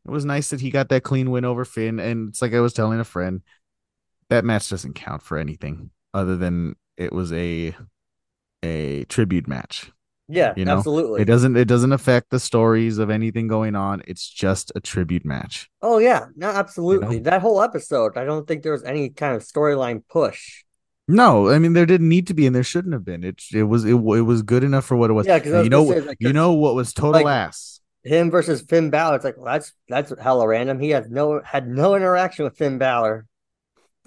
it 0.06 0.10
was 0.10 0.24
nice 0.24 0.50
that 0.50 0.60
he 0.60 0.70
got 0.70 0.88
that 0.88 1.02
clean 1.02 1.30
win 1.30 1.44
over 1.44 1.64
Finn, 1.64 1.98
and 2.00 2.28
it's 2.28 2.40
like 2.40 2.54
I 2.54 2.60
was 2.60 2.72
telling 2.72 3.00
a 3.00 3.04
friend, 3.04 3.42
that 4.30 4.44
match 4.44 4.68
doesn't 4.68 4.94
count 4.94 5.22
for 5.22 5.38
anything 5.38 5.90
other 6.14 6.36
than 6.36 6.76
it 6.96 7.12
was 7.12 7.32
a 7.32 7.74
a 8.62 9.04
tribute 9.04 9.46
match. 9.46 9.90
Yeah, 10.28 10.52
you 10.56 10.66
know? 10.66 10.76
absolutely. 10.76 11.22
It 11.22 11.24
doesn't 11.24 11.56
it 11.56 11.66
doesn't 11.66 11.92
affect 11.92 12.30
the 12.30 12.38
stories 12.38 12.98
of 12.98 13.08
anything 13.08 13.48
going 13.48 13.74
on. 13.74 14.02
It's 14.06 14.28
just 14.28 14.70
a 14.74 14.80
tribute 14.80 15.24
match. 15.24 15.70
Oh 15.80 15.98
yeah, 15.98 16.26
no, 16.36 16.48
absolutely. 16.48 17.16
You 17.16 17.20
know? 17.20 17.30
That 17.30 17.40
whole 17.40 17.62
episode, 17.62 18.16
I 18.18 18.24
don't 18.24 18.46
think 18.46 18.62
there 18.62 18.72
was 18.72 18.84
any 18.84 19.08
kind 19.08 19.34
of 19.34 19.42
storyline 19.42 20.02
push. 20.08 20.64
No, 21.08 21.48
I 21.48 21.58
mean 21.58 21.72
there 21.72 21.86
didn't 21.86 22.10
need 22.10 22.26
to 22.26 22.34
be, 22.34 22.46
and 22.46 22.54
there 22.54 22.62
shouldn't 22.62 22.92
have 22.92 23.04
been. 23.04 23.24
It 23.24 23.42
it 23.54 23.62
was 23.62 23.86
it, 23.86 23.94
it 23.94 23.96
was 23.96 24.42
good 24.42 24.62
enough 24.62 24.84
for 24.84 24.96
what 24.96 25.08
it 25.08 25.14
was. 25.14 25.26
Yeah, 25.26 25.38
because 25.38 25.64
you 25.64 25.70
know 25.70 25.84
like, 25.84 26.18
you 26.20 26.34
know 26.34 26.52
what 26.52 26.74
was 26.74 26.92
total 26.92 27.22
like, 27.22 27.26
ass. 27.26 27.80
Him 28.04 28.30
versus 28.30 28.60
Finn 28.60 28.90
Balor. 28.90 29.16
It's 29.16 29.24
like 29.24 29.36
well, 29.38 29.46
that's 29.46 29.72
that's 29.88 30.12
hella 30.20 30.46
random. 30.46 30.78
He 30.78 30.90
had 30.90 31.10
no 31.10 31.40
had 31.42 31.66
no 31.66 31.94
interaction 31.94 32.44
with 32.44 32.58
Finn 32.58 32.76
Balor. 32.76 33.26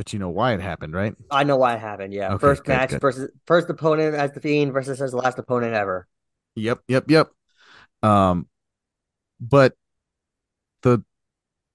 But 0.02 0.14
you 0.14 0.18
know 0.18 0.30
why 0.30 0.56
it 0.56 0.62
happened, 0.62 0.96
right? 0.96 1.14
I 1.30 1.44
know 1.44 1.58
why 1.58 1.76
it 1.76 1.80
happened. 1.80 2.12
Yeah, 2.12 2.30
okay, 2.30 2.40
first 2.40 2.64
good, 2.64 2.72
match 2.72 2.90
good. 2.90 3.02
versus 3.02 3.30
first 3.46 3.70
opponent 3.70 4.16
as 4.16 4.32
the 4.32 4.40
Fiend 4.40 4.74
versus 4.74 4.98
his 4.98 5.14
last 5.14 5.38
opponent 5.38 5.76
ever. 5.76 6.08
Yep, 6.56 6.80
yep, 6.88 7.06
yep. 7.08 7.30
Um, 8.02 8.48
but 9.40 9.76
the 10.82 11.04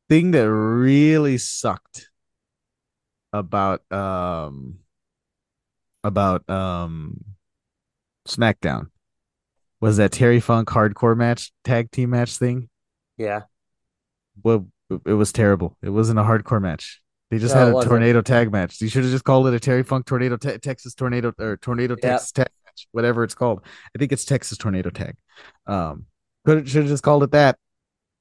thing 0.09 0.33
that 0.33 0.51
really 0.51 1.39
sucked 1.39 2.11
about 3.33 3.83
um 3.93 4.81
about 6.03 6.51
um 6.51 7.21
SmackDown 8.27 8.89
was 9.81 9.99
that 9.99 10.11
Terry 10.11 10.41
Funk 10.41 10.69
hardcore 10.69 11.17
match 11.17 11.53
tag 11.63 11.93
team 11.93 12.11
match 12.11 12.39
thing. 12.39 12.71
Yeah. 13.19 13.43
Well, 14.43 14.67
it 14.91 15.13
was 15.13 15.33
terrible. 15.33 15.77
It 15.81 15.91
wasn't 15.91 16.19
a 16.19 16.25
hardcore 16.25 16.61
match. 16.61 17.01
They 17.31 17.39
just 17.39 17.55
no, 17.55 17.75
had 17.75 17.85
a 17.85 17.89
tornado 17.89 18.21
tag 18.21 18.53
match. 18.53 18.81
You 18.81 18.89
should 18.89 19.03
have 19.03 19.13
just 19.13 19.25
called 19.25 19.49
it 19.49 19.55
a 19.55 19.61
Terry 19.61 19.83
Funk 19.83 20.07
tornado 20.07 20.37
te- 20.37 20.59
Texas 20.59 20.95
tornado 20.95 21.33
or 21.39 21.57
tornado 21.57 21.95
yep. 21.95 22.03
Texas 22.03 22.33
tag 22.33 22.49
match, 22.65 22.87
whatever 22.93 23.25
it's 23.25 23.35
called. 23.35 23.63
I 23.95 23.99
think 23.99 24.13
it's 24.13 24.25
Texas 24.25 24.59
tornado 24.59 24.91
tag. 24.91 25.17
Um, 25.67 26.07
could 26.45 26.69
should 26.69 26.83
have 26.83 26.91
just 26.91 27.03
called 27.03 27.25
it 27.25 27.33
that. 27.33 27.59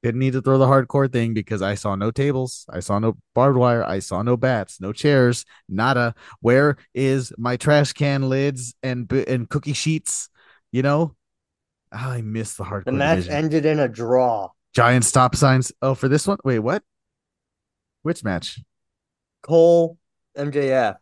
Didn't 0.02 0.20
need 0.20 0.34
to 0.34 0.42
throw 0.42 0.58
the 0.58 0.68
hardcore 0.68 1.12
thing 1.12 1.34
because 1.34 1.62
I 1.62 1.76
saw 1.76 1.96
no 1.96 2.12
tables, 2.12 2.66
I 2.70 2.80
saw 2.80 3.00
no 3.00 3.18
barbed 3.34 3.58
wire, 3.58 3.84
I 3.84 4.00
saw 4.00 4.22
no 4.22 4.38
bats, 4.38 4.80
no 4.80 4.92
chairs, 4.92 5.46
nada. 5.68 6.14
Where 6.42 6.78
is 6.94 7.34
my 7.38 7.58
trash 7.58 7.94
can 7.94 8.30
lids 8.30 8.76
and 8.84 9.12
and 9.12 9.50
cookie 9.50 9.74
sheets? 9.74 10.30
You 10.72 10.82
know, 10.82 11.16
oh, 11.92 11.98
I 11.98 12.22
missed 12.22 12.58
the 12.58 12.66
hardcore. 12.66 12.86
The 12.86 12.92
match 12.92 13.18
division. 13.18 13.34
ended 13.34 13.66
in 13.66 13.80
a 13.80 13.88
draw. 13.88 14.50
Giant 14.74 15.06
stop 15.06 15.36
signs. 15.36 15.72
Oh, 15.82 15.96
for 15.96 16.08
this 16.08 16.28
one? 16.28 16.38
Wait, 16.44 16.60
what? 16.60 16.84
Which 18.02 18.24
match? 18.24 18.60
Cole 19.46 19.98
MJF. 20.36 20.96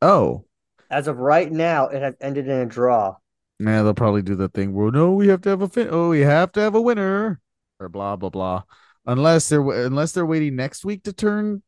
Oh. 0.00 0.46
As 0.90 1.08
of 1.08 1.18
right 1.18 1.50
now, 1.52 1.88
it 1.88 2.00
has 2.00 2.14
ended 2.20 2.48
in 2.48 2.58
a 2.58 2.66
draw. 2.66 3.16
Yeah, 3.58 3.82
they'll 3.82 3.92
probably 3.92 4.22
do 4.22 4.34
the 4.34 4.48
thing 4.48 4.72
Well, 4.72 4.90
no, 4.90 5.12
we 5.12 5.28
have 5.28 5.42
to 5.42 5.50
have 5.50 5.60
a 5.60 5.68
fin- 5.68 5.88
oh, 5.90 6.08
we 6.08 6.20
have 6.20 6.52
to 6.52 6.60
have 6.60 6.74
a 6.74 6.80
winner 6.80 7.38
or 7.78 7.88
blah 7.90 8.16
blah 8.16 8.30
blah. 8.30 8.62
Unless 9.04 9.50
they're 9.50 9.84
unless 9.84 10.12
they're 10.12 10.24
waiting 10.24 10.56
next 10.56 10.84
week 10.84 11.02
to 11.04 11.12
turn 11.12 11.62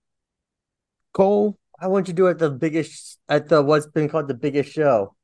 Cole. 1.12 1.58
Why 1.78 1.88
wouldn't 1.88 2.08
you 2.08 2.14
do 2.14 2.28
it 2.28 2.32
at 2.32 2.38
the 2.38 2.50
biggest 2.50 3.18
at 3.28 3.48
the 3.48 3.62
what's 3.62 3.86
been 3.86 4.08
called 4.08 4.28
the 4.28 4.34
biggest 4.34 4.72
show? 4.72 5.14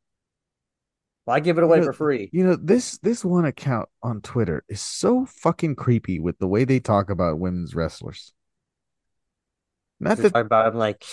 Why 1.25 1.41
give 1.41 1.57
it 1.57 1.65
away 1.65 1.79
you 1.79 1.81
know, 1.81 1.87
for 1.87 1.93
free? 1.95 2.29
You 2.33 2.45
know, 2.45 2.57
this 2.57 2.99
this 2.99 3.25
one 3.25 3.47
account 3.47 3.89
on 4.03 4.21
Twitter 4.21 4.65
is 4.69 4.83
so 4.83 5.25
fucking 5.25 5.77
creepy 5.77 6.21
with 6.21 6.39
the 6.39 6.47
way 6.47 6.65
they 6.65 6.81
talk 6.81 7.09
about 7.09 7.39
women's 7.39 7.75
wrestlers. 7.75 8.35
Not 10.01 10.19
that 10.19 10.37
about 10.37 10.67
I'm 10.67 10.79
like 10.79 11.05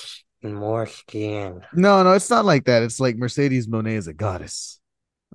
more 0.43 0.85
skin. 0.85 1.61
No, 1.73 2.03
no, 2.03 2.13
it's 2.13 2.29
not 2.29 2.45
like 2.45 2.65
that. 2.65 2.83
It's 2.83 2.99
like 2.99 3.17
Mercedes 3.17 3.67
Moné 3.67 3.93
is 3.93 4.07
a 4.07 4.13
goddess. 4.13 4.79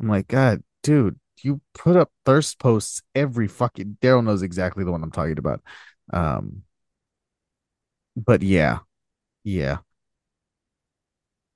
I'm 0.01 0.09
like, 0.09 0.29
God, 0.29 0.63
dude, 0.83 1.19
you 1.43 1.61
put 1.75 1.97
up 1.97 2.11
thirst 2.25 2.59
posts 2.59 3.03
every 3.15 3.49
fucking 3.49 3.99
Darrell 4.01 4.23
knows 4.23 4.43
exactly 4.43 4.85
the 4.85 4.93
one 4.93 5.03
I'm 5.03 5.11
talking 5.11 5.39
about. 5.39 5.63
Um 6.13 6.63
but 8.17 8.43
yeah. 8.43 8.81
Yeah. 9.45 9.79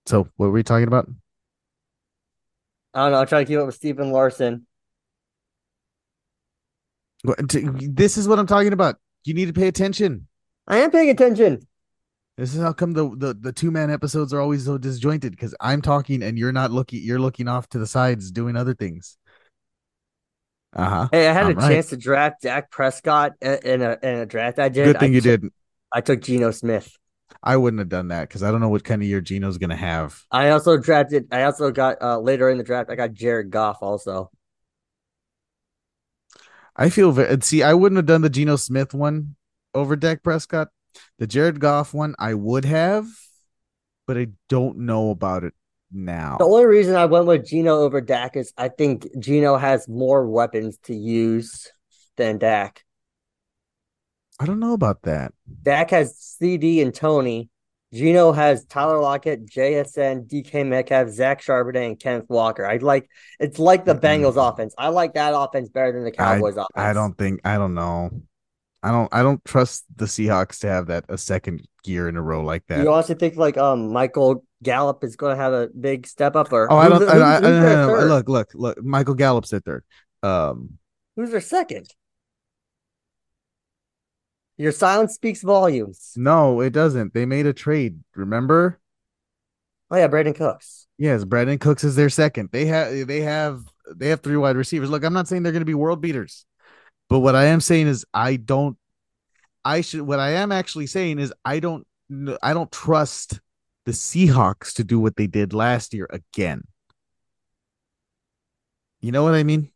So 0.06 0.28
what 0.36 0.46
were 0.46 0.52
we 0.52 0.62
talking 0.62 0.88
about? 0.88 1.08
I 2.92 3.04
don't 3.04 3.12
know. 3.12 3.18
I'm 3.18 3.26
trying 3.26 3.44
to 3.44 3.48
keep 3.48 3.58
up 3.58 3.66
with 3.66 3.74
Stephen 3.74 4.12
Larson. 4.12 4.66
This 7.24 8.16
is 8.16 8.28
what 8.28 8.38
I'm 8.38 8.46
talking 8.46 8.72
about. 8.72 8.96
You 9.24 9.34
need 9.34 9.46
to 9.46 9.52
pay 9.52 9.66
attention. 9.66 10.28
I 10.68 10.78
am 10.78 10.90
paying 10.90 11.10
attention. 11.10 11.66
This 12.36 12.54
is 12.54 12.60
how 12.60 12.72
come 12.72 12.92
the 12.92 13.08
the, 13.16 13.34
the 13.34 13.52
two 13.52 13.70
man 13.70 13.90
episodes 13.90 14.32
are 14.32 14.40
always 14.40 14.64
so 14.64 14.76
disjointed 14.76 15.32
because 15.32 15.54
I'm 15.60 15.80
talking 15.80 16.22
and 16.22 16.36
you're 16.36 16.52
not 16.52 16.72
looking. 16.72 17.00
You're 17.02 17.20
looking 17.20 17.46
off 17.46 17.68
to 17.70 17.78
the 17.78 17.86
sides 17.86 18.32
doing 18.32 18.56
other 18.56 18.74
things. 18.74 19.16
Uh 20.74 20.88
huh. 20.88 21.08
Hey, 21.12 21.28
I 21.28 21.32
had 21.32 21.44
I'm 21.44 21.52
a 21.52 21.54
right. 21.54 21.72
chance 21.74 21.90
to 21.90 21.96
draft 21.96 22.42
Dak 22.42 22.70
Prescott 22.70 23.32
in 23.40 23.82
a 23.82 23.96
in 24.02 24.18
a 24.18 24.26
draft 24.26 24.58
I 24.58 24.68
did. 24.68 24.84
Good 24.86 24.98
thing 24.98 25.12
I 25.12 25.14
you 25.14 25.20
took, 25.20 25.30
didn't. 25.30 25.52
I 25.92 26.00
took 26.00 26.22
Geno 26.22 26.50
Smith. 26.50 26.90
I 27.40 27.56
wouldn't 27.56 27.78
have 27.78 27.88
done 27.88 28.08
that 28.08 28.28
because 28.28 28.42
I 28.42 28.50
don't 28.50 28.60
know 28.60 28.68
what 28.68 28.82
kind 28.82 29.00
of 29.00 29.06
year 29.06 29.20
Geno's 29.20 29.58
gonna 29.58 29.76
have. 29.76 30.20
I 30.32 30.50
also 30.50 30.76
drafted. 30.76 31.28
I 31.30 31.44
also 31.44 31.70
got 31.70 32.02
uh, 32.02 32.18
later 32.18 32.50
in 32.50 32.58
the 32.58 32.64
draft. 32.64 32.90
I 32.90 32.96
got 32.96 33.12
Jared 33.12 33.50
Goff 33.52 33.78
also. 33.80 34.32
I 36.74 36.88
feel 36.90 37.12
very, 37.12 37.40
see. 37.42 37.62
I 37.62 37.74
wouldn't 37.74 37.96
have 37.96 38.06
done 38.06 38.22
the 38.22 38.30
Geno 38.30 38.56
Smith 38.56 38.92
one 38.92 39.36
over 39.72 39.94
Dak 39.94 40.24
Prescott. 40.24 40.68
The 41.18 41.26
Jared 41.26 41.60
Goff 41.60 41.94
one 41.94 42.14
I 42.18 42.34
would 42.34 42.64
have, 42.64 43.06
but 44.06 44.18
I 44.18 44.28
don't 44.48 44.78
know 44.78 45.10
about 45.10 45.44
it 45.44 45.54
now. 45.92 46.36
The 46.38 46.46
only 46.46 46.66
reason 46.66 46.96
I 46.96 47.06
went 47.06 47.26
with 47.26 47.46
Geno 47.46 47.78
over 47.78 48.00
Dak 48.00 48.36
is 48.36 48.52
I 48.56 48.68
think 48.68 49.06
Geno 49.18 49.56
has 49.56 49.88
more 49.88 50.28
weapons 50.28 50.78
to 50.84 50.94
use 50.94 51.70
than 52.16 52.38
Dak. 52.38 52.84
I 54.40 54.46
don't 54.46 54.60
know 54.60 54.72
about 54.72 55.02
that. 55.02 55.32
Dak 55.62 55.90
has 55.90 56.36
CeeDee 56.40 56.82
and 56.82 56.94
Tony. 56.94 57.50
Geno 57.92 58.32
has 58.32 58.64
Tyler 58.64 58.98
Lockett, 58.98 59.46
JSN, 59.48 60.26
DK 60.28 60.66
Metcalf, 60.66 61.10
Zach 61.10 61.40
Charbonnet, 61.40 61.86
and 61.86 62.00
Kenneth 62.00 62.28
Walker. 62.28 62.66
I 62.66 62.78
like 62.78 63.08
it's 63.38 63.60
like 63.60 63.84
the 63.84 63.94
Bengals 63.94 64.30
mm-hmm. 64.30 64.52
offense. 64.52 64.74
I 64.76 64.88
like 64.88 65.14
that 65.14 65.32
offense 65.32 65.68
better 65.68 65.92
than 65.92 66.02
the 66.02 66.10
Cowboys 66.10 66.58
I, 66.58 66.62
offense. 66.62 66.70
I 66.74 66.92
don't 66.92 67.16
think 67.16 67.40
I 67.44 67.56
don't 67.56 67.74
know. 67.74 68.10
I 68.84 68.90
don't 68.90 69.08
I 69.14 69.22
don't 69.22 69.42
trust 69.46 69.86
the 69.96 70.04
Seahawks 70.04 70.60
to 70.60 70.68
have 70.68 70.88
that 70.88 71.06
a 71.08 71.16
second 71.16 71.66
year 71.86 72.06
in 72.06 72.16
a 72.18 72.22
row 72.22 72.44
like 72.44 72.66
that. 72.66 72.82
You 72.82 72.92
honestly 72.92 73.14
think 73.14 73.36
like 73.36 73.56
um 73.56 73.90
Michael 73.90 74.44
Gallup 74.62 75.02
is 75.02 75.16
going 75.16 75.34
to 75.34 75.42
have 75.42 75.54
a 75.54 75.68
big 75.68 76.06
step 76.06 76.36
up 76.36 76.52
or 76.52 76.70
oh 76.70 76.76
I 76.76 76.90
don't 76.90 77.00
who's, 77.00 77.08
I, 77.08 77.14
who's, 77.14 77.22
I, 77.22 77.50
who's 77.50 77.64
I, 77.64 77.82
I, 77.82 78.04
look 78.04 78.28
look 78.28 78.50
look 78.52 78.84
Michael 78.84 79.14
Gallup's 79.14 79.54
at 79.54 79.64
third. 79.64 79.84
Um, 80.22 80.78
who's 81.16 81.30
their 81.30 81.40
second? 81.40 81.88
Your 84.58 84.70
silence 84.70 85.14
speaks 85.14 85.40
volumes. 85.40 86.12
No, 86.14 86.60
it 86.60 86.74
doesn't. 86.74 87.14
They 87.14 87.24
made 87.24 87.46
a 87.46 87.54
trade. 87.54 88.00
Remember? 88.14 88.78
Oh 89.90 89.96
yeah, 89.96 90.08
Brandin 90.08 90.36
Cooks. 90.36 90.86
Yes, 90.98 91.24
Brandin 91.24 91.58
Cooks 91.58 91.84
is 91.84 91.96
their 91.96 92.10
second. 92.10 92.50
They 92.52 92.66
have 92.66 93.06
they 93.06 93.22
have 93.22 93.62
they 93.96 94.08
have 94.08 94.20
three 94.20 94.36
wide 94.36 94.56
receivers. 94.56 94.90
Look, 94.90 95.04
I'm 95.04 95.14
not 95.14 95.26
saying 95.26 95.42
they're 95.42 95.52
going 95.52 95.62
to 95.62 95.66
be 95.66 95.72
world 95.72 96.02
beaters, 96.02 96.44
but 97.08 97.20
what 97.20 97.36
I 97.36 97.46
am 97.46 97.60
saying 97.60 97.86
is 97.86 98.04
I 98.12 98.36
don't. 98.36 98.76
I 99.64 99.80
should. 99.80 100.02
What 100.02 100.20
I 100.20 100.30
am 100.32 100.52
actually 100.52 100.86
saying 100.86 101.18
is 101.18 101.32
I 101.44 101.60
don't. 101.60 101.86
I 102.42 102.52
don't 102.52 102.70
trust 102.70 103.40
the 103.86 103.92
Seahawks 103.92 104.74
to 104.74 104.84
do 104.84 104.98
what 104.98 105.16
they 105.16 105.26
did 105.26 105.52
last 105.52 105.94
year 105.94 106.08
again. 106.10 106.62
You 109.00 109.12
know 109.12 109.22
what 109.22 109.34
I 109.34 109.42
mean? 109.42 109.70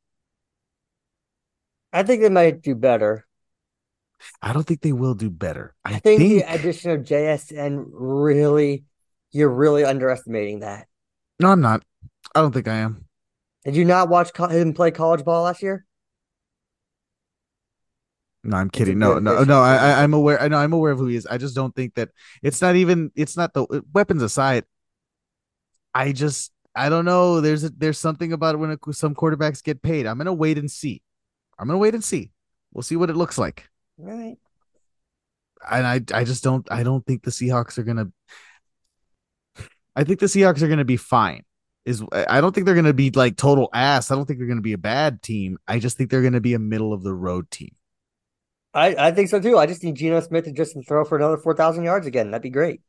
I 1.92 2.02
think 2.02 2.22
they 2.22 2.28
might 2.28 2.62
do 2.62 2.74
better. 2.74 3.26
I 4.42 4.52
don't 4.52 4.64
think 4.64 4.80
they 4.80 4.92
will 4.92 5.14
do 5.14 5.30
better. 5.30 5.74
I, 5.84 5.94
I 5.94 5.98
think, 5.98 6.20
think, 6.20 6.44
the 6.44 6.52
addition 6.52 6.90
of 6.90 7.00
JSN 7.02 7.86
really, 7.92 8.84
you're 9.32 9.52
really 9.52 9.84
underestimating 9.84 10.60
that. 10.60 10.86
No, 11.40 11.48
I'm 11.48 11.60
not. 11.60 11.82
I 12.34 12.40
don't 12.40 12.52
think 12.52 12.68
I 12.68 12.76
am. 12.76 13.04
Did 13.64 13.76
you 13.76 13.84
not 13.84 14.08
watch 14.08 14.36
him 14.36 14.72
play 14.72 14.90
college 14.90 15.24
ball 15.24 15.44
last 15.44 15.62
year? 15.62 15.84
No, 18.44 18.56
I'm 18.56 18.70
kidding. 18.70 18.98
No, 18.98 19.18
no, 19.18 19.42
no. 19.44 19.60
I, 19.60 20.02
I'm 20.02 20.14
aware. 20.14 20.40
I 20.40 20.48
know. 20.48 20.58
I'm 20.58 20.72
aware 20.72 20.92
of 20.92 20.98
who 20.98 21.06
he 21.06 21.16
is. 21.16 21.26
I 21.26 21.38
just 21.38 21.54
don't 21.54 21.74
think 21.74 21.94
that 21.94 22.10
it's 22.42 22.62
not 22.62 22.76
even. 22.76 23.10
It's 23.14 23.36
not 23.36 23.52
the 23.52 23.64
uh, 23.64 23.80
weapons 23.92 24.22
aside. 24.22 24.64
I 25.94 26.12
just. 26.12 26.52
I 26.74 26.88
don't 26.88 27.04
know. 27.04 27.40
There's 27.40 27.64
a, 27.64 27.70
there's 27.70 27.98
something 27.98 28.32
about 28.32 28.54
it 28.54 28.58
when 28.58 28.70
it, 28.70 28.78
some 28.92 29.14
quarterbacks 29.14 29.62
get 29.62 29.82
paid. 29.82 30.06
I'm 30.06 30.18
gonna 30.18 30.32
wait 30.32 30.58
and 30.58 30.70
see. 30.70 31.02
I'm 31.58 31.66
gonna 31.66 31.78
wait 31.78 31.94
and 31.94 32.04
see. 32.04 32.30
We'll 32.72 32.82
see 32.82 32.96
what 32.96 33.10
it 33.10 33.16
looks 33.16 33.38
like. 33.38 33.68
Right. 33.96 34.36
And 35.68 35.86
I 35.86 36.00
I 36.14 36.24
just 36.24 36.44
don't 36.44 36.66
I 36.70 36.84
don't 36.84 37.04
think 37.04 37.24
the 37.24 37.32
Seahawks 37.32 37.78
are 37.78 37.82
gonna 37.82 38.12
I 39.96 40.04
think 40.04 40.20
the 40.20 40.26
Seahawks 40.26 40.62
are 40.62 40.68
gonna 40.68 40.84
be 40.84 40.96
fine. 40.96 41.44
Is 41.84 42.04
I 42.12 42.40
don't 42.40 42.54
think 42.54 42.66
they're 42.66 42.76
gonna 42.76 42.92
be 42.92 43.10
like 43.10 43.36
total 43.36 43.68
ass. 43.72 44.10
I 44.10 44.14
don't 44.14 44.26
think 44.26 44.38
they're 44.38 44.48
gonna 44.48 44.60
be 44.60 44.74
a 44.74 44.78
bad 44.78 45.22
team. 45.22 45.58
I 45.66 45.80
just 45.80 45.96
think 45.96 46.10
they're 46.10 46.22
gonna 46.22 46.40
be 46.40 46.54
a 46.54 46.58
middle 46.60 46.92
of 46.92 47.02
the 47.02 47.14
road 47.14 47.50
team. 47.50 47.74
I, 48.74 49.08
I 49.08 49.10
think 49.12 49.28
so 49.28 49.40
too. 49.40 49.58
I 49.58 49.66
just 49.66 49.82
need 49.82 49.96
Geno 49.96 50.20
Smith 50.20 50.44
to 50.44 50.52
just 50.52 50.76
throw 50.86 51.04
for 51.04 51.16
another 51.16 51.36
four 51.36 51.54
thousand 51.54 51.84
yards 51.84 52.06
again. 52.06 52.30
That'd 52.30 52.42
be 52.42 52.50
great. 52.50 52.80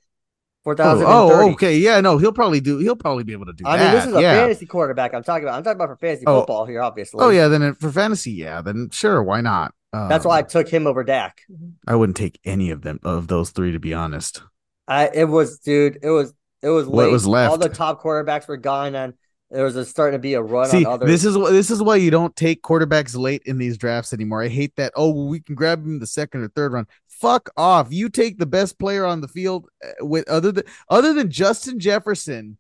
Four 0.64 0.76
thousand. 0.76 1.06
Oh, 1.08 1.32
oh, 1.32 1.52
okay, 1.54 1.78
yeah, 1.78 2.02
no, 2.02 2.18
he'll 2.18 2.34
probably 2.34 2.60
do. 2.60 2.80
He'll 2.80 2.96
probably 2.96 3.24
be 3.24 3.32
able 3.32 3.46
to 3.46 3.54
do. 3.54 3.64
I 3.66 3.78
that. 3.78 3.84
mean, 3.84 3.94
this 3.96 4.06
is 4.06 4.14
a 4.14 4.22
yeah. 4.22 4.34
fantasy 4.36 4.66
quarterback. 4.66 5.14
I'm 5.14 5.24
talking 5.24 5.46
about. 5.46 5.56
I'm 5.56 5.64
talking 5.64 5.78
about 5.78 5.90
for 5.90 5.96
fantasy 5.96 6.26
oh. 6.28 6.40
football 6.40 6.66
here, 6.66 6.82
obviously. 6.82 7.22
Oh 7.24 7.30
yeah, 7.30 7.48
then 7.48 7.74
for 7.76 7.92
fantasy, 7.92 8.32
yeah, 8.32 8.62
then 8.62 8.90
sure, 8.92 9.24
why 9.24 9.42
not? 9.42 9.74
Um, 9.94 10.10
That's 10.10 10.26
why 10.26 10.38
I 10.38 10.42
um, 10.42 10.48
took 10.48 10.68
him 10.68 10.86
over 10.86 11.04
Dak. 11.04 11.42
I 11.88 11.96
wouldn't 11.96 12.18
take 12.18 12.40
any 12.44 12.70
of 12.70 12.82
them 12.82 13.00
of 13.04 13.28
those 13.28 13.52
three 13.52 13.72
to 13.72 13.80
be 13.80 13.94
honest. 13.94 14.44
I 14.88 15.10
it 15.14 15.26
was 15.26 15.60
dude, 15.60 16.00
it 16.04 16.10
was 16.10 16.34
it 16.62 16.70
was 16.70 16.88
what 16.88 17.10
was 17.10 17.26
left. 17.26 17.52
All 17.52 17.58
the 17.58 17.70
top 17.70 18.02
quarterbacks 18.02 18.48
were 18.48 18.58
gone 18.58 18.96
and 18.96 19.14
there 19.52 19.64
was 19.64 19.76
a, 19.76 19.84
starting 19.84 20.18
to 20.18 20.22
be 20.22 20.36
a 20.36 20.42
run 20.42 20.70
See, 20.70 20.86
on 20.86 20.94
others. 20.94 21.08
This 21.08 21.26
is 21.26 21.36
this 21.36 21.72
is 21.72 21.82
why 21.82 21.96
you 21.96 22.12
don't 22.12 22.36
take 22.36 22.62
quarterbacks 22.62 23.18
late 23.18 23.42
in 23.46 23.58
these 23.58 23.78
drafts 23.78 24.14
anymore. 24.14 24.44
I 24.44 24.48
hate 24.48 24.76
that. 24.76 24.94
Oh, 24.96 25.26
we 25.26 25.40
can 25.40 25.56
grab 25.56 25.84
him 25.84 26.00
the 26.00 26.08
second 26.08 26.42
or 26.42 26.50
third 26.50 26.72
round. 26.74 26.88
Fuck 27.08 27.50
off. 27.58 27.92
You 27.92 28.10
take 28.10 28.38
the 28.38 28.46
best 28.46 28.78
player 28.78 29.06
on 29.06 29.22
the 29.22 29.28
field 29.28 29.68
uh, 29.84 30.06
with 30.06 30.30
other 30.30 30.52
than 30.52 30.66
other 30.90 31.14
than 31.14 31.32
Justin 31.32 31.80
Jefferson. 31.80 32.58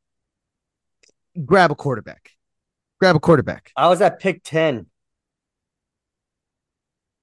Grab 1.46 1.70
a 1.70 1.76
quarterback. 1.76 2.32
Grab 3.00 3.16
a 3.16 3.20
quarterback. 3.20 3.72
I 3.78 3.88
was 3.88 4.02
at 4.02 4.20
pick 4.20 4.44
10. 4.44 4.88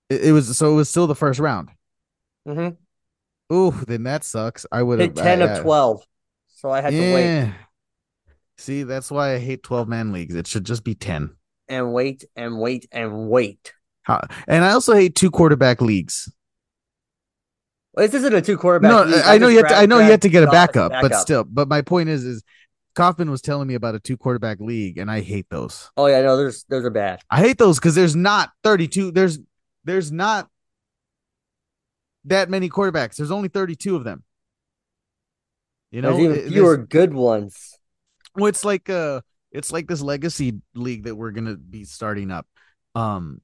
It, 0.08 0.26
it 0.26 0.32
was 0.32 0.56
so 0.56 0.72
it 0.72 0.76
was 0.76 0.88
still 0.88 1.08
the 1.08 1.16
first 1.16 1.40
round. 1.40 1.70
Mm-hmm. 2.46 3.54
Ooh, 3.54 3.72
then 3.72 4.04
that 4.04 4.22
sucks. 4.22 4.64
I 4.70 4.82
would 4.82 5.00
have 5.00 5.14
ten 5.14 5.42
I, 5.42 5.46
of 5.46 5.62
twelve, 5.62 6.04
so 6.54 6.70
I 6.70 6.80
had 6.80 6.94
yeah. 6.94 7.00
to 7.00 7.14
wait. 7.14 7.54
See, 8.58 8.82
that's 8.82 9.10
why 9.10 9.34
I 9.34 9.38
hate 9.38 9.62
twelve 9.62 9.88
man 9.88 10.12
leagues. 10.12 10.34
It 10.34 10.46
should 10.46 10.64
just 10.64 10.84
be 10.84 10.94
ten. 10.94 11.36
And 11.68 11.92
wait 11.92 12.24
and 12.36 12.58
wait 12.58 12.86
and 12.92 13.28
wait. 13.28 13.72
And 14.08 14.64
I 14.64 14.70
also 14.70 14.94
hate 14.94 15.14
two 15.14 15.30
quarterback 15.30 15.80
leagues. 15.80 16.32
Well, 17.92 18.06
this 18.06 18.14
isn't 18.14 18.34
a 18.34 18.42
two 18.42 18.56
quarterback. 18.56 18.90
No, 18.90 19.02
league. 19.02 19.24
I, 19.24 19.34
I 19.34 19.38
know 19.38 19.48
you. 19.48 19.58
Have 19.58 19.68
to, 19.68 19.76
I 19.76 19.86
know 19.86 19.98
you 19.98 20.10
have 20.10 20.20
to 20.20 20.28
get 20.28 20.42
a 20.42 20.46
backup, 20.46 20.92
backup, 20.92 21.10
but 21.10 21.16
still. 21.18 21.44
But 21.44 21.66
my 21.66 21.82
point 21.82 22.08
is, 22.08 22.24
is 22.24 22.44
Kaufman 22.94 23.30
was 23.30 23.42
telling 23.42 23.68
me 23.68 23.74
about 23.74 23.94
a 23.94 24.00
two 24.00 24.16
quarterback 24.16 24.60
league, 24.60 24.98
and 24.98 25.10
I 25.10 25.20
hate 25.20 25.46
those. 25.50 25.90
Oh 25.96 26.06
yeah, 26.06 26.22
no, 26.22 26.36
there's 26.36 26.64
those 26.64 26.84
are 26.84 26.90
bad. 26.90 27.20
I 27.30 27.40
hate 27.40 27.58
those 27.58 27.78
because 27.78 27.94
there's 27.94 28.16
not 28.16 28.50
32. 28.64 29.12
There's 29.12 29.38
there's 29.84 30.12
not 30.12 30.48
that 32.24 32.48
many 32.50 32.68
quarterbacks. 32.68 33.16
There's 33.16 33.30
only 33.30 33.48
32 33.48 33.96
of 33.96 34.04
them. 34.04 34.24
You 35.90 36.02
know, 36.02 36.16
there's 36.16 36.38
even 36.38 36.52
fewer 36.52 36.76
good 36.76 37.14
ones. 37.14 37.78
Well, 38.36 38.46
it's 38.46 38.64
like 38.64 38.88
uh 38.90 39.22
it's 39.52 39.72
like 39.72 39.86
this 39.86 40.02
legacy 40.02 40.60
league 40.74 41.04
that 41.04 41.14
we're 41.14 41.30
gonna 41.30 41.56
be 41.56 41.84
starting 41.84 42.30
up. 42.30 42.46
Um, 42.94 43.40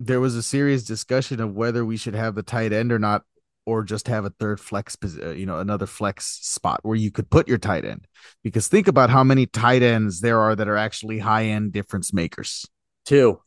there 0.00 0.20
was 0.20 0.36
a 0.36 0.42
serious 0.42 0.84
discussion 0.84 1.40
of 1.40 1.54
whether 1.54 1.84
we 1.84 1.96
should 1.96 2.14
have 2.14 2.34
the 2.34 2.42
tight 2.42 2.72
end 2.72 2.92
or 2.92 2.98
not, 2.98 3.22
or 3.64 3.82
just 3.82 4.08
have 4.08 4.24
a 4.24 4.30
third 4.38 4.60
flex, 4.60 4.96
uh, 5.04 5.30
you 5.30 5.46
know, 5.46 5.58
another 5.58 5.86
flex 5.86 6.26
spot 6.42 6.80
where 6.82 6.96
you 6.96 7.10
could 7.10 7.30
put 7.30 7.48
your 7.48 7.58
tight 7.58 7.84
end. 7.84 8.06
Because 8.44 8.68
think 8.68 8.88
about 8.88 9.10
how 9.10 9.24
many 9.24 9.46
tight 9.46 9.82
ends 9.82 10.20
there 10.20 10.40
are 10.40 10.54
that 10.54 10.68
are 10.68 10.76
actually 10.76 11.18
high 11.18 11.46
end 11.46 11.72
difference 11.72 12.12
makers. 12.12 12.66
Two. 13.04 13.40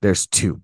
There's 0.00 0.26
two 0.26 0.62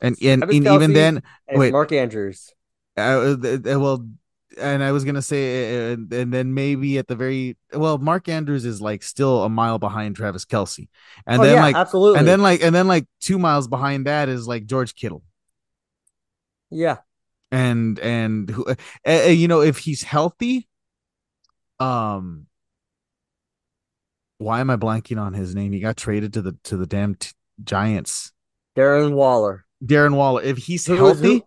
and 0.00 0.16
and, 0.22 0.42
and 0.42 0.52
even 0.52 0.92
then, 0.92 1.22
wait, 1.50 1.72
Mark 1.72 1.92
Andrews. 1.92 2.52
Uh, 2.96 3.36
well, 3.64 4.06
and 4.60 4.82
I 4.84 4.92
was 4.92 5.04
gonna 5.04 5.22
say, 5.22 5.92
and, 5.92 6.12
and 6.12 6.32
then 6.32 6.54
maybe 6.54 6.98
at 6.98 7.08
the 7.08 7.16
very 7.16 7.56
well, 7.72 7.98
Mark 7.98 8.28
Andrews 8.28 8.64
is 8.64 8.80
like 8.80 9.02
still 9.02 9.42
a 9.44 9.48
mile 9.48 9.78
behind 9.78 10.16
Travis 10.16 10.44
Kelce, 10.44 10.88
and 11.26 11.40
Oh, 11.40 11.44
then 11.44 11.54
yeah, 11.54 11.62
like, 11.62 11.76
absolutely. 11.76 12.18
and 12.18 12.28
then 12.28 12.40
like, 12.42 12.62
and 12.62 12.74
then 12.74 12.86
like 12.86 13.06
two 13.20 13.38
miles 13.38 13.66
behind 13.68 14.06
that 14.06 14.28
is 14.28 14.46
like 14.46 14.66
George 14.66 14.94
Kittle, 14.94 15.22
yeah, 16.70 16.98
and 17.50 17.98
and 17.98 18.48
who, 18.50 18.66
uh, 19.06 19.12
you 19.28 19.48
know, 19.48 19.60
if 19.62 19.78
he's 19.78 20.02
healthy, 20.02 20.68
um, 21.78 22.46
why 24.38 24.60
am 24.60 24.70
I 24.70 24.76
blanking 24.76 25.20
on 25.20 25.34
his 25.34 25.54
name? 25.54 25.72
He 25.72 25.80
got 25.80 25.96
traded 25.96 26.32
to 26.34 26.42
the 26.42 26.56
to 26.64 26.76
the 26.76 26.86
damn 26.86 27.14
t- 27.14 27.30
Giants, 27.62 28.32
Darren 28.76 29.12
Waller. 29.12 29.64
Darren 29.84 30.14
Waller. 30.14 30.42
If 30.42 30.58
he's 30.58 30.86
Who 30.86 30.96
healthy, 30.96 31.42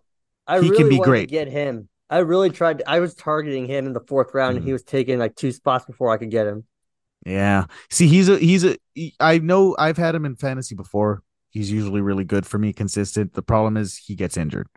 who- 0.48 0.60
he 0.60 0.68
can 0.70 0.86
really 0.86 0.90
be 0.90 0.98
wanted 0.98 1.04
to 1.04 1.10
great. 1.10 1.28
get 1.30 1.48
him. 1.48 1.88
I 2.10 2.18
really 2.18 2.50
tried. 2.50 2.82
I 2.86 3.00
was 3.00 3.14
targeting 3.14 3.66
him 3.66 3.86
in 3.86 3.92
the 3.92 4.00
fourth 4.00 4.34
round, 4.34 4.56
and 4.56 4.64
he 4.64 4.70
Mhm. 4.70 4.74
was 4.74 4.82
taking 4.82 5.18
like 5.18 5.34
two 5.36 5.52
spots 5.52 5.84
before 5.86 6.10
I 6.10 6.16
could 6.18 6.30
get 6.30 6.46
him. 6.46 6.64
Yeah. 7.26 7.66
See, 7.90 8.06
he's 8.08 8.28
a 8.28 8.38
he's 8.38 8.64
a 8.64 8.76
he- 8.94 9.14
I 9.18 9.38
know 9.38 9.74
I've 9.78 9.96
had 9.96 10.14
him 10.14 10.24
in 10.26 10.36
fantasy 10.36 10.74
before. 10.74 11.22
He's 11.50 11.70
usually 11.70 12.00
really 12.02 12.24
good 12.24 12.46
for 12.46 12.58
me, 12.58 12.72
consistent. 12.72 13.32
The 13.32 13.42
problem 13.42 13.76
is 13.76 13.96
he 13.96 14.14
gets 14.14 14.36
injured. 14.36 14.68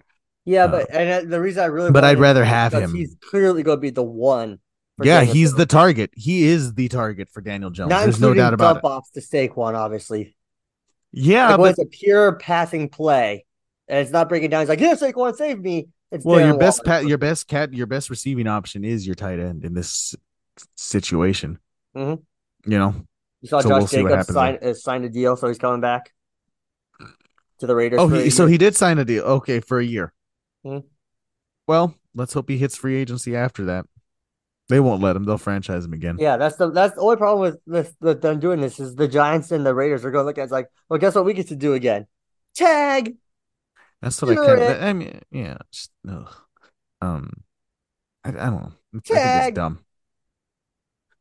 Yeah, 0.45 0.65
Uh, 0.65 0.67
but 0.71 0.91
and 0.93 1.27
uh, 1.27 1.29
the 1.29 1.41
reason 1.41 1.63
I 1.63 1.65
really 1.67 1.91
but 1.91 2.03
I'd 2.05 2.19
rather 2.19 2.45
have 2.45 2.73
him. 2.73 2.93
He's 2.95 3.15
clearly 3.19 3.63
going 3.63 3.77
to 3.77 3.81
be 3.81 3.89
the 3.89 4.03
one. 4.03 4.59
yeah, 5.03 5.19
Daniel 5.19 5.33
he's 5.35 5.49
Jones. 5.49 5.57
the 5.57 5.65
target. 5.65 6.11
He 6.15 6.43
is 6.45 6.73
the 6.75 6.87
target 6.87 7.29
for 7.29 7.41
Daniel 7.41 7.69
Jones. 7.71 7.89
not 7.89 8.03
There's 8.03 8.21
no 8.21 8.33
doubt 8.33 8.53
about 8.53 8.81
dump 8.81 8.85
it. 8.85 8.87
offs 8.87 9.09
to 9.11 9.19
Saquon, 9.21 9.73
obviously. 9.75 10.35
Yeah, 11.11 11.49
like 11.49 11.57
but 11.57 11.69
it's 11.71 11.79
a 11.79 11.85
pure 11.85 12.33
passing 12.37 12.89
play, 12.89 13.45
and 13.87 13.99
it's 13.99 14.11
not 14.11 14.29
breaking 14.29 14.49
down. 14.49 14.61
He's 14.61 14.69
like, 14.69 14.79
"Yeah, 14.79 14.93
Saquon, 14.95 15.35
save 15.35 15.59
me." 15.59 15.87
It's 16.11 16.23
well, 16.23 16.39
your 16.39 16.57
best 16.57 16.85
Waller. 16.85 16.99
pat, 16.99 17.07
your 17.07 17.17
best 17.17 17.47
cat, 17.47 17.73
your 17.73 17.87
best 17.87 18.09
receiving 18.09 18.47
option 18.47 18.83
is 18.85 19.05
your 19.05 19.15
tight 19.15 19.39
end 19.39 19.65
in 19.65 19.73
this 19.73 20.15
situation. 20.75 21.59
Mhm. 21.95 22.23
You 22.65 22.79
know, 22.79 22.95
You 23.41 23.49
saw 23.49 23.59
so 23.59 23.69
Josh 23.69 23.91
we'll 23.91 24.07
Jacobs 24.07 24.33
sign 24.33 24.57
uh, 24.61 24.73
signed 24.73 25.05
a 25.05 25.09
deal, 25.09 25.35
so 25.35 25.47
he's 25.47 25.57
coming 25.57 25.81
back 25.81 26.13
to 27.59 27.67
the 27.67 27.75
Raiders. 27.75 27.99
Oh, 27.99 28.07
he, 28.07 28.29
so 28.29 28.45
he 28.45 28.57
did 28.57 28.75
sign 28.75 28.99
a 28.99 29.05
deal. 29.05 29.23
Okay, 29.23 29.59
for 29.59 29.79
a 29.79 29.85
year. 29.85 30.13
Mhm. 30.65 30.83
Well, 31.67 31.95
let's 32.15 32.33
hope 32.33 32.49
he 32.49 32.57
hits 32.57 32.77
free 32.77 32.95
agency 32.95 33.35
after 33.35 33.65
that. 33.65 33.85
They 34.69 34.79
won't 34.79 35.01
let 35.01 35.15
him. 35.15 35.23
They'll 35.23 35.37
franchise 35.37 35.85
him 35.85 35.93
again. 35.93 36.17
Yeah, 36.19 36.37
that's 36.37 36.57
the 36.57 36.71
that's 36.71 36.95
the 36.95 37.01
only 37.01 37.15
problem 37.15 37.39
with 37.41 37.59
with, 37.65 37.95
with 38.01 38.21
them 38.21 38.39
doing 38.39 38.59
this 38.59 38.79
is 38.79 38.95
the 38.95 39.07
Giants 39.07 39.51
and 39.51 39.65
the 39.65 39.73
Raiders 39.73 40.03
are 40.03 40.11
going 40.11 40.23
to 40.23 40.27
look 40.27 40.37
at 40.37 40.41
it 40.41 40.45
as 40.45 40.51
like, 40.51 40.67
well, 40.89 40.99
guess 40.99 41.15
what 41.15 41.25
we 41.25 41.33
get 41.33 41.49
to 41.49 41.55
do 41.55 41.73
again? 41.73 42.07
Tag. 42.55 43.15
That's 44.01 44.21
what 44.21 44.31
I 44.31 44.35
kind 44.35 44.61
of. 44.61 44.83
I 44.83 44.93
mean, 44.93 45.21
yeah. 45.31 45.57
Just, 45.71 45.91
ugh. 46.09 46.33
Um, 47.01 47.31
I, 48.23 48.29
I 48.29 48.31
don't 48.31 48.61
know. 48.61 48.71
I 48.95 48.99
think 48.99 49.05
Tag. 49.05 49.49
it's 49.49 49.55
dumb. 49.55 49.79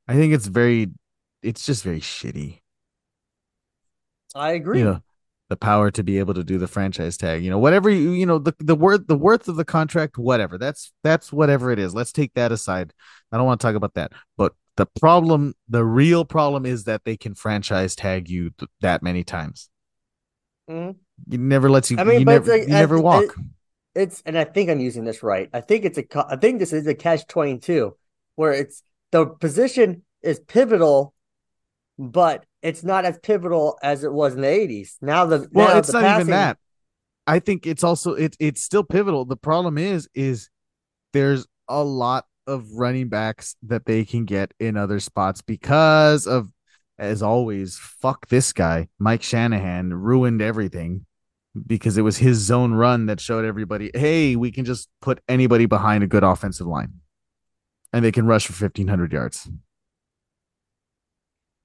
I 0.09 0.15
think 0.15 0.35
it's 0.35 0.47
very. 0.47 0.89
It's 1.43 1.65
just 1.65 1.85
very 1.85 2.01
shitty. 2.01 2.61
I 4.35 4.53
agree. 4.53 4.81
You 4.81 4.85
know, 4.85 5.03
the 5.49 5.57
power 5.57 5.91
to 5.93 6.03
be 6.03 6.19
able 6.19 6.35
to 6.35 6.45
do 6.45 6.59
the 6.59 6.67
franchise 6.67 7.17
tag. 7.17 7.43
You 7.43 7.51
know, 7.51 7.59
whatever 7.59 7.89
you. 7.89 8.11
You 8.11 8.27
know, 8.27 8.39
the 8.39 8.55
the 8.59 8.75
worth 8.75 9.07
the 9.07 9.17
worth 9.17 9.49
of 9.49 9.57
the 9.57 9.65
contract. 9.65 10.19
Whatever. 10.19 10.59
That's 10.59 10.93
that's 11.03 11.33
whatever 11.33 11.71
it 11.71 11.79
is. 11.79 11.95
Let's 11.95 12.13
take 12.13 12.35
that 12.35 12.53
aside. 12.53 12.93
I 13.33 13.37
don't 13.37 13.47
want 13.47 13.61
to 13.61 13.67
talk 13.67 13.77
about 13.77 13.95
that. 13.95 14.13
But 14.37 14.53
the 14.77 14.87
problem, 14.87 15.55
the 15.69 15.85
real 15.85 16.25
problem, 16.25 16.67
is 16.67 16.85
that 16.85 17.05
they 17.05 17.17
can 17.17 17.35
franchise 17.35 17.97
tag 17.97 18.29
you 18.29 18.51
th- 18.59 18.71
that 18.83 19.03
many 19.03 19.25
times. 19.25 19.71
Mhm. 20.69 20.97
It 21.31 21.41
never 21.41 21.71
lets 21.71 21.91
you. 21.91 21.99
I 21.99 22.05
mean, 22.05 22.21
you 22.21 22.25
never, 22.25 22.51
like- 22.51 22.63
you 22.63 22.69
never 22.69 22.99
I- 22.99 23.01
walk. 23.01 23.37
It's 23.95 24.23
and 24.27 24.37
I 24.37 24.45
think 24.45 24.69
I'm 24.69 24.81
using 24.81 25.05
this 25.05 25.23
right. 25.23 25.49
I 25.55 25.63
think 25.63 25.87
it's 25.87 25.97
a 25.97 26.05
I 26.29 26.37
think 26.37 26.59
this 26.59 26.75
is 26.75 26.87
a 26.87 26.95
catch 26.95 27.27
twenty 27.27 27.59
two, 27.59 27.97
where 28.35 28.53
it's 28.53 28.83
the 29.11 29.25
position 29.25 30.03
is 30.21 30.39
pivotal, 30.39 31.15
but 31.99 32.45
it's 32.61 32.85
not 32.85 33.07
as 33.07 33.19
pivotal 33.19 33.79
as 33.83 34.05
it 34.05 34.13
was 34.13 34.35
in 34.35 34.43
the 34.43 34.49
eighties. 34.49 34.99
Now 35.01 35.25
the 35.25 35.49
Well, 35.51 35.69
now 35.69 35.79
it's 35.79 35.89
the 35.89 35.95
not 35.95 36.03
passing, 36.03 36.21
even 36.27 36.31
that. 36.33 36.59
I 37.27 37.39
think 37.39 37.67
it's 37.67 37.83
also 37.83 38.13
it 38.13 38.37
it's 38.39 38.61
still 38.61 38.85
pivotal. 38.85 39.25
The 39.25 39.37
problem 39.37 39.79
is 39.79 40.11
is 40.15 40.51
there's 41.15 41.47
a 41.67 41.83
lot 41.83 42.27
of 42.47 42.71
running 42.73 43.09
backs 43.09 43.57
that 43.63 43.87
they 43.87 44.05
can 44.05 44.27
get 44.27 44.53
in 44.61 44.77
other 44.77 45.01
spots 45.01 45.41
because 45.41 46.27
of 46.27 46.51
as 46.99 47.23
always, 47.23 47.79
fuck 47.79 48.29
this 48.29 48.53
guy. 48.53 48.89
Mike 48.99 49.23
Shanahan 49.23 49.93
ruined 49.93 50.43
everything 50.43 51.07
because 51.67 51.97
it 51.97 52.03
was 52.03 52.19
his 52.19 52.39
zone 52.39 52.75
run 52.75 53.07
that 53.07 53.21
showed 53.21 53.45
everybody, 53.45 53.91
hey, 53.95 54.37
we 54.37 54.51
can 54.51 54.65
just 54.65 54.89
put 55.01 55.21
anybody 55.29 55.67
behind 55.67 56.05
a 56.05 56.07
good 56.07 56.25
offensive 56.25 56.67
line. 56.67 56.95
And 57.93 58.05
they 58.05 58.13
can 58.13 58.27
rush 58.27 58.47
for 58.47 58.53
fifteen 58.53 58.89
hundred 58.89 59.13
yards. 59.13 59.49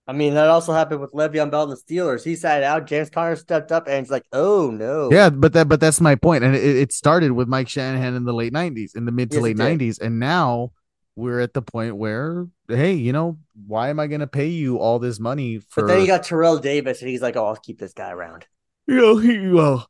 I 0.08 0.13
mean, 0.13 0.34
that 0.34 0.48
also 0.48 0.74
happened 0.74 1.02
with 1.02 1.12
Le'Veon 1.13 1.52
Bell 1.52 1.63
and 1.63 1.72
the 1.72 1.76
Steelers. 1.76 2.24
He 2.24 2.36
sat 2.36 2.63
out. 2.63 2.86
James 2.86 3.10
Conner 3.10 3.36
stepped 3.36 3.72
up, 3.72 3.88
and 3.88 3.98
it's 3.98 4.12
like, 4.12 4.26
oh 4.34 4.70
no, 4.70 5.10
Yeah, 5.12 5.30
but 5.30 5.54
that 5.54 5.67
but 5.67 5.80
that's 5.80 6.02
my 6.02 6.15
point. 6.15 6.44
And 6.44 6.56
it, 6.56 6.63
it 6.63 6.94
started 6.94 7.32
with 7.32 7.48
Mike 7.48 7.70
Shanahan 7.70 8.15
in 8.15 8.24
the 8.24 8.34
late 8.34 8.54
nineties, 8.54 8.94
in 8.96 9.06
the 9.06 9.12
mid 9.12 9.32
to 9.32 9.38
Yes, 9.38 9.44
late 9.44 9.58
nineties, 9.58 10.00
and 10.00 10.20
now 10.20 10.72
we're 11.15 11.39
at 11.39 11.54
the 11.54 11.62
point 11.62 11.97
where, 11.97 12.47
hey, 12.67 12.93
you 12.93 13.12
know, 13.12 13.38
why 13.67 13.89
am 13.89 14.00
I 14.00 14.08
going 14.08 14.21
to 14.21 14.28
pay 14.28 14.47
you 14.47 14.78
all 14.78 15.00
this 15.00 15.19
money 15.19 15.60
for? 15.60 15.84
But 15.84 15.88
then 15.88 16.02
you 16.02 16.08
got 16.08 16.24
Terrell 16.24 16.58
Davis, 16.58 17.02
and 17.02 17.10
he's 17.10 17.21
like, 17.21 17.36
oh, 17.36 17.45
I'll 17.45 17.56
keep 17.56 17.80
this 17.80 17.93
guy 17.93 18.12
around. 18.12 18.45
you 18.88 18.95
know, 18.95 19.17
he 19.17 19.50
well, 19.50 19.88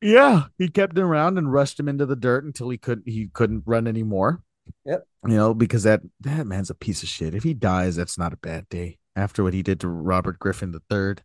yeah, 0.00 0.44
he 0.58 0.68
kept 0.68 0.98
him 0.98 1.04
around 1.04 1.38
and 1.38 1.52
rushed 1.52 1.78
him 1.80 1.88
into 1.88 2.06
the 2.06 2.16
dirt 2.16 2.44
until 2.44 2.68
he 2.68 2.78
couldn't 2.78 3.08
he 3.08 3.28
couldn't 3.32 3.62
run 3.66 3.86
anymore. 3.86 4.42
Yep. 4.84 5.06
You 5.26 5.36
know, 5.36 5.54
because 5.54 5.82
that 5.84 6.02
that 6.20 6.46
man's 6.46 6.70
a 6.70 6.74
piece 6.74 7.02
of 7.02 7.08
shit. 7.08 7.34
If 7.34 7.42
he 7.42 7.54
dies, 7.54 7.96
that's 7.96 8.18
not 8.18 8.32
a 8.32 8.38
bad 8.38 8.68
day. 8.68 8.98
After 9.16 9.44
what 9.44 9.54
he 9.54 9.62
did 9.62 9.80
to 9.80 9.88
Robert 9.88 10.38
Griffin 10.38 10.72
the 10.72 10.82
third. 10.90 11.22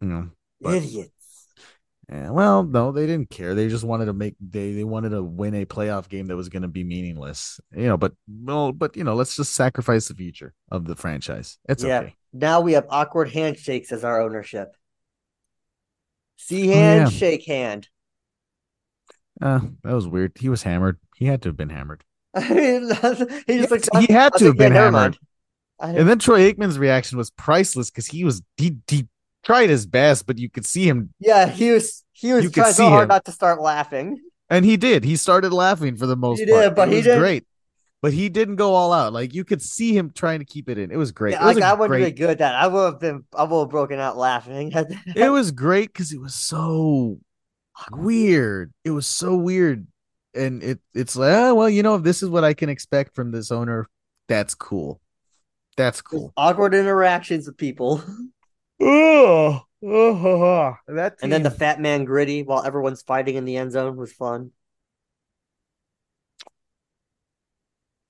You 0.00 0.08
know, 0.08 0.30
But- 0.60 0.74
Idiots. 0.76 1.10
Yeah, 2.10 2.30
well, 2.30 2.62
no, 2.64 2.90
they 2.90 3.06
didn't 3.06 3.28
care. 3.28 3.54
They 3.54 3.68
just 3.68 3.84
wanted 3.84 4.06
to 4.06 4.14
make 4.14 4.34
they 4.40 4.72
they 4.72 4.84
wanted 4.84 5.10
to 5.10 5.22
win 5.22 5.54
a 5.54 5.66
playoff 5.66 6.08
game 6.08 6.26
that 6.28 6.36
was 6.36 6.48
going 6.48 6.62
to 6.62 6.68
be 6.68 6.82
meaningless. 6.82 7.60
You 7.76 7.86
know, 7.86 7.96
but 7.98 8.14
well, 8.26 8.72
but 8.72 8.96
you 8.96 9.04
know, 9.04 9.14
let's 9.14 9.36
just 9.36 9.52
sacrifice 9.54 10.08
the 10.08 10.14
future 10.14 10.54
of 10.70 10.86
the 10.86 10.96
franchise. 10.96 11.58
It's 11.68 11.84
Yeah. 11.84 11.98
okay. 12.00 12.14
Now 12.32 12.60
we 12.62 12.72
have 12.74 12.86
awkward 12.88 13.30
handshakes 13.30 13.92
as 13.92 14.04
our 14.04 14.20
ownership. 14.22 14.74
See 16.36 16.72
Oh, 16.72 16.72
hand, 16.72 17.08
yeah. 17.10 17.10
shake 17.10 17.44
hand. 17.44 17.88
Uh, 19.40 19.60
that 19.84 19.92
was 19.94 20.08
weird. 20.08 20.32
He 20.38 20.48
was 20.48 20.62
hammered. 20.62 20.98
He 21.14 21.26
had 21.26 21.42
to 21.42 21.48
have 21.50 21.56
been 21.56 21.70
hammered. 21.70 22.04
I 22.34 22.48
mean, 22.54 22.90
he 23.46 23.58
just 23.58 23.70
like 23.70 24.06
he 24.06 24.12
had 24.12 24.34
to 24.36 24.46
have 24.46 24.56
been 24.56 24.72
hammered. 24.72 25.18
And 25.94 26.08
then 26.08 26.18
Troy 26.18 26.52
Aikman's 26.52 26.78
reaction 26.78 27.18
was 27.18 27.30
priceless 27.30 27.90
because 27.90 28.06
he 28.06 28.24
was 28.24 28.42
he, 28.56 28.76
he 28.88 29.06
tried 29.48 29.68
his 29.70 29.84
best, 29.86 30.26
but 30.26 30.38
you 30.38 30.48
could 30.50 30.64
see 30.66 30.86
him, 30.88 31.12
yeah, 31.18 31.48
he 31.48 31.70
was 31.72 32.04
he 32.12 32.32
was 32.34 32.44
You 32.44 32.50
trying 32.50 32.72
so 32.74 32.88
hard 32.88 33.02
him. 33.04 33.08
not 33.08 33.24
to 33.24 33.32
start 33.32 33.60
laughing. 33.60 34.20
and 34.50 34.64
he 34.64 34.76
did. 34.76 35.02
He 35.04 35.16
started 35.16 35.52
laughing 35.52 35.96
for 35.96 36.06
the 36.06 36.16
most 36.16 36.38
He 36.40 36.46
part. 36.46 36.62
did, 36.64 36.74
but 36.76 36.88
It 36.88 36.90
he 36.92 36.96
was 36.98 37.04
didn't- 37.06 37.18
great. 37.20 37.44
But 38.00 38.12
he 38.12 38.28
didn't 38.28 38.56
go 38.56 38.74
all 38.74 38.92
out. 38.92 39.12
Like 39.12 39.34
you 39.34 39.44
could 39.44 39.60
see 39.60 39.96
him 39.96 40.12
trying 40.14 40.38
to 40.38 40.44
keep 40.44 40.68
it 40.68 40.78
in. 40.78 40.92
It 40.92 40.96
was 40.96 41.10
great. 41.10 41.32
Yeah, 41.32 41.42
it 41.42 41.46
was 41.46 41.54
like 41.56 41.64
I 41.64 41.72
wouldn't 41.72 41.88
great 41.98 42.14
be 42.14 42.20
good 42.20 42.30
at 42.30 42.38
that. 42.38 42.54
I 42.54 42.68
would 42.68 42.84
have 42.92 43.00
been 43.00 43.24
I 43.34 43.42
would 43.42 43.58
have 43.62 43.70
broken 43.70 43.98
out 43.98 44.16
laughing. 44.16 44.70
it 45.16 45.30
was 45.32 45.50
great 45.50 45.92
because 45.92 46.12
it 46.12 46.20
was 46.20 46.34
so 46.34 47.18
weird. 47.90 48.72
It 48.84 48.90
was 48.90 49.06
so 49.06 49.34
weird, 49.34 49.86
and 50.34 50.62
it 50.62 50.78
it's 50.94 51.16
like, 51.16 51.32
oh, 51.34 51.54
well, 51.56 51.68
you 51.68 51.82
know, 51.82 51.96
if 51.96 52.02
this 52.04 52.22
is 52.22 52.28
what 52.28 52.44
I 52.44 52.54
can 52.54 52.68
expect 52.68 53.16
from 53.16 53.32
this 53.32 53.50
owner, 53.50 53.88
that's 54.28 54.54
cool. 54.54 55.00
That's 55.76 56.00
cool. 56.00 56.32
awkward 56.36 56.74
interactions 56.74 57.46
with 57.48 57.56
people. 57.56 58.02
Oh, 58.80 59.62
oh, 59.84 60.74
that 60.86 61.16
And 61.22 61.32
then 61.32 61.42
the 61.42 61.50
fat 61.50 61.80
man 61.80 62.04
gritty 62.04 62.42
while 62.42 62.64
everyone's 62.64 63.02
fighting 63.02 63.34
in 63.36 63.44
the 63.44 63.56
end 63.56 63.72
zone 63.72 63.96
was 63.96 64.12
fun. 64.12 64.52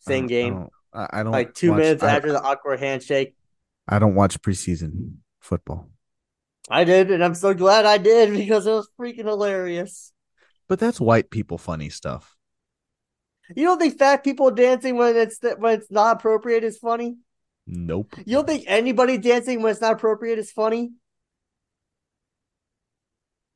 Same 0.00 0.22
don't- 0.22 0.28
game. 0.28 0.54
I 0.54 0.58
don't, 0.58 0.72
I, 1.14 1.20
I 1.20 1.22
don't 1.22 1.32
Like 1.32 1.54
two 1.54 1.70
watch- 1.70 1.78
minutes 1.80 2.02
I, 2.02 2.16
after 2.16 2.32
the 2.32 2.42
awkward 2.42 2.80
handshake. 2.80 3.34
I 3.86 3.98
don't 3.98 4.14
watch 4.14 4.40
preseason 4.42 5.14
football, 5.40 5.88
I 6.70 6.84
did, 6.84 7.10
and 7.10 7.24
I'm 7.24 7.34
so 7.34 7.54
glad 7.54 7.86
I 7.86 7.96
did 7.98 8.30
because 8.36 8.66
it 8.66 8.70
was 8.72 8.88
freaking 9.00 9.24
hilarious. 9.24 10.12
but 10.68 10.78
that's 10.78 11.00
white 11.00 11.30
people 11.30 11.56
funny 11.56 11.88
stuff. 11.88 12.36
You 13.56 13.64
don't 13.64 13.78
think 13.78 13.98
fat 13.98 14.22
people 14.24 14.50
dancing 14.50 14.96
when 14.96 15.16
it's 15.16 15.38
when 15.58 15.78
it's 15.78 15.90
not 15.90 16.16
appropriate 16.16 16.64
is 16.64 16.76
funny? 16.76 17.16
Nope. 17.70 18.14
You 18.24 18.36
don't 18.36 18.46
think 18.46 18.64
anybody 18.66 19.18
dancing 19.18 19.62
when 19.62 19.70
it's 19.70 19.80
not 19.80 19.92
appropriate 19.92 20.38
is 20.38 20.50
funny? 20.50 20.92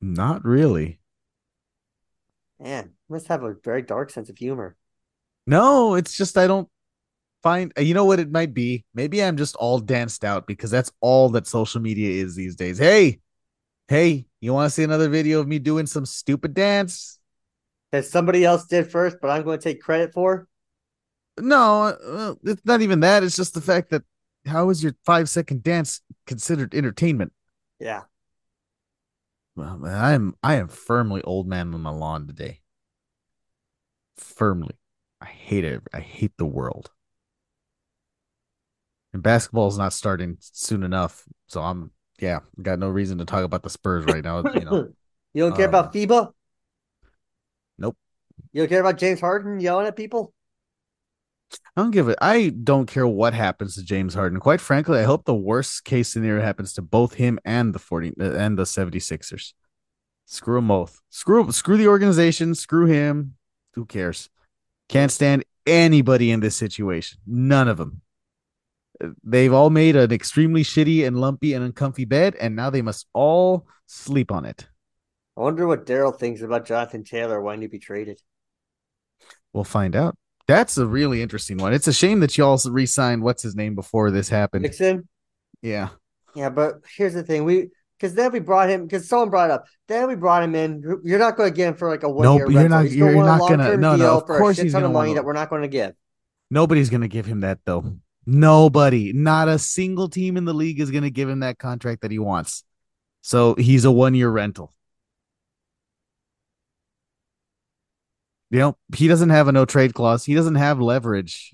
Not 0.01 0.45
really. 0.45 0.99
Man, 2.61 2.91
must 3.09 3.29
have 3.29 3.43
a 3.43 3.55
very 3.65 3.83
dark 3.83 4.11
sense 4.11 4.29
of 4.29 4.37
humor. 4.37 4.77
No, 5.47 5.95
it's 5.95 6.17
just 6.17 6.37
I 6.37 6.47
don't 6.47 6.69
find 7.43 7.73
uh, 7.77 7.81
you 7.81 7.95
know 7.95 8.05
what 8.05 8.21
it 8.21 8.31
might 8.31 8.53
be. 8.53 8.85
Maybe 8.95 9.23
I'm 9.23 9.37
just 9.37 9.57
all 9.57 9.79
danced 9.79 10.25
out 10.25 10.47
because 10.47 10.71
that's 10.71 10.93
all 11.01 11.31
that 11.31 11.47
social 11.47 11.81
media 11.81 12.23
is 12.23 12.37
these 12.37 12.55
days. 12.55 12.79
Hey, 12.79 13.21
hey, 13.89 14.27
you 14.41 14.53
want 14.53 14.67
to 14.67 14.75
see 14.75 14.85
another 14.85 15.09
video 15.09 15.41
of 15.41 15.49
me 15.49 15.59
doing 15.59 15.87
some 15.87 16.07
stupid 16.07 16.55
dance? 16.55 17.19
that 17.93 18.07
somebody 18.07 18.45
else 18.45 18.67
did 18.67 18.91
first, 18.91 19.19
but 19.21 19.31
I'm 19.31 19.45
going 19.45 19.59
to 19.59 19.63
take 19.63 19.81
credit 19.81 20.13
for. 20.13 20.49
No, 21.39 21.85
uh, 21.85 22.35
it's 22.45 22.65
not 22.65 22.83
even 22.83 23.01
that. 23.01 23.23
It's 23.23 23.37
just 23.37 23.55
the 23.55 23.61
fact 23.61 23.91
that 23.91 24.03
how 24.47 24.71
is 24.71 24.83
your 24.83 24.95
five 25.05 25.29
second 25.29 25.63
dance 25.63 26.01
considered 26.27 26.75
entertainment? 26.75 27.33
Yeah. 27.79 28.05
Well, 29.57 29.79
man, 29.79 29.95
I 29.95 30.13
am 30.13 30.35
I 30.43 30.55
am 30.57 30.69
firmly 30.69 31.23
old 31.23 31.47
man 31.47 31.73
on 31.75 31.81
my 31.81 31.91
lawn 31.91 32.27
today. 32.27 32.61
Firmly. 34.17 34.79
I 35.21 35.27
hate 35.27 35.65
it. 35.65 35.83
I 35.93 36.01
hate 36.01 36.33
the 36.39 36.47
world. 36.47 36.91
And 39.13 39.23
basketball 39.23 39.69
is 39.69 39.79
not 39.79 39.93
starting 39.93 40.39
soon 40.41 40.83
enough. 40.83 41.25
So 41.47 41.61
I'm 41.63 41.91
yeah, 42.19 42.41
got 42.61 42.79
no 42.79 42.89
reason 42.89 43.19
to 43.19 43.25
talk 43.25 43.45
about 43.45 43.63
the 43.63 43.71
Spurs 43.71 44.05
right 44.05 44.25
now. 44.25 44.39
You 44.55 44.65
know. 44.65 44.89
you 45.35 45.43
don't 45.43 45.55
care 45.55 45.67
Um, 45.67 45.71
about 45.71 45.93
FIBA? 45.93 46.33
Nope. 47.79 47.97
You 48.53 48.63
don't 48.63 48.69
care 48.69 48.81
about 48.81 48.97
James 48.99 49.21
Harden 49.21 49.61
yelling 49.61 49.87
at 49.87 49.97
people? 49.97 50.33
I 51.77 51.81
don't 51.83 51.91
give 51.91 52.09
it. 52.09 52.19
I 52.21 52.51
don't 52.51 52.87
care 52.87 53.07
what 53.07 53.35
happens 53.35 53.75
to 53.75 53.83
James 53.83 54.15
Harden. 54.15 54.41
Quite 54.41 54.61
frankly, 54.61 54.99
I 54.99 55.05
hope 55.05 55.25
the 55.25 55.35
worst 55.35 55.85
case 55.85 56.09
scenario 56.09 56.43
happens 56.43 56.73
to 56.75 56.83
both 56.83 57.15
him 57.15 57.39
and 57.45 57.75
the 57.75 57.79
40 57.79 58.15
uh, 58.21 58.33
and 58.33 58.59
the 58.59 58.65
76ers. 58.65 59.53
Screw 60.27 60.57
them 60.57 60.69
both. 60.69 61.01
Screw 61.11 61.51
screw 61.53 61.77
the 61.77 61.89
organization, 61.89 62.55
screw 62.55 62.87
him. 62.87 63.35
Who 63.75 63.85
cares? 63.85 64.29
Can't 64.89 65.11
stand 65.11 65.45
anybody 65.67 66.31
in 66.31 66.41
this 66.41 66.57
situation. 66.57 67.19
None 67.27 67.69
of 67.69 67.79
them. 67.79 68.03
They've 69.25 69.53
all 69.53 69.71
made 69.71 69.97
an 69.97 70.13
extremely 70.13 70.63
shitty 70.63 71.07
and 71.07 71.21
lumpy 71.21 71.55
and 71.55 71.65
uncomfy 71.65 72.05
bed, 72.05 72.37
and 72.41 72.55
now 72.55 72.71
they 72.71 72.83
must 72.83 73.07
all 73.13 73.67
sleep 73.87 74.31
on 74.31 74.45
it. 74.45 74.69
I 75.37 75.41
wonder 75.41 75.67
what 75.67 75.87
Darrell 75.87 76.13
thinks 76.13 76.43
about 76.43 76.67
Jonathan 76.67 77.05
Taylor 77.05 77.41
wanting 77.41 77.63
to 77.63 77.69
be 77.69 77.79
traded. 77.79 78.21
We'll 79.53 79.65
find 79.65 79.97
out. 79.97 80.17
That's 80.49 80.77
a 80.79 80.87
really 80.87 81.23
interesting 81.23 81.59
one. 81.59 81.73
It's 81.73 81.87
a 81.89 81.93
shame 81.93 82.21
that 82.21 82.37
you 82.37 82.45
all 82.45 82.61
re-signed 82.69 83.23
what's 83.23 83.43
his 83.43 83.55
name 83.55 83.75
before 83.75 84.11
this 84.11 84.29
happened. 84.29 84.63
Nixon? 84.63 85.09
Yeah. 85.63 85.91
Yeah, 86.35 86.51
but 86.51 86.81
here's 86.97 87.15
the 87.15 87.23
thing. 87.23 87.45
We 87.45 87.69
because 87.99 88.15
then 88.15 88.33
we 88.33 88.41
brought 88.41 88.69
him 88.69 88.83
because 88.87 89.09
someone 89.09 89.31
brought 89.31 89.51
it 89.51 89.53
up. 89.53 89.65
Then 89.87 90.09
we 90.09 90.17
brought 90.17 90.43
him 90.43 90.55
in. 90.57 90.83
You're 91.05 91.21
not 91.21 91.37
going 91.37 91.51
to 91.51 91.57
get 91.57 91.69
him 91.69 91.75
for 91.75 91.89
like 91.89 92.03
a 92.03 92.09
one 92.09 92.25
Nope, 92.25 92.39
year 92.39 92.51
you're 92.51 92.69
not- 92.69 92.91
you're 92.91 93.15
want 93.15 93.27
not 93.27 93.49
gonna- 93.49 93.77
no, 93.77 93.93
no, 93.93 93.97
deal 93.97 94.19
of 94.19 94.25
course 94.25 94.59
he's 94.59 94.75
of 94.75 94.81
gonna 94.81 94.93
money 94.93 95.15
that 95.15 95.25
we're 95.25 95.35
not 95.35 95.49
going 95.51 95.63
to 95.63 95.69
give. 95.69 95.93
Nobody's 96.51 96.91
going 96.91 97.03
to 97.03 97.09
give 97.09 97.27
him 97.27 97.41
that 97.41 97.61
though. 97.65 97.97
Nobody, 98.27 99.13
not 99.13 99.49
a 99.49 99.59
single 99.59 100.09
team 100.09 100.37
in 100.37 100.45
the 100.45 100.55
league 100.55 100.81
is 100.81 100.91
going 100.91 101.03
to 101.05 101.11
give 101.11 101.29
him 101.29 101.41
that 101.41 101.59
contract 101.59 102.03
that 102.03 102.11
he 102.11 102.19
wants. 102.19 102.65
So 103.21 103.55
he's 103.55 103.85
a 103.85 103.93
one 103.93 104.15
year 104.15 104.31
rental. 104.31 104.73
You 108.53 108.59
know, 108.59 108.77
he 108.95 109.09
doesn't 109.09 109.31
have 109.31 109.49
a 109.49 109.53
no 109.53 109.65
trade 109.65 109.95
clause. 109.95 110.27
He 110.27 110.35
doesn't 110.35 110.57
have 110.57 110.79
leverage 110.79 111.53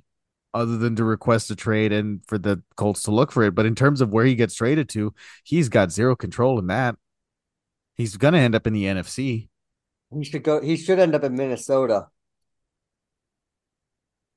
other 0.52 0.76
than 0.76 0.96
to 0.96 1.04
request 1.04 1.48
a 1.48 1.54
trade 1.54 1.92
and 1.92 2.20
for 2.26 2.38
the 2.38 2.60
Colts 2.76 3.04
to 3.04 3.12
look 3.12 3.30
for 3.30 3.44
it. 3.44 3.54
But 3.54 3.66
in 3.66 3.76
terms 3.76 4.00
of 4.00 4.10
where 4.12 4.24
he 4.24 4.34
gets 4.34 4.56
traded 4.56 4.88
to, 4.90 5.14
he's 5.44 5.68
got 5.68 5.92
zero 5.92 6.16
control 6.16 6.58
in 6.58 6.66
that. 6.66 6.96
He's 7.96 8.16
going 8.16 8.34
to 8.34 8.40
end 8.40 8.56
up 8.56 8.66
in 8.66 8.72
the 8.72 8.84
NFC. 8.84 9.48
He 10.12 10.24
should 10.24 10.42
go. 10.42 10.60
He 10.60 10.76
should 10.76 10.98
end 10.98 11.14
up 11.14 11.22
in 11.22 11.36
Minnesota. 11.36 12.08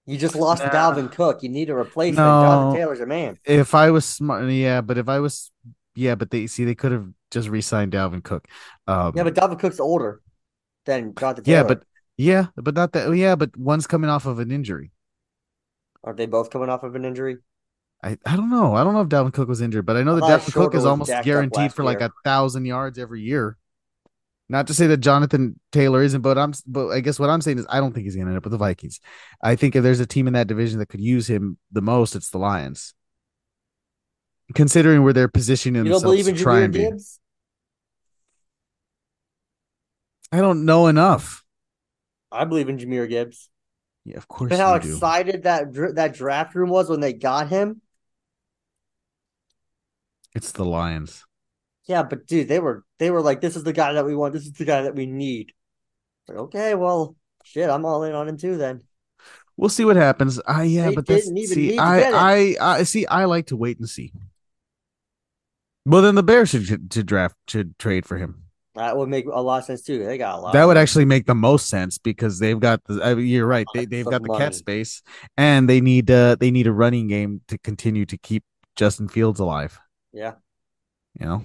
You 0.05 0.19
just 0.19 0.35
lost 0.35 0.63
Nah. 0.63 0.69
Dalvin 0.69 1.11
Cook. 1.11 1.41
You 1.41 1.49
need 1.49 1.71
a 1.71 1.75
replacement. 1.75 2.17
No. 2.27 2.43
Jonathan 2.43 2.79
Taylor's 2.79 2.99
your 2.99 3.07
man. 3.07 3.39
If 3.43 3.73
I 3.73 3.89
was 3.89 4.05
smart, 4.05 4.47
yeah, 4.51 4.81
but 4.81 4.99
if 4.99 5.09
I 5.09 5.19
was, 5.19 5.49
yeah, 5.95 6.13
but 6.13 6.29
they 6.29 6.45
see 6.45 6.65
they 6.65 6.75
could 6.75 6.91
have 6.91 7.07
just 7.31 7.49
re-signed 7.49 7.93
Dalvin 7.93 8.23
Cook. 8.23 8.47
Um, 8.85 9.13
Yeah, 9.15 9.23
but 9.23 9.33
Dalvin 9.33 9.57
Cook's 9.57 9.79
older 9.79 10.21
than 10.85 11.15
Jonathan 11.15 11.43
Yeah, 11.47 11.63
but 11.63 11.83
yeah, 12.17 12.47
but 12.55 12.75
not 12.75 12.93
that. 12.93 13.15
Yeah, 13.15 13.35
but 13.35 13.55
one's 13.57 13.87
coming 13.87 14.09
off 14.09 14.25
of 14.25 14.39
an 14.39 14.51
injury. 14.51 14.91
Aren't 16.03 16.17
they 16.17 16.25
both 16.25 16.49
coming 16.49 16.69
off 16.69 16.83
of 16.83 16.95
an 16.95 17.05
injury? 17.05 17.37
I, 18.03 18.17
I 18.25 18.35
don't 18.35 18.49
know. 18.49 18.75
I 18.75 18.83
don't 18.83 18.93
know 18.93 19.01
if 19.01 19.09
Dalvin 19.09 19.33
Cook 19.33 19.47
was 19.47 19.61
injured, 19.61 19.85
but 19.85 19.95
I 19.95 20.03
know 20.03 20.15
that 20.15 20.23
Dalvin 20.23 20.53
Cook 20.53 20.75
is 20.75 20.85
almost 20.85 21.11
guaranteed 21.23 21.73
for 21.73 21.83
like 21.83 22.01
a 22.01 22.11
thousand 22.23 22.65
yards 22.65 22.97
every 22.97 23.21
year. 23.21 23.57
Not 24.49 24.67
to 24.67 24.73
say 24.73 24.87
that 24.87 24.97
Jonathan 24.97 25.57
Taylor 25.71 26.03
isn't, 26.03 26.21
but 26.21 26.37
I'm. 26.37 26.53
But 26.67 26.89
I 26.89 26.99
guess 26.99 27.19
what 27.19 27.29
I'm 27.29 27.39
saying 27.39 27.59
is 27.59 27.65
I 27.69 27.79
don't 27.79 27.93
think 27.93 28.03
he's 28.03 28.15
going 28.15 28.25
to 28.25 28.31
end 28.31 28.37
up 28.37 28.43
with 28.43 28.51
the 28.51 28.57
Vikings. 28.57 28.99
I 29.41 29.55
think 29.55 29.77
if 29.77 29.83
there's 29.83 30.01
a 30.01 30.05
team 30.05 30.27
in 30.27 30.33
that 30.33 30.47
division 30.47 30.79
that 30.79 30.89
could 30.89 30.99
use 30.99 31.29
him 31.29 31.57
the 31.71 31.81
most, 31.81 32.17
it's 32.17 32.31
the 32.31 32.37
Lions. 32.37 32.93
Considering 34.53 35.03
where 35.03 35.13
they're 35.13 35.29
positioning 35.29 35.85
You 35.85 35.91
don't 35.91 36.01
themselves 36.01 36.17
believe 36.17 36.27
in 36.27 36.35
to 36.35 36.43
try 36.43 36.55
Jahmyr 36.55 36.63
and 36.65 36.73
be, 36.73 36.79
Gibbs? 36.79 37.19
I 40.33 40.37
don't 40.41 40.65
know 40.65 40.87
enough. 40.87 41.45
I 42.31 42.45
believe 42.45 42.69
in 42.69 42.77
Jahmyr 42.77 43.07
Gibbs. 43.09 43.49
Yeah, 44.05 44.17
of 44.17 44.27
course 44.27 44.51
And 44.51 44.61
how 44.61 44.73
you 44.75 44.79
do. 44.79 44.93
excited 44.93 45.43
that 45.43 45.71
dr- 45.71 45.95
that 45.95 46.13
draft 46.13 46.55
room 46.55 46.69
was 46.69 46.89
when 46.89 46.99
they 46.99 47.13
got 47.13 47.49
him. 47.49 47.81
It's 50.33 50.51
the 50.51 50.65
Lions. 50.65 51.25
Yeah, 51.85 52.03
but 52.03 52.27
dude, 52.27 52.47
they 52.47 52.59
were 52.59 52.83
they 52.99 53.11
were 53.11 53.21
like, 53.21 53.41
"This 53.41 53.55
is 53.55 53.63
the 53.63 53.73
guy 53.73 53.93
that 53.93 54.05
we 54.05 54.15
want. 54.15 54.33
This 54.33 54.45
is 54.45 54.53
the 54.53 54.65
guy 54.65 54.83
that 54.83 54.95
we 54.95 55.05
need." 55.05 55.53
Like, 56.27 56.37
okay, 56.37 56.75
well, 56.75 57.15
shit, 57.43 57.69
I'm 57.69 57.85
all 57.85 58.03
in 58.03 58.13
on 58.15 58.27
him 58.27 58.37
too. 58.37 58.57
Then 58.57 58.81
We'll 59.57 59.69
see 59.69 59.85
what 59.85 59.95
happens. 59.95 60.39
I 60.47 60.63
yeah, 60.63 60.89
They 60.89 60.95
but 60.95 61.05
that's 61.05 61.25
didn't 61.25 61.37
even 61.37 61.65
need 61.65 61.71
see, 61.71 61.77
to 61.77 61.81
I, 61.81 62.55
I 62.59 62.79
I 62.79 62.83
see. 62.83 63.05
I 63.05 63.25
like 63.25 63.47
to 63.47 63.57
wait 63.57 63.77
and 63.79 63.87
see. 63.89 64.13
Well, 65.85 66.01
then 66.01 66.15
the 66.15 66.23
Bears 66.23 66.49
should 66.49 66.91
should 66.93 67.05
draft 67.05 67.35
should 67.47 67.77
trade 67.77 68.05
for 68.05 68.17
him. 68.17 68.45
That 68.75 68.95
would 68.95 69.09
make 69.09 69.25
a 69.25 69.41
lot 69.41 69.59
of 69.59 69.65
sense 69.65 69.81
too. 69.81 70.03
They 70.03 70.17
got 70.17 70.39
a 70.39 70.41
lot. 70.41 70.53
That 70.53 70.65
would 70.65 70.77
actually 70.77 71.05
make 71.05 71.25
the 71.25 71.35
most 71.35 71.67
sense 71.67 71.97
because 71.97 72.39
they've 72.39 72.59
got 72.59 72.81
the. 72.85 73.01
I 73.03 73.15
mean, 73.15 73.27
you're 73.27 73.45
right. 73.47 73.65
They, 73.73 73.85
they've 73.85 74.05
got 74.05 74.21
the 74.21 74.29
money. 74.29 74.39
cap 74.39 74.53
space, 74.53 75.01
and 75.37 75.67
they 75.69 75.81
need 75.81 76.09
uh 76.09 76.35
they 76.39 76.51
need 76.51 76.67
a 76.67 76.71
running 76.71 77.07
game 77.07 77.41
to 77.49 77.57
continue 77.57 78.05
to 78.05 78.17
keep 78.17 78.43
Justin 78.75 79.07
Fields 79.09 79.39
alive. 79.39 79.77
yeah, 80.13 80.33
You 81.19 81.25
know, 81.25 81.43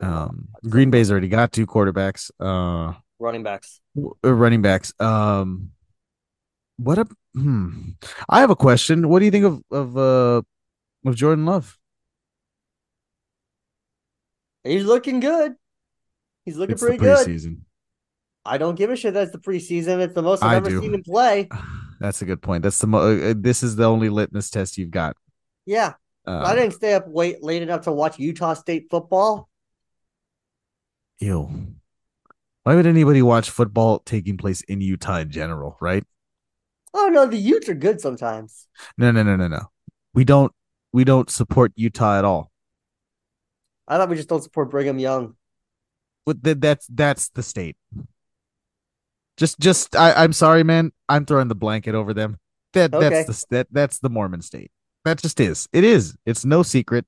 um, 0.00 0.48
Green 0.68 0.90
Bay's 0.90 1.10
already 1.10 1.28
got 1.28 1.52
two 1.52 1.66
quarterbacks. 1.66 2.30
Uh, 2.38 2.94
running 3.18 3.42
backs. 3.42 3.80
w- 3.96 4.14
uh, 4.22 4.32
running 4.32 4.60
backs. 4.62 4.92
Um, 5.00 5.70
what 6.76 6.98
a 6.98 7.06
hmm. 7.34 7.90
I 8.28 8.40
have 8.40 8.50
a 8.50 8.56
question. 8.56 9.08
What 9.08 9.20
do 9.20 9.24
you 9.24 9.30
think 9.30 9.44
of 9.46 9.62
of 9.70 9.96
uh 9.96 10.42
of 11.06 11.16
Jordan 11.16 11.46
Love? 11.46 11.78
He's 14.64 14.84
looking 14.84 15.20
good. 15.20 15.54
He's 16.48 16.56
looking 16.56 16.72
It's 16.72 16.82
pretty 16.82 16.96
good. 16.96 17.26
preseason. 17.28 17.58
I 18.46 18.56
don't 18.56 18.74
give 18.74 18.88
a 18.88 18.96
shit. 18.96 19.12
That's 19.12 19.32
the 19.32 19.38
preseason. 19.38 20.00
It's 20.00 20.14
the 20.14 20.22
most 20.22 20.42
I 20.42 20.52
I've 20.52 20.56
ever 20.66 20.70
do. 20.70 20.80
seen 20.80 20.94
him 20.94 21.02
play. 21.02 21.46
That's 22.00 22.22
a 22.22 22.24
good 22.24 22.40
point. 22.40 22.62
That's 22.62 22.78
the 22.78 22.86
mo- 22.86 23.18
uh, 23.18 23.34
this 23.36 23.62
is 23.62 23.76
the 23.76 23.84
only 23.84 24.08
litmus 24.08 24.48
test 24.48 24.78
you've 24.78 24.90
got. 24.90 25.14
Yeah, 25.66 25.92
Uh, 26.26 26.42
I 26.46 26.54
didn't 26.54 26.72
stay 26.72 26.94
up 26.94 27.04
wait 27.06 27.42
late 27.42 27.60
enough 27.60 27.82
to 27.82 27.92
watch 27.92 28.18
Utah 28.18 28.54
State 28.54 28.86
football. 28.90 29.50
ew. 31.20 31.50
Why 32.62 32.74
would 32.74 32.86
anybody 32.86 33.20
watch 33.20 33.50
football 33.50 33.98
taking 33.98 34.38
place 34.38 34.62
in 34.62 34.80
Utah 34.80 35.18
in 35.18 35.30
general? 35.30 35.76
Right? 35.82 36.04
Oh 36.94 37.08
no, 37.08 37.26
the 37.26 37.36
Utes 37.36 37.68
are 37.68 37.74
good 37.74 38.00
sometimes. 38.00 38.66
No, 38.96 39.10
no, 39.10 39.22
no, 39.22 39.36
no, 39.36 39.48
no. 39.48 39.70
We 40.14 40.24
don't. 40.24 40.52
We 40.94 41.04
don't 41.04 41.28
support 41.28 41.72
Utah 41.76 42.18
at 42.18 42.24
all. 42.24 42.50
I 43.86 43.96
thought 43.98 44.08
we 44.08 44.16
just 44.16 44.28
don't 44.28 44.42
support 44.42 44.70
Brigham 44.70 44.98
Young. 44.98 45.34
But 46.28 46.44
th- 46.44 46.58
that's 46.60 46.86
that's 46.88 47.30
the 47.30 47.42
state. 47.42 47.78
Just, 49.38 49.58
just. 49.58 49.96
I, 49.96 50.12
I'm 50.12 50.34
sorry, 50.34 50.62
man. 50.62 50.92
I'm 51.08 51.24
throwing 51.24 51.48
the 51.48 51.54
blanket 51.54 51.94
over 51.94 52.12
them. 52.12 52.36
That 52.74 52.92
Okay. 52.92 53.08
that's 53.08 53.26
the 53.26 53.46
that 53.48 53.66
that's 53.70 53.98
the 54.00 54.10
Mormon 54.10 54.42
state. 54.42 54.70
That 55.06 55.22
just 55.22 55.40
is. 55.40 55.70
It 55.72 55.84
is. 55.84 56.18
It's 56.26 56.44
no 56.44 56.62
secret. 56.62 57.06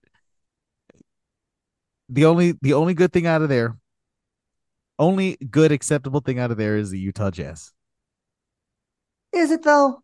The 2.08 2.24
only 2.24 2.54
the 2.62 2.72
only 2.72 2.94
good 2.94 3.12
thing 3.12 3.26
out 3.26 3.42
of 3.42 3.50
there, 3.50 3.76
only 4.98 5.36
good 5.36 5.70
acceptable 5.70 6.20
thing 6.20 6.38
out 6.38 6.50
of 6.50 6.56
there 6.56 6.78
is 6.78 6.88
the 6.88 6.98
Utah 6.98 7.30
Jazz. 7.30 7.72
Is 9.34 9.50
it 9.50 9.64
though? 9.64 10.02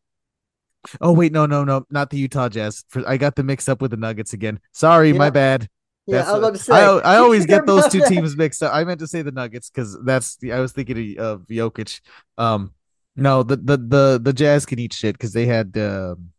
Oh 1.01 1.13
wait, 1.13 1.33
no, 1.33 1.47
no, 1.47 1.65
no, 1.65 1.87
not 1.89 2.11
the 2.11 2.19
Utah 2.19 2.51
Jazz. 2.51 2.85
I 3.07 3.17
got 3.17 3.35
them 3.35 3.47
mixed 3.47 3.71
up 3.71 3.81
with 3.81 3.93
the 3.93 3.97
Nuggets 3.97 4.35
again. 4.35 4.61
Sorry, 4.73 5.15
my 5.15 5.31
Yeah. 5.33 5.59
Bad. 6.07 6.17
Yeah, 6.17 6.19
I 6.19 6.23
was 6.23 6.33
what- 6.33 6.39
about 6.39 6.55
to 6.55 6.63
say. 6.63 6.73
I, 6.75 7.15
I 7.15 7.17
always 7.19 7.47
get 7.47 7.67
those 7.67 7.89
two 7.89 8.03
teams 8.09 8.37
mixed 8.37 8.63
up. 8.63 8.75
I 8.75 8.85
meant 8.85 9.01
to 9.01 9.07
say 9.07 9.23
the 9.23 9.33
Nuggets 9.33 9.71
because 9.71 9.99
that's 10.05 10.37
the 10.37 10.53
I 10.53 10.61
was 10.61 10.73
thinking 10.73 11.19
of, 11.19 11.43
of 11.43 11.47
Jokic. 11.47 12.01
Um, 12.39 12.73
no, 13.17 13.43
the 13.43 13.57
the 13.57 13.77
the 13.77 14.21
the 14.23 14.33
Jazz 14.33 14.67
can 14.67 14.79
eat 14.79 14.93
shit 14.93 15.15
because 15.15 15.33
they 15.33 15.47
had 15.47 15.77
um 15.79 16.31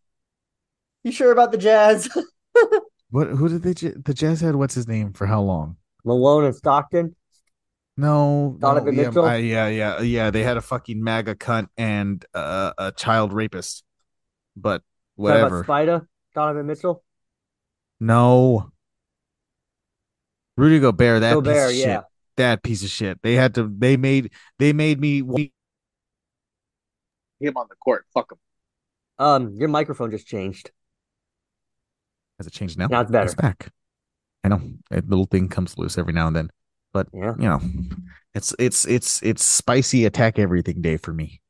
You 1.04 1.12
sure 1.12 1.32
about 1.32 1.52
the 1.52 1.58
Jazz? 1.58 2.10
what 3.10 3.28
who 3.28 3.50
did 3.50 3.64
they 3.64 3.74
the 3.74 4.14
Jazz 4.14 4.42
had 4.42 4.56
what's 4.56 4.76
his 4.76 4.88
name 4.88 5.14
for 5.14 5.26
how 5.26 5.42
long? 5.42 5.78
Malone 6.06 6.46
and 6.46 6.56
Stockton. 6.56 7.16
No, 8.00 8.52
no 8.52 8.58
Donovan 8.60 8.96
yeah, 8.96 9.08
Mitchell? 9.08 9.26
I- 9.26 9.36
yeah, 9.38 9.68
yeah, 9.68 10.02
yeah. 10.02 10.30
They 10.30 10.44
had 10.44 10.58
a 10.58 10.62
fucking 10.62 11.04
MAGA 11.04 11.36
cunt 11.36 11.68
and 11.78 12.24
uh, 12.34 12.72
a 12.78 12.92
child 12.92 13.34
rapist, 13.34 13.84
but 14.56 14.84
Talking 15.18 15.32
about 15.32 15.52
whatever. 15.52 15.64
Spider, 15.64 16.08
Donovan 16.36 16.68
Mitchell. 16.68 17.04
No, 18.00 18.72
Rudy 20.58 20.80
Gobert, 20.80 21.22
that 21.22 21.44
piece 21.44 21.70
of 21.70 21.76
yeah. 21.76 21.96
shit. 21.96 22.04
That 22.38 22.64
piece 22.64 22.84
of 22.84 22.90
shit. 22.90 23.22
They 23.22 23.36
had 23.36 23.56
to. 23.56 23.72
They 23.78 23.98
made. 23.98 24.32
They 24.60 24.74
made 24.74 25.00
me. 25.00 25.22
wait 25.22 25.54
him 27.40 27.58
on 27.58 27.68
the 27.70 27.76
court. 27.76 28.06
Fuck 28.14 28.32
him. 28.32 28.38
Um, 29.20 29.54
your 29.56 29.70
microphone 29.70 30.12
just 30.12 30.28
changed. 30.28 30.72
Has 32.38 32.48
it 32.48 32.54
changed 32.54 32.78
now? 32.78 32.88
Now 32.88 33.02
it's 33.02 33.12
better. 33.12 33.26
It's 33.26 33.36
back. 33.36 33.72
I 34.44 34.50
know 34.50 34.62
a 34.92 35.02
little 35.02 35.26
thing 35.26 35.50
comes 35.50 35.78
loose 35.78 35.98
every 35.98 36.14
now 36.14 36.28
and 36.28 36.36
then, 36.36 36.50
but 36.94 37.08
Yeah. 37.14 37.34
you 37.38 37.48
know, 37.48 37.62
it's 38.36 38.54
it's 38.60 38.86
it's 38.86 39.22
it's 39.24 39.44
spicy 39.44 40.06
attack 40.06 40.38
everything 40.38 40.82
day 40.82 40.98
for 40.98 41.14
me. 41.14 41.42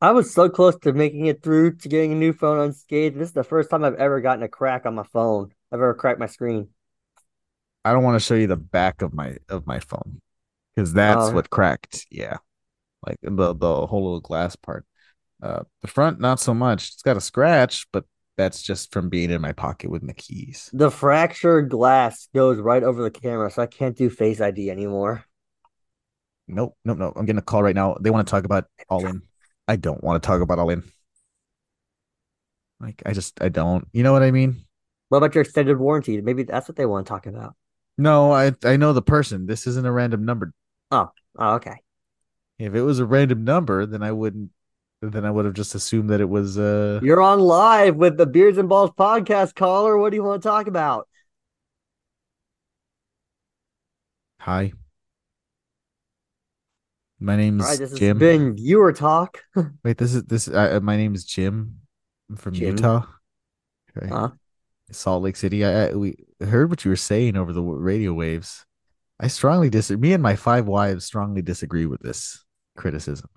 I 0.00 0.12
was 0.12 0.32
so 0.32 0.48
close 0.48 0.76
to 0.80 0.92
making 0.92 1.26
it 1.26 1.42
through 1.42 1.76
to 1.76 1.88
getting 1.88 2.12
a 2.12 2.16
new 2.16 2.32
phone 2.32 2.58
unscathed. 2.58 3.16
This 3.16 3.28
is 3.28 3.34
the 3.34 3.42
first 3.42 3.70
time 3.70 3.82
I've 3.82 3.94
ever 3.94 4.20
gotten 4.20 4.42
a 4.42 4.48
crack 4.48 4.86
on 4.86 4.94
my 4.94 5.04
phone. 5.04 5.52
I've 5.72 5.80
ever 5.80 5.94
cracked 5.94 6.20
my 6.20 6.26
screen. 6.26 6.68
I 7.86 7.92
don't 7.92 8.02
want 8.02 8.16
to 8.16 8.24
show 8.24 8.34
you 8.34 8.46
the 8.48 8.56
back 8.56 9.02
of 9.02 9.14
my 9.14 9.36
of 9.48 9.66
my 9.66 9.78
phone 9.80 10.20
because 10.74 10.92
that's 10.92 11.26
Oh. 11.26 11.32
what 11.32 11.50
cracked. 11.50 12.06
Yeah, 12.10 12.38
like 13.06 13.18
the 13.22 13.54
the 13.54 13.86
whole 13.86 14.04
little 14.04 14.20
glass 14.20 14.56
part. 14.56 14.84
Uh, 15.42 15.62
the 15.82 15.88
front 15.88 16.18
not 16.18 16.40
so 16.40 16.52
much. 16.54 16.88
It's 16.92 17.02
got 17.02 17.16
a 17.16 17.20
scratch, 17.20 17.86
but 17.92 18.04
that's 18.36 18.60
just 18.62 18.92
from 18.92 19.08
being 19.08 19.30
in 19.30 19.40
my 19.40 19.52
pocket 19.52 19.90
with 19.90 20.02
my 20.02 20.14
keys. 20.14 20.68
The 20.72 20.90
fractured 20.90 21.70
glass 21.70 22.28
goes 22.34 22.58
right 22.58 22.82
over 22.82 23.02
the 23.02 23.10
camera, 23.10 23.50
so 23.50 23.62
I 23.62 23.66
can't 23.66 23.96
do 23.96 24.10
Face 24.10 24.40
ID 24.40 24.70
anymore. 24.70 25.24
Nope, 26.48 26.76
nope, 26.84 26.98
nope. 26.98 27.14
I'm 27.16 27.24
getting 27.26 27.38
a 27.38 27.42
call 27.42 27.62
right 27.62 27.74
now. 27.74 27.96
They 28.00 28.10
want 28.10 28.26
to 28.26 28.30
talk 28.30 28.44
about 28.44 28.64
all 28.88 29.06
in. 29.06 29.22
I 29.68 29.76
don't 29.76 30.02
want 30.02 30.22
to 30.22 30.26
talk 30.26 30.40
about 30.40 30.58
all 30.58 30.70
in. 30.70 30.82
Like 32.80 33.02
I 33.06 33.12
just 33.12 33.40
I 33.42 33.48
don't. 33.48 33.86
You 33.92 34.02
know 34.02 34.12
what 34.12 34.22
I 34.22 34.30
mean? 34.30 34.64
What 35.08 35.18
about 35.18 35.34
your 35.34 35.42
extended 35.42 35.78
warranty? 35.78 36.20
Maybe 36.20 36.42
that's 36.42 36.68
what 36.68 36.76
they 36.76 36.86
want 36.86 37.06
to 37.06 37.10
talk 37.10 37.26
about. 37.26 37.54
No, 37.98 38.32
I 38.32 38.52
I 38.64 38.76
know 38.76 38.92
the 38.92 39.02
person. 39.02 39.46
This 39.46 39.66
isn't 39.66 39.86
a 39.86 39.92
random 39.92 40.24
number. 40.24 40.52
Oh, 40.90 41.10
okay. 41.38 41.76
If 42.58 42.74
it 42.74 42.82
was 42.82 42.98
a 42.98 43.06
random 43.06 43.44
number, 43.44 43.86
then 43.86 44.02
I 44.02 44.12
wouldn't. 44.12 44.50
Then 45.02 45.24
I 45.24 45.30
would 45.30 45.44
have 45.44 45.54
just 45.54 45.74
assumed 45.74 46.10
that 46.10 46.20
it 46.20 46.28
was. 46.28 46.58
Uh, 46.58 47.00
You're 47.02 47.20
on 47.22 47.40
live 47.40 47.96
with 47.96 48.16
the 48.16 48.26
Beards 48.26 48.58
and 48.58 48.68
Balls 48.68 48.90
podcast 48.90 49.54
caller. 49.54 49.96
What 49.98 50.10
do 50.10 50.16
you 50.16 50.22
want 50.22 50.42
to 50.42 50.48
talk 50.48 50.66
about? 50.66 51.08
hi. 54.46 54.72
My 57.18 57.34
name's 57.34 57.64
All 57.64 57.70
right, 57.70 57.78
this 57.78 57.90
has 57.90 57.98
Jim. 57.98 58.18
been 58.18 58.54
viewer 58.54 58.92
talk. 58.92 59.42
Wait, 59.84 59.98
this 59.98 60.14
is 60.14 60.24
this. 60.24 60.48
Uh, 60.48 60.78
my 60.82 60.96
name 60.96 61.14
is 61.14 61.24
Jim. 61.24 61.80
I'm 62.30 62.36
from 62.36 62.54
Jim. 62.54 62.76
Utah. 62.76 63.06
Okay. 63.96 64.08
Huh? 64.08 64.30
Salt 64.90 65.22
Lake 65.22 65.36
City. 65.36 65.64
I, 65.64 65.88
I 65.88 65.94
we 65.94 66.16
heard 66.40 66.70
what 66.70 66.84
you 66.84 66.90
were 66.90 66.96
saying 66.96 67.36
over 67.36 67.52
the 67.52 67.62
radio 67.62 68.12
waves. 68.12 68.64
I 69.18 69.28
strongly 69.28 69.70
disagree. 69.70 70.08
Me 70.08 70.12
and 70.12 70.22
my 70.22 70.36
five 70.36 70.66
wives 70.66 71.04
strongly 71.04 71.42
disagree 71.42 71.86
with 71.86 72.00
this 72.00 72.44
criticism. 72.76 73.28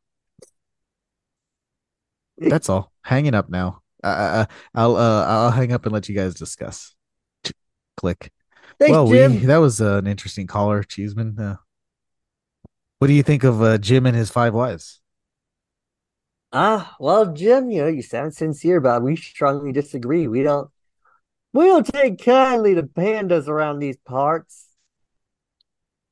That's 2.38 2.70
all. 2.70 2.92
Hanging 3.04 3.34
up 3.34 3.50
now. 3.50 3.82
Uh, 4.04 4.46
I'll 4.74 4.96
uh, 4.96 5.26
I'll 5.26 5.52
hang 5.52 5.74
up 5.74 5.86
and 5.86 5.94
let 5.94 6.08
you 6.08 6.16
guys 6.16 6.34
discuss. 6.34 6.96
Click. 7.98 8.32
Thanks, 8.80 8.92
well, 8.92 9.08
Jim. 9.08 9.34
we 9.34 9.38
that 9.40 9.58
was 9.58 9.82
uh, 9.82 9.98
an 9.98 10.08
interesting 10.08 10.48
caller, 10.48 10.84
Cheeseman. 10.84 11.38
Uh, 11.38 11.58
what 13.00 13.08
do 13.08 13.14
you 13.14 13.24
think 13.24 13.44
of 13.44 13.62
uh, 13.62 13.78
Jim 13.78 14.06
and 14.06 14.16
his 14.16 14.30
five 14.30 14.54
wives? 14.54 15.02
Ah, 16.52 16.96
well, 17.00 17.32
Jim, 17.34 17.70
you 17.70 17.82
know, 17.82 17.88
you 17.88 18.02
sound 18.02 18.34
sincere, 18.34 18.80
but 18.80 19.04
we 19.04 19.16
strongly 19.16 19.72
disagree. 19.72 20.28
We 20.28 20.44
don't 20.44 20.70
we 21.54 21.66
don't 21.66 21.86
take 21.86 22.24
kindly 22.24 22.76
to 22.76 22.84
pandas 22.84 23.48
around 23.48 23.80
these 23.80 23.98
parts. 23.98 24.68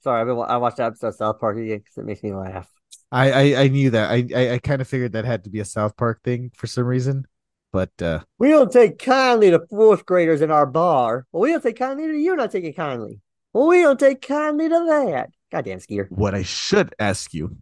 Sorry, 0.03 0.21
I've 0.21 0.27
been, 0.27 0.37
I 0.37 0.57
watched 0.57 0.77
that 0.77 0.87
episode 0.87 1.07
of 1.09 1.15
South 1.15 1.39
Park 1.39 1.57
again 1.57 1.79
because 1.79 1.97
it 1.97 2.05
makes 2.05 2.23
me 2.23 2.33
laugh. 2.33 2.69
I 3.11 3.31
I, 3.31 3.61
I 3.63 3.67
knew 3.69 3.89
that. 3.91 4.09
I 4.11 4.27
I, 4.35 4.53
I 4.53 4.59
kind 4.59 4.81
of 4.81 4.87
figured 4.87 5.13
that 5.13 5.25
had 5.25 5.43
to 5.45 5.49
be 5.49 5.59
a 5.59 5.65
South 5.65 5.95
Park 5.97 6.21
thing 6.23 6.51
for 6.55 6.67
some 6.67 6.85
reason, 6.85 7.25
but 7.71 7.91
uh, 8.01 8.21
We 8.39 8.49
don't 8.49 8.71
take 8.71 8.99
kindly 8.99 9.51
to 9.51 9.59
fourth 9.69 10.05
graders 10.05 10.41
in 10.41 10.51
our 10.51 10.65
bar. 10.65 11.25
Well, 11.31 11.41
we 11.41 11.51
don't 11.51 11.61
take 11.63 11.77
kindly 11.77 12.07
to 12.07 12.13
you 12.17 12.35
not 12.35 12.51
taking 12.51 12.73
kindly. 12.73 13.21
Well, 13.53 13.67
we 13.67 13.81
don't 13.81 13.99
take 13.99 14.21
kindly 14.21 14.69
to 14.69 14.85
that. 14.87 15.29
Goddamn 15.51 15.79
skier. 15.79 16.09
what 16.09 16.35
I 16.35 16.43
should 16.43 16.93
ask 16.99 17.33
you 17.33 17.57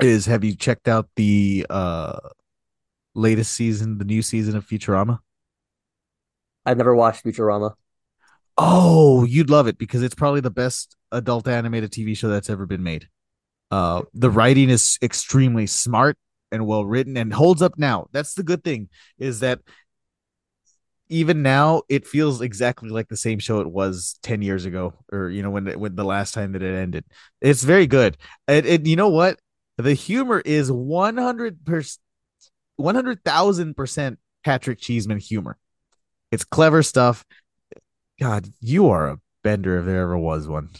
is, 0.00 0.26
have 0.26 0.44
you 0.44 0.56
checked 0.56 0.88
out 0.88 1.08
the 1.16 1.66
uh 1.70 2.18
latest 3.14 3.52
season, 3.54 3.98
the 3.98 4.04
new 4.04 4.22
season 4.22 4.56
of 4.56 4.66
Futurama? 4.66 5.20
I've 6.64 6.78
never 6.78 6.94
watched 6.94 7.24
Futurama. 7.24 7.74
Oh, 8.58 9.24
you'd 9.24 9.50
love 9.50 9.66
it 9.66 9.78
because 9.78 10.02
it's 10.02 10.14
probably 10.14 10.40
the 10.40 10.50
best 10.50 10.96
adult 11.10 11.48
animated 11.48 11.90
TV 11.90 12.16
show 12.16 12.28
that's 12.28 12.50
ever 12.50 12.66
been 12.66 12.82
made. 12.82 13.08
Uh, 13.70 14.02
the 14.12 14.30
writing 14.30 14.68
is 14.68 14.98
extremely 15.02 15.66
smart 15.66 16.18
and 16.50 16.66
well 16.66 16.84
written 16.84 17.16
and 17.16 17.32
holds 17.32 17.62
up 17.62 17.78
now. 17.78 18.06
That's 18.12 18.34
the 18.34 18.42
good 18.42 18.62
thing 18.62 18.90
is 19.18 19.40
that 19.40 19.60
even 21.08 21.42
now 21.42 21.82
it 21.88 22.06
feels 22.06 22.40
exactly 22.40 22.88
like 22.88 23.08
the 23.08 23.16
same 23.16 23.38
show 23.38 23.60
it 23.60 23.70
was 23.70 24.18
10 24.22 24.40
years 24.40 24.64
ago 24.64 24.94
or 25.12 25.28
you 25.28 25.42
know 25.42 25.50
when 25.50 25.66
when 25.78 25.94
the 25.94 26.04
last 26.04 26.32
time 26.34 26.52
that 26.52 26.62
it 26.62 26.74
ended. 26.74 27.04
It's 27.40 27.64
very 27.64 27.86
good. 27.86 28.16
And, 28.46 28.66
and 28.66 28.86
you 28.86 28.96
know 28.96 29.08
what? 29.08 29.38
The 29.78 29.94
humor 29.94 30.42
is 30.44 30.70
100% 30.70 31.98
100,000% 32.76 34.16
Patrick 34.44 34.78
Cheeseman 34.80 35.18
humor. 35.18 35.56
It's 36.32 36.44
clever 36.44 36.82
stuff. 36.82 37.24
God, 38.20 38.48
you 38.60 38.88
are 38.88 39.08
a 39.08 39.20
bender 39.44 39.78
if 39.78 39.86
there 39.86 40.02
ever 40.02 40.18
was 40.18 40.48
one. 40.48 40.70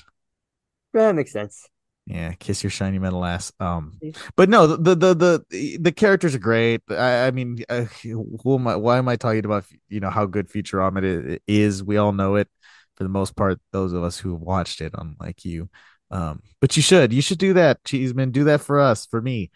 That 0.93 1.15
makes 1.15 1.33
sense. 1.33 1.69
Yeah, 2.07 2.33
kiss 2.33 2.65
your 2.65 2.71
shiny 2.71 2.99
metal 2.99 3.25
ass. 3.25 3.53
Um, 3.61 3.99
but 4.37 4.49
no, 4.49 4.67
the 4.67 4.95
the 4.95 5.15
the 5.15 5.45
the, 5.49 5.77
the 5.79 5.93
characters 5.93 6.35
are 6.35 6.41
great. 6.41 6.83
I, 6.91 7.29
I 7.29 7.31
mean, 7.31 7.63
uh, 7.69 7.85
who 8.03 8.55
am 8.57 8.67
I? 8.67 8.77
Why 8.77 8.99
am 8.99 9.09
I 9.09 9.17
talking 9.17 9.45
about? 9.45 9.65
You 9.89 10.01
know 10.01 10.11
how 10.11 10.27
good 10.27 10.49
Futurama 10.49 11.35
i- 11.35 11.39
is. 11.47 11.83
We 11.85 11.97
all 11.99 12.13
know 12.13 12.35
it 12.35 12.49
for 12.97 13.05
the 13.05 13.09
most 13.09 13.37
part. 13.37 13.61
Those 13.71 13.93
of 13.93 14.03
us 14.03 14.19
who 14.19 14.33
have 14.33 14.41
watched 14.43 14.81
it, 14.81 14.95
unlike 14.99 15.45
you. 15.45 15.71
Um, 16.11 16.43
but 16.61 16.77
you 16.77 16.83
should 16.83 17.13
you 17.13 17.23
should 17.23 17.39
do 17.39 17.55
that, 17.55 17.85
Cheeseman. 17.85 18.33
Do 18.33 18.45
that 18.45 18.61
for 18.63 18.81
us, 18.81 19.07
for 19.07 19.23
me. 19.23 19.51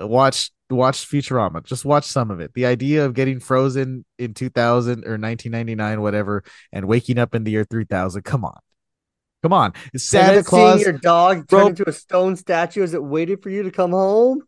Uh, 0.00 0.06
watch 0.06 0.50
watch 0.70 1.08
Futurama. 1.08 1.64
Just 1.64 1.84
watch 1.84 2.04
some 2.04 2.30
of 2.30 2.40
it. 2.40 2.52
The 2.54 2.66
idea 2.66 3.04
of 3.04 3.14
getting 3.14 3.40
frozen 3.40 4.04
in 4.18 4.34
2000 4.34 5.04
or 5.04 5.18
1999, 5.18 6.00
whatever, 6.00 6.44
and 6.72 6.86
waking 6.86 7.18
up 7.18 7.34
in 7.34 7.44
the 7.44 7.50
year 7.50 7.64
3000. 7.64 8.22
Come 8.22 8.44
on, 8.44 8.58
come 9.42 9.52
on. 9.52 9.72
And 9.92 10.00
Santa 10.00 10.42
Claus. 10.42 10.80
seeing 10.80 10.92
your 10.92 10.98
dog 10.98 11.48
turn 11.48 11.60
Bro- 11.60 11.66
into 11.68 11.88
a 11.88 11.92
stone 11.92 12.36
statue 12.36 12.82
as 12.82 12.94
it 12.94 13.02
waited 13.02 13.42
for 13.42 13.50
you 13.50 13.62
to 13.62 13.70
come 13.70 13.92
home. 13.92 14.42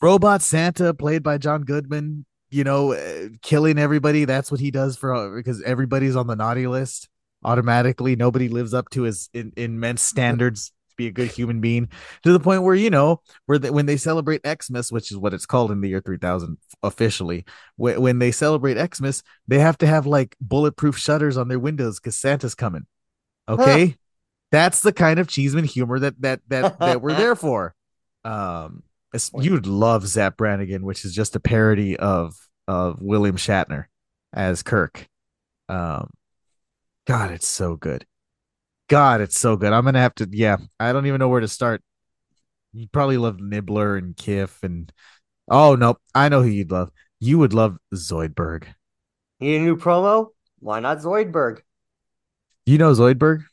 Robot 0.00 0.42
Santa, 0.42 0.92
played 0.92 1.22
by 1.22 1.38
John 1.38 1.62
Goodman, 1.62 2.26
you 2.50 2.64
know, 2.64 2.92
uh, 2.92 3.28
killing 3.42 3.78
everybody. 3.78 4.24
That's 4.24 4.50
what 4.50 4.60
he 4.60 4.70
does 4.70 4.96
for 4.96 5.34
because 5.34 5.62
everybody's 5.62 6.16
on 6.16 6.26
the 6.26 6.36
naughty 6.36 6.66
list 6.66 7.08
automatically. 7.42 8.16
Nobody 8.16 8.48
lives 8.48 8.74
up 8.74 8.90
to 8.90 9.02
his 9.02 9.30
in, 9.32 9.52
immense 9.56 10.02
standards 10.02 10.72
be 10.96 11.06
a 11.06 11.12
good 11.12 11.30
human 11.30 11.60
being 11.60 11.88
to 12.22 12.32
the 12.32 12.40
point 12.40 12.62
where 12.62 12.74
you 12.74 12.90
know 12.90 13.20
where 13.46 13.58
they, 13.58 13.70
when 13.70 13.86
they 13.86 13.96
celebrate 13.96 14.42
Xmas, 14.46 14.90
which 14.90 15.10
is 15.10 15.16
what 15.16 15.34
it's 15.34 15.46
called 15.46 15.70
in 15.70 15.80
the 15.80 15.88
year 15.88 16.00
3000 16.00 16.56
officially, 16.82 17.44
when, 17.76 18.00
when 18.00 18.18
they 18.18 18.30
celebrate 18.30 18.94
Xmas, 18.94 19.22
they 19.46 19.58
have 19.58 19.78
to 19.78 19.86
have 19.86 20.06
like 20.06 20.36
bulletproof 20.40 20.96
shutters 20.96 21.36
on 21.36 21.48
their 21.48 21.58
windows 21.58 21.98
because 21.98 22.16
Santa's 22.16 22.54
coming. 22.54 22.86
Okay. 23.48 23.96
That's 24.52 24.80
the 24.80 24.92
kind 24.92 25.18
of 25.18 25.28
Cheeseman 25.28 25.64
humor 25.64 25.98
that 25.98 26.20
that 26.22 26.40
that 26.48 26.78
that 26.78 27.02
we're 27.02 27.14
there 27.14 27.36
for. 27.36 27.74
Um, 28.24 28.82
you'd 29.38 29.66
love 29.66 30.06
Zapp 30.06 30.36
Brannigan, 30.36 30.84
which 30.84 31.04
is 31.04 31.14
just 31.14 31.36
a 31.36 31.40
parody 31.40 31.96
of 31.96 32.34
of 32.68 33.00
William 33.00 33.36
Shatner 33.36 33.86
as 34.32 34.62
Kirk. 34.62 35.08
Um, 35.68 36.10
God, 37.06 37.30
it's 37.30 37.46
so 37.46 37.76
good. 37.76 38.06
God, 38.88 39.20
it's 39.20 39.38
so 39.38 39.56
good. 39.56 39.72
I'm 39.72 39.84
gonna 39.84 40.00
have 40.00 40.14
to. 40.16 40.28
Yeah, 40.30 40.58
I 40.78 40.92
don't 40.92 41.06
even 41.06 41.18
know 41.18 41.28
where 41.28 41.40
to 41.40 41.48
start. 41.48 41.82
You 42.72 42.88
probably 42.88 43.16
love 43.16 43.40
Nibbler 43.40 43.96
and 43.96 44.16
Kif 44.16 44.62
and. 44.62 44.92
Oh 45.48 45.74
no, 45.74 45.96
I 46.14 46.28
know 46.28 46.42
who 46.42 46.48
you'd 46.48 46.70
love. 46.70 46.90
You 47.20 47.38
would 47.38 47.54
love 47.54 47.76
Zoidberg. 47.94 48.64
Need 49.40 49.56
a 49.56 49.60
new 49.60 49.76
promo? 49.76 50.28
Why 50.58 50.80
not 50.80 50.98
Zoidberg? 50.98 51.60
You 52.64 52.78
know 52.78 52.92
Zoidberg? 52.92 53.44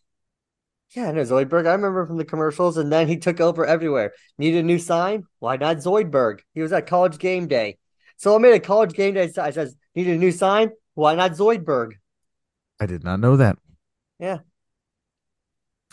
Yeah, 0.95 1.09
I 1.09 1.11
know 1.11 1.21
Zoidberg. 1.21 1.67
I 1.67 1.73
remember 1.73 2.05
from 2.05 2.17
the 2.17 2.25
commercials, 2.25 2.77
and 2.77 2.91
then 2.91 3.07
he 3.07 3.17
took 3.17 3.41
over 3.41 3.65
everywhere. 3.65 4.13
Need 4.37 4.55
a 4.55 4.63
new 4.63 4.77
sign? 4.77 5.23
Why 5.39 5.57
not 5.57 5.77
Zoidberg? 5.77 6.39
He 6.53 6.61
was 6.61 6.71
at 6.71 6.87
college 6.87 7.17
game 7.17 7.47
day. 7.47 7.77
So 8.17 8.35
I 8.35 8.37
made 8.37 8.53
a 8.53 8.59
college 8.59 8.93
game 8.93 9.15
day 9.15 9.27
sign. 9.29 9.49
It 9.49 9.55
says, 9.55 9.75
Need 9.95 10.07
a 10.07 10.17
new 10.17 10.31
sign? 10.31 10.71
Why 10.93 11.15
not 11.15 11.31
Zoidberg? 11.31 11.93
I 12.79 12.85
did 12.85 13.03
not 13.03 13.19
know 13.19 13.37
that. 13.37 13.57
Yeah. 14.19 14.39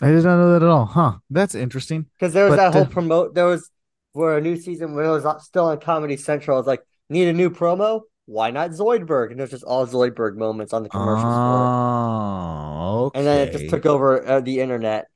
I 0.01 0.07
did 0.11 0.23
not 0.23 0.37
know 0.37 0.53
that 0.53 0.63
at 0.63 0.69
all. 0.69 0.85
Huh. 0.85 1.17
That's 1.29 1.55
interesting. 1.55 2.07
Because 2.19 2.33
there 2.33 2.45
was 2.45 2.53
But, 2.53 2.57
that 2.57 2.73
whole 2.73 2.83
uh, 2.83 2.89
promote. 2.89 3.35
There 3.35 3.45
was 3.45 3.69
for 4.13 4.37
a 4.37 4.41
new 4.41 4.57
season 4.57 4.95
when 4.95 5.05
it 5.05 5.09
was 5.09 5.45
still 5.45 5.65
on 5.65 5.79
Comedy 5.79 6.17
Central. 6.17 6.57
I 6.57 6.59
was 6.59 6.67
like, 6.67 6.83
Need 7.11 7.27
a 7.27 7.33
new 7.33 7.49
promo? 7.49 8.03
Why 8.25 8.51
not 8.51 8.69
Zoidberg? 8.69 9.31
And 9.31 9.39
there's 9.39 9.49
just 9.49 9.65
all 9.65 9.85
Zoidberg 9.85 10.37
moments 10.37 10.71
on 10.71 10.83
the 10.83 10.87
commercials 10.87 11.25
Oh, 11.25 13.05
okay. 13.07 13.19
And 13.19 13.27
then 13.27 13.47
it 13.49 13.51
just 13.51 13.69
took 13.69 13.85
over 13.85 14.25
uh, 14.25 14.39
the 14.39 14.61
internet. 14.61 15.07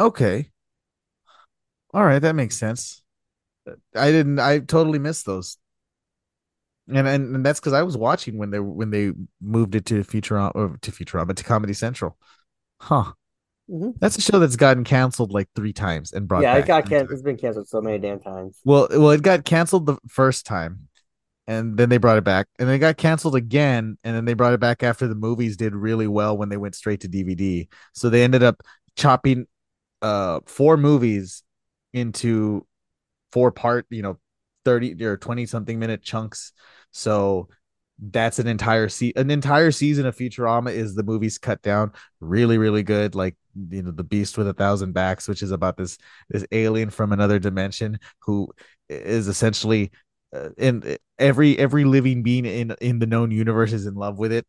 Okay. 0.00 0.50
All 1.92 2.02
right, 2.02 2.20
that 2.20 2.34
makes 2.34 2.56
sense. 2.56 3.02
I 3.94 4.10
didn't 4.10 4.38
I 4.38 4.60
totally 4.60 4.98
missed 4.98 5.26
those. 5.26 5.58
and 6.88 7.06
and, 7.06 7.36
and 7.36 7.44
that's 7.44 7.60
because 7.60 7.74
I 7.74 7.82
was 7.82 7.98
watching 7.98 8.38
when 8.38 8.50
they 8.50 8.60
when 8.60 8.88
they 8.88 9.12
moved 9.42 9.74
it 9.74 9.84
to 9.86 10.02
Futurama 10.04 10.52
or 10.54 10.78
to 10.80 10.90
Futurama 10.90 11.36
to 11.36 11.44
Comedy 11.44 11.74
Central. 11.74 12.16
Huh. 12.80 13.12
Mhm. 13.72 13.94
That's 14.00 14.18
a 14.18 14.20
show 14.20 14.38
that's 14.38 14.56
gotten 14.56 14.84
canceled 14.84 15.32
like 15.32 15.48
three 15.56 15.72
times 15.72 16.12
and 16.12 16.28
brought 16.28 16.42
Yeah, 16.42 16.56
it 16.56 16.66
got 16.66 16.84
canceled. 16.84 17.08
times. 17.08 17.12
It's 17.12 17.22
been 17.22 17.36
canceled 17.38 17.68
so 17.68 17.80
many 17.80 17.98
damn 17.98 18.20
times. 18.20 18.60
Well, 18.64 18.88
well, 18.90 19.10
it 19.10 19.22
got 19.22 19.44
canceled 19.44 19.86
the 19.86 19.96
first 20.08 20.44
time, 20.44 20.88
and 21.46 21.76
then 21.78 21.88
they 21.88 21.96
brought 21.98 22.18
it 22.18 22.24
back, 22.24 22.48
and 22.58 22.68
then 22.68 22.76
it 22.76 22.80
got 22.80 22.98
canceled 22.98 23.34
again, 23.34 23.96
and 24.04 24.14
then 24.14 24.26
they 24.26 24.34
brought 24.34 24.52
it 24.52 24.60
back 24.60 24.82
after 24.82 25.08
the 25.08 25.14
movies 25.14 25.56
did 25.56 25.74
really 25.74 26.06
well 26.06 26.36
when 26.36 26.50
they 26.50 26.58
went 26.58 26.74
straight 26.74 27.00
to 27.00 27.08
DVD. 27.08 27.68
So 27.94 28.10
they 28.10 28.22
ended 28.24 28.42
up 28.42 28.62
chopping 28.96 29.46
uh 30.02 30.40
four 30.46 30.76
movies 30.76 31.42
into 31.94 32.66
four 33.32 33.50
part, 33.52 33.86
you 33.90 34.02
know, 34.02 34.18
30 34.64 35.02
or 35.04 35.16
20 35.16 35.46
something 35.46 35.78
minute 35.78 36.02
chunks. 36.02 36.52
So 36.90 37.48
that's 37.98 38.38
an 38.38 38.46
entire 38.46 38.88
se- 38.88 39.12
an 39.16 39.30
entire 39.30 39.70
season 39.70 40.06
of 40.06 40.16
Futurama 40.16 40.72
is 40.72 40.94
the 40.94 41.02
movies 41.02 41.38
cut 41.38 41.62
down 41.62 41.92
really 42.20 42.58
really 42.58 42.82
good 42.82 43.14
like 43.14 43.36
you 43.70 43.82
know 43.82 43.90
the 43.90 44.02
beast 44.04 44.36
with 44.38 44.48
a 44.48 44.54
thousand 44.54 44.92
backs 44.92 45.28
which 45.28 45.42
is 45.42 45.50
about 45.52 45.76
this 45.76 45.98
this 46.30 46.44
alien 46.52 46.90
from 46.90 47.12
another 47.12 47.38
dimension 47.38 47.98
who 48.20 48.48
is 48.88 49.28
essentially 49.28 49.90
uh, 50.34 50.48
in 50.56 50.96
every 51.18 51.58
every 51.58 51.84
living 51.84 52.22
being 52.22 52.44
in 52.46 52.74
in 52.80 52.98
the 52.98 53.06
known 53.06 53.30
universe 53.30 53.72
is 53.72 53.86
in 53.86 53.94
love 53.94 54.18
with 54.18 54.32
it 54.32 54.46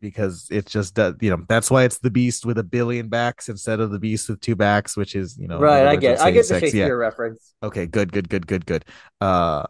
because 0.00 0.46
it's 0.50 0.70
just 0.72 0.94
does 0.94 1.14
you 1.20 1.30
know 1.30 1.44
that's 1.48 1.70
why 1.70 1.84
it's 1.84 1.98
the 1.98 2.10
beast 2.10 2.44
with 2.44 2.58
a 2.58 2.64
billion 2.64 3.08
backs 3.08 3.48
instead 3.48 3.78
of 3.80 3.90
the 3.90 3.98
beast 3.98 4.28
with 4.28 4.40
two 4.40 4.56
backs 4.56 4.96
which 4.96 5.14
is 5.14 5.36
you 5.38 5.48
know 5.48 5.58
Right, 5.58 5.86
I 5.86 5.96
get, 5.96 6.20
I 6.20 6.30
get 6.30 6.40
the 6.40 6.44
same-sex. 6.44 6.74
yeah 6.74 6.84
Shakespeare 6.84 6.98
reference. 6.98 7.54
okay 7.62 7.86
good 7.86 8.10
good 8.12 8.28
good 8.28 8.46
good 8.46 8.66
good 8.66 8.84
uh 9.20 9.64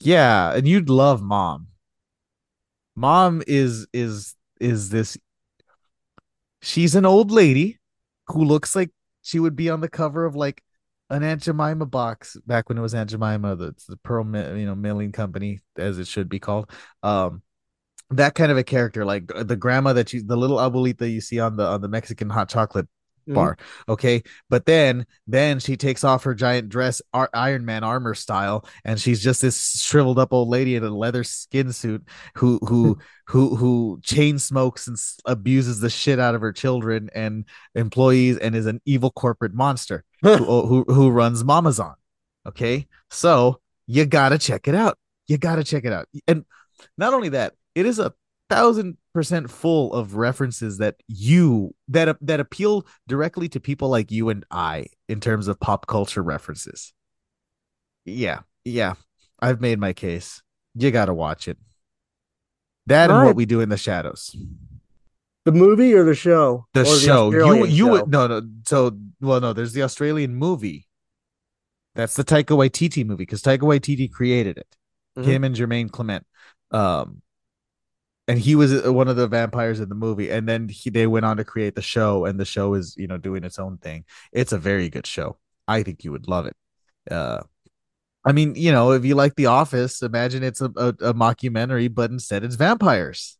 yeah 0.00 0.52
and 0.54 0.68
you'd 0.68 0.88
love 0.90 1.22
mom 1.22 1.66
mom 2.98 3.42
is 3.46 3.86
is 3.92 4.34
is 4.60 4.90
this 4.90 5.16
she's 6.60 6.96
an 6.96 7.06
old 7.06 7.30
lady 7.30 7.78
who 8.26 8.44
looks 8.44 8.74
like 8.74 8.90
she 9.22 9.38
would 9.38 9.54
be 9.54 9.70
on 9.70 9.80
the 9.80 9.88
cover 9.88 10.24
of 10.24 10.34
like 10.34 10.62
an 11.10 11.22
Aunt 11.22 11.42
Jemima 11.42 11.86
box 11.86 12.36
back 12.46 12.68
when 12.68 12.76
it 12.76 12.82
was 12.82 12.94
Aunt 12.94 13.08
Jemima, 13.08 13.56
the, 13.56 13.74
the 13.88 13.96
Pearl, 13.98 14.26
you 14.26 14.66
know, 14.66 14.74
Milling 14.74 15.12
Company, 15.12 15.60
as 15.78 15.98
it 15.98 16.06
should 16.06 16.28
be 16.28 16.38
called. 16.38 16.70
Um, 17.02 17.42
that 18.10 18.34
kind 18.34 18.50
of 18.50 18.58
a 18.58 18.64
character, 18.64 19.04
like 19.04 19.26
the 19.34 19.56
grandma 19.56 19.94
that 19.94 20.12
you, 20.12 20.22
the 20.22 20.36
little 20.36 20.58
abuelita 20.58 21.10
you 21.10 21.20
see 21.20 21.40
on 21.40 21.56
the 21.56 21.64
on 21.64 21.80
the 21.80 21.88
Mexican 21.88 22.28
hot 22.28 22.48
chocolate 22.48 22.88
Mhm. 23.28 23.34
bar. 23.34 23.56
Okay, 23.88 24.22
but 24.50 24.66
then 24.66 25.06
then 25.26 25.60
she 25.60 25.76
takes 25.76 26.04
off 26.04 26.24
her 26.24 26.34
giant 26.34 26.68
dress, 26.68 27.02
Ar- 27.12 27.30
Iron 27.34 27.64
Man 27.64 27.84
armor 27.84 28.14
style, 28.14 28.66
and 28.84 29.00
she's 29.00 29.22
just 29.22 29.42
this 29.42 29.80
shriveled 29.82 30.18
up 30.18 30.32
old 30.32 30.48
lady 30.48 30.76
in 30.76 30.84
a 30.84 30.90
leather 30.90 31.24
skin 31.24 31.72
suit 31.72 32.06
who 32.34 32.58
who 32.66 32.98
who 33.28 33.56
who 33.56 34.00
chain 34.02 34.38
smokes 34.38 34.86
and 34.86 34.94
s- 34.96 35.18
abuses 35.26 35.80
the 35.80 35.90
shit 35.90 36.18
out 36.18 36.34
of 36.34 36.40
her 36.40 36.52
children 36.52 37.10
and 37.14 37.44
employees, 37.74 38.38
and 38.38 38.54
is 38.56 38.66
an 38.66 38.80
evil 38.84 39.10
corporate 39.10 39.54
monster 39.54 40.04
who 40.22 40.36
who 40.66 40.84
who 40.88 41.10
runs 41.10 41.44
Mamazon. 41.44 41.94
Okay, 42.46 42.86
so 43.10 43.60
you 43.86 44.06
gotta 44.06 44.38
check 44.38 44.68
it 44.68 44.74
out. 44.74 44.98
You 45.26 45.36
gotta 45.38 45.64
check 45.64 45.84
it 45.84 45.92
out, 45.92 46.06
and 46.26 46.44
not 46.96 47.12
only 47.14 47.30
that, 47.30 47.54
it 47.74 47.84
is 47.86 47.98
a 47.98 48.14
thousand 48.48 48.96
percent 49.18 49.50
full 49.50 49.92
of 49.92 50.14
references 50.14 50.78
that 50.78 50.94
you 51.08 51.74
that 51.88 52.16
that 52.20 52.38
appeal 52.38 52.86
directly 53.08 53.48
to 53.48 53.58
people 53.58 53.88
like 53.88 54.12
you 54.12 54.28
and 54.28 54.44
I 54.48 54.86
in 55.08 55.18
terms 55.18 55.48
of 55.48 55.58
pop 55.58 55.88
culture 55.88 56.22
references. 56.22 56.92
Yeah, 58.04 58.40
yeah, 58.64 58.94
I've 59.40 59.60
made 59.60 59.80
my 59.80 59.92
case. 59.92 60.40
You 60.76 60.92
gotta 60.92 61.12
watch 61.12 61.48
it. 61.48 61.58
That 62.86 63.10
and 63.10 63.18
Right. 63.18 63.26
what 63.26 63.34
we 63.36 63.44
do 63.44 63.60
in 63.60 63.70
the 63.70 63.76
shadows. 63.76 64.36
The 65.44 65.50
movie 65.52 65.94
or 65.94 66.04
the 66.04 66.14
show? 66.14 66.66
The 66.74 66.84
show. 66.84 67.32
You 67.32 67.38
Australian 67.42 67.70
you 67.70 67.86
show? 67.86 67.90
would 67.90 68.08
no 68.08 68.26
no. 68.28 68.42
So 68.66 68.96
well 69.20 69.40
no. 69.40 69.52
There's 69.52 69.72
the 69.72 69.82
Australian 69.82 70.36
movie. 70.36 70.86
That's 71.96 72.14
the 72.14 72.22
Taika 72.24 72.54
Waititi 72.56 73.04
movie 73.04 73.22
because 73.24 73.42
Taika 73.42 73.62
Waititi 73.62 74.10
created 74.12 74.58
it. 74.58 74.76
Mhm. 75.18 75.24
Him 75.24 75.44
and 75.44 75.56
Jermaine 75.56 75.90
Clement. 75.90 76.24
Um, 76.70 77.22
and 78.28 78.38
he 78.38 78.54
was 78.54 78.86
uh, 78.86 78.92
one 78.92 79.08
of 79.08 79.16
the 79.16 79.26
vampires 79.26 79.80
in 79.80 79.88
the 79.88 79.94
movie. 79.94 80.30
And 80.30 80.46
then 80.46 80.68
he 80.68 80.90
they 80.90 81.06
went 81.06 81.24
on 81.24 81.38
to 81.38 81.44
create 81.44 81.74
the 81.74 81.82
show, 81.82 82.26
and 82.26 82.38
the 82.38 82.44
show 82.44 82.74
is 82.74 82.94
you 82.96 83.08
know 83.08 83.16
doing 83.16 83.42
its 83.42 83.58
own 83.58 83.78
thing. 83.78 84.04
It's 84.32 84.52
a 84.52 84.58
very 84.58 84.90
good 84.90 85.06
show. 85.06 85.38
I 85.66 85.82
think 85.82 86.04
you 86.04 86.12
would 86.12 86.28
love 86.28 86.46
it. 86.46 86.56
Uh, 87.10 87.40
I 88.24 88.32
mean, 88.32 88.54
you 88.56 88.72
know, 88.72 88.92
if 88.92 89.04
you 89.04 89.14
like 89.14 89.34
The 89.36 89.46
Office, 89.46 90.02
imagine 90.02 90.42
it's 90.42 90.60
a, 90.60 90.70
a, 90.76 90.88
a 90.88 91.14
mockumentary, 91.14 91.92
but 91.92 92.10
instead 92.10 92.44
it's 92.44 92.56
vampires 92.56 93.38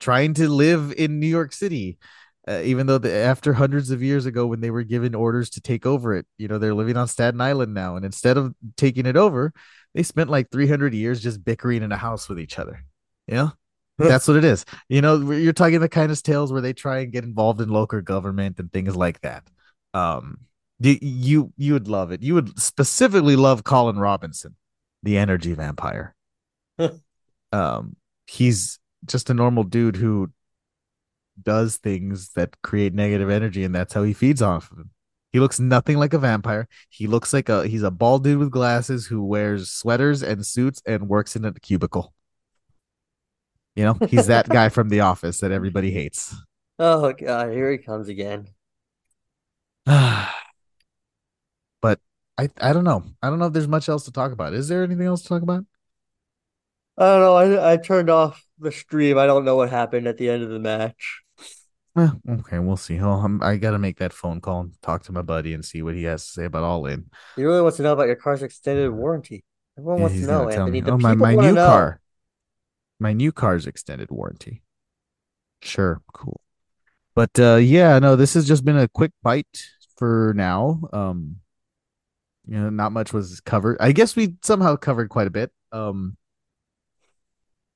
trying 0.00 0.34
to 0.34 0.48
live 0.48 0.92
in 0.96 1.18
New 1.18 1.26
York 1.26 1.52
City. 1.52 1.98
Uh, 2.46 2.62
even 2.64 2.86
though 2.86 2.98
the, 2.98 3.12
after 3.12 3.52
hundreds 3.52 3.90
of 3.90 4.02
years 4.02 4.24
ago, 4.24 4.46
when 4.46 4.60
they 4.60 4.70
were 4.70 4.82
given 4.84 5.14
orders 5.14 5.50
to 5.50 5.60
take 5.60 5.84
over 5.84 6.14
it, 6.14 6.26
you 6.38 6.48
know, 6.48 6.56
they're 6.58 6.74
living 6.74 6.96
on 6.96 7.06
Staten 7.06 7.40
Island 7.40 7.74
now. 7.74 7.96
And 7.96 8.06
instead 8.06 8.38
of 8.38 8.54
taking 8.76 9.04
it 9.04 9.16
over, 9.16 9.52
they 9.94 10.02
spent 10.02 10.30
like 10.30 10.50
300 10.50 10.94
years 10.94 11.20
just 11.20 11.44
bickering 11.44 11.82
in 11.82 11.92
a 11.92 11.96
house 11.96 12.28
with 12.28 12.40
each 12.40 12.58
other. 12.58 12.84
You 13.26 13.34
know, 13.34 13.52
that's 13.98 14.28
what 14.28 14.36
it 14.36 14.44
is. 14.44 14.64
You 14.88 15.00
know, 15.02 15.30
you're 15.32 15.52
talking 15.52 15.80
the 15.80 15.88
kind 15.88 16.12
of 16.12 16.22
tales 16.22 16.52
where 16.52 16.60
they 16.60 16.72
try 16.72 17.00
and 17.00 17.12
get 17.12 17.24
involved 17.24 17.60
in 17.60 17.68
local 17.68 18.00
government 18.00 18.58
and 18.58 18.72
things 18.72 18.94
like 18.96 19.20
that. 19.22 19.44
Um, 19.94 20.38
you 20.78 20.98
you, 21.00 21.52
you 21.56 21.72
would 21.72 21.88
love 21.88 22.12
it. 22.12 22.22
You 22.22 22.34
would 22.34 22.58
specifically 22.58 23.36
love 23.36 23.64
Colin 23.64 23.98
Robinson, 23.98 24.54
the 25.02 25.18
energy 25.18 25.52
vampire. 25.54 26.14
um, 27.52 27.96
he's 28.26 28.78
just 29.04 29.30
a 29.30 29.34
normal 29.34 29.64
dude 29.64 29.96
who 29.96 30.30
does 31.42 31.76
things 31.76 32.30
that 32.34 32.60
create 32.62 32.94
negative 32.94 33.30
energy, 33.30 33.64
and 33.64 33.74
that's 33.74 33.94
how 33.94 34.02
he 34.02 34.12
feeds 34.12 34.42
off 34.42 34.70
of 34.70 34.78
them. 34.78 34.90
He 35.32 35.40
looks 35.40 35.60
nothing 35.60 35.98
like 35.98 36.14
a 36.14 36.18
vampire. 36.18 36.68
He 36.88 37.06
looks 37.06 37.32
like 37.32 37.48
a 37.48 37.66
he's 37.66 37.82
a 37.82 37.90
bald 37.90 38.24
dude 38.24 38.38
with 38.38 38.50
glasses 38.50 39.06
who 39.06 39.22
wears 39.22 39.70
sweaters 39.70 40.22
and 40.22 40.44
suits 40.44 40.82
and 40.86 41.08
works 41.08 41.36
in 41.36 41.44
a 41.44 41.52
cubicle. 41.52 42.14
You 43.78 43.84
know, 43.84 44.00
he's 44.06 44.26
that 44.26 44.50
guy 44.50 44.70
from 44.70 44.88
the 44.88 45.02
office 45.02 45.38
that 45.38 45.52
everybody 45.52 45.92
hates. 45.92 46.34
Oh 46.80 47.12
god, 47.12 47.52
here 47.52 47.70
he 47.70 47.78
comes 47.78 48.08
again. 48.08 48.48
but 49.86 50.34
I 52.38 52.48
I 52.60 52.72
don't 52.72 52.84
know. 52.84 53.04
I 53.22 53.28
don't 53.30 53.38
know 53.38 53.46
if 53.46 53.52
there's 53.52 53.68
much 53.68 53.88
else 53.88 54.04
to 54.04 54.12
talk 54.12 54.32
about. 54.32 54.54
Is 54.54 54.68
there 54.68 54.82
anything 54.84 55.06
else 55.06 55.22
to 55.22 55.28
talk 55.28 55.42
about? 55.42 55.64
I 56.96 57.04
don't 57.06 57.20
know. 57.20 57.36
I 57.36 57.72
I 57.72 57.76
turned 57.76 58.10
off 58.10 58.44
the 58.58 58.72
stream. 58.72 59.18
I 59.18 59.26
don't 59.26 59.44
know 59.44 59.56
what 59.56 59.70
happened 59.70 60.06
at 60.08 60.16
the 60.18 60.28
end 60.30 60.42
of 60.42 60.50
the 60.50 60.58
match. 60.58 61.22
Eh, 61.96 62.08
okay, 62.28 62.58
we'll 62.60 62.76
see. 62.76 63.00
Oh, 63.00 63.10
I'm, 63.12 63.42
I 63.42 63.56
got 63.56 63.72
to 63.72 63.78
make 63.78 63.98
that 63.98 64.12
phone 64.12 64.40
call 64.40 64.60
and 64.60 64.82
talk 64.82 65.02
to 65.04 65.12
my 65.12 65.22
buddy 65.22 65.52
and 65.52 65.64
see 65.64 65.82
what 65.82 65.94
he 65.94 66.04
has 66.04 66.24
to 66.26 66.30
say 66.32 66.44
about 66.44 66.62
All 66.62 66.86
In. 66.86 67.10
He 67.36 67.44
really 67.44 67.62
wants 67.62 67.76
to 67.78 67.82
know 67.82 67.92
about 67.92 68.06
your 68.06 68.16
car's 68.16 68.42
extended 68.42 68.90
warranty. 68.90 69.44
Everyone 69.78 70.00
Yeah, 70.00 70.02
wants 70.02 70.18
to 70.18 70.26
know, 70.26 70.48
Anthony. 70.48 70.80
The 70.80 70.92
Oh, 70.92 70.98
my 70.98 71.14
my 71.14 71.34
new 71.34 71.52
know. 71.52 71.56
car. 71.56 72.00
My 73.00 73.12
new 73.12 73.32
car's 73.32 73.66
extended 73.66 74.10
warranty. 74.10 74.62
Sure, 75.62 76.00
cool. 76.12 76.40
But 77.14 77.38
uh 77.38 77.56
yeah, 77.56 77.98
no, 77.98 78.16
this 78.16 78.34
has 78.34 78.46
just 78.46 78.64
been 78.64 78.76
a 78.78 78.88
quick 78.88 79.12
bite 79.22 79.64
for 79.96 80.32
now. 80.36 80.80
Um 80.92 81.36
you 82.46 82.58
know, 82.58 82.70
not 82.70 82.92
much 82.92 83.12
was 83.12 83.40
covered. 83.40 83.76
I 83.80 83.92
guess 83.92 84.16
we 84.16 84.36
somehow 84.42 84.76
covered 84.76 85.08
quite 85.10 85.26
a 85.26 85.30
bit. 85.30 85.50
Um 85.72 86.16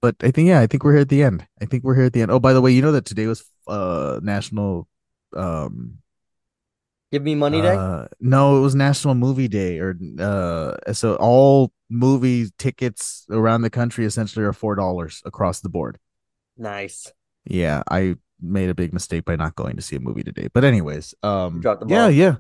but 0.01 0.17
I 0.23 0.31
think 0.31 0.49
yeah, 0.49 0.61
I 0.61 0.67
think 0.67 0.83
we're 0.85 0.93
here 0.93 1.03
at 1.03 1.09
the 1.09 1.23
end. 1.23 1.47
I 1.61 1.65
think 1.67 1.85
we're 1.85 1.95
here 1.95 2.07
at 2.07 2.13
the 2.13 2.23
end. 2.23 2.31
Oh, 2.31 2.41
by 2.41 2.53
the 2.53 2.61
way, 2.61 2.73
you 2.73 2.83
know 2.83 2.93
that 2.93 3.05
today 3.05 3.27
was 3.27 3.45
uh 3.69 4.21
National 4.23 4.89
um 5.37 5.99
Give 7.13 7.23
me 7.23 7.35
money 7.35 7.61
day. 7.61 7.75
uh 7.75 8.07
no, 8.21 8.57
it 8.59 8.61
was 8.61 8.75
National 8.75 9.15
Movie 9.15 9.49
Day 9.49 9.79
or 9.79 9.97
uh 10.19 10.93
so 10.93 11.17
all 11.17 11.73
movie 11.93 12.47
tickets 12.59 13.27
around 13.31 13.63
the 13.63 13.71
country 13.71 14.05
essentially 14.05 14.45
are 14.45 14.53
four 14.53 14.75
dollars 14.75 15.23
across 15.25 15.61
the 15.61 15.69
board. 15.69 15.99
Nice. 16.57 17.13
Yeah, 17.45 17.83
I 17.91 18.17
made 18.41 18.71
a 18.71 18.75
big 18.75 18.93
mistake 18.93 19.25
by 19.25 19.37
not 19.37 19.55
going 19.55 19.77
to 19.77 19.83
see 19.83 19.97
a 19.97 20.01
movie 20.01 20.23
today. 20.25 20.49
But 20.53 20.65
anyways, 20.65 21.15
um 21.23 21.61
yeah, 21.91 22.09
yeah. 22.09 22.37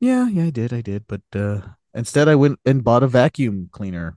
Yeah, 0.00 0.28
yeah, 0.28 0.44
I 0.44 0.50
did. 0.50 0.72
I 0.72 0.80
did. 0.80 1.06
But 1.06 1.22
uh 1.34 1.60
instead 1.94 2.28
I 2.28 2.34
went 2.34 2.58
and 2.64 2.84
bought 2.84 3.02
a 3.02 3.08
vacuum 3.08 3.68
cleaner. 3.72 4.16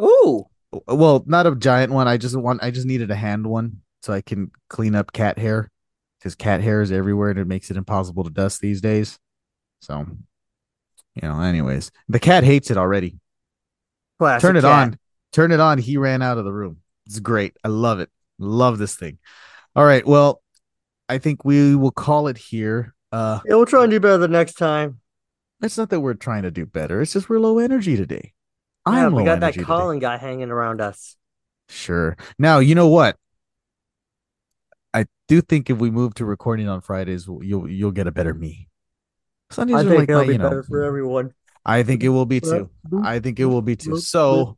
Ooh, 0.00 0.46
Well, 0.86 1.24
not 1.26 1.46
a 1.46 1.54
giant 1.54 1.92
one. 1.92 2.08
I 2.08 2.16
just 2.16 2.36
want 2.36 2.62
I 2.62 2.70
just 2.70 2.86
needed 2.86 3.10
a 3.10 3.14
hand 3.16 3.46
one 3.46 3.82
so 4.02 4.12
I 4.12 4.20
can 4.20 4.50
clean 4.68 4.94
up 4.94 5.12
cat 5.12 5.38
hair 5.38 5.70
cuz 6.22 6.34
cat 6.34 6.60
hair 6.60 6.82
is 6.82 6.92
everywhere 6.92 7.30
and 7.30 7.38
it 7.38 7.46
makes 7.46 7.70
it 7.70 7.76
impossible 7.76 8.24
to 8.24 8.30
dust 8.30 8.60
these 8.60 8.80
days. 8.80 9.18
So, 9.80 10.06
you 11.14 11.22
know, 11.28 11.40
anyways, 11.40 11.90
the 12.08 12.18
cat 12.20 12.44
hates 12.44 12.70
it 12.70 12.76
already. 12.76 13.18
Classic 14.18 14.48
Turn 14.48 14.56
it 14.56 14.62
cat. 14.62 14.88
on. 14.88 14.98
Turn 15.32 15.52
it 15.52 15.60
on. 15.60 15.78
He 15.78 15.96
ran 15.96 16.22
out 16.22 16.38
of 16.38 16.44
the 16.44 16.52
room. 16.52 16.78
It's 17.06 17.20
great. 17.20 17.56
I 17.64 17.68
love 17.68 18.00
it. 18.00 18.10
Love 18.38 18.78
this 18.78 18.96
thing. 18.96 19.18
All 19.74 19.84
right. 19.84 20.06
Well, 20.06 20.42
I 21.08 21.18
think 21.18 21.44
we 21.44 21.74
will 21.76 21.90
call 21.92 22.28
it 22.28 22.38
here. 22.38 22.94
Uh 23.12 23.40
Yeah, 23.44 23.54
we'll 23.56 23.66
try 23.66 23.82
and 23.84 23.90
do 23.90 24.00
better 24.00 24.18
the 24.18 24.28
next 24.28 24.54
time. 24.54 25.00
it's 25.62 25.78
not 25.78 25.90
that 25.90 26.00
we're 26.00 26.14
trying 26.14 26.42
to 26.42 26.50
do 26.50 26.66
better. 26.66 27.00
It's 27.00 27.12
just 27.12 27.28
we're 27.28 27.38
low 27.38 27.58
energy 27.58 27.96
today. 27.96 28.32
Yeah, 28.86 29.06
I'm 29.06 29.14
we 29.14 29.24
got 29.24 29.40
that 29.40 29.54
energy 29.54 29.60
today. 29.60 29.66
Colin 29.66 29.98
guy 29.98 30.16
hanging 30.16 30.50
around 30.50 30.80
us. 30.80 31.16
Sure. 31.68 32.16
Now, 32.38 32.58
you 32.60 32.74
know 32.74 32.88
what? 32.88 33.16
I 34.94 35.06
do 35.28 35.40
think 35.40 35.68
if 35.70 35.78
we 35.78 35.90
move 35.90 36.14
to 36.14 36.24
recording 36.24 36.68
on 36.68 36.80
Fridays, 36.80 37.26
you'll 37.26 37.68
you'll 37.68 37.92
get 37.92 38.06
a 38.06 38.12
better 38.12 38.32
me. 38.34 38.68
Sundays 39.50 39.76
I 39.76 39.84
think 39.84 39.96
like 40.00 40.08
it'll 40.08 40.22
my, 40.22 40.26
be 40.26 40.38
better 40.38 40.56
know, 40.56 40.62
for 40.62 40.82
everyone. 40.82 41.32
I 41.66 41.82
think 41.82 42.04
it 42.04 42.10
will 42.10 42.26
be 42.26 42.40
too. 42.40 42.70
I 43.02 43.18
think 43.18 43.40
it 43.40 43.46
will 43.46 43.60
be 43.60 43.74
too. 43.74 43.98
So 43.98 44.56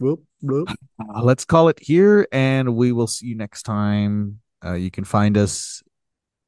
uh, 0.00 1.22
let's 1.22 1.44
call 1.44 1.68
it 1.68 1.78
here, 1.82 2.28
and 2.30 2.76
we 2.76 2.92
will 2.92 3.08
see 3.08 3.26
you 3.26 3.34
next 3.34 3.64
time. 3.64 4.38
Uh, 4.64 4.74
you 4.74 4.90
can 4.90 5.02
find 5.02 5.36
us 5.36 5.82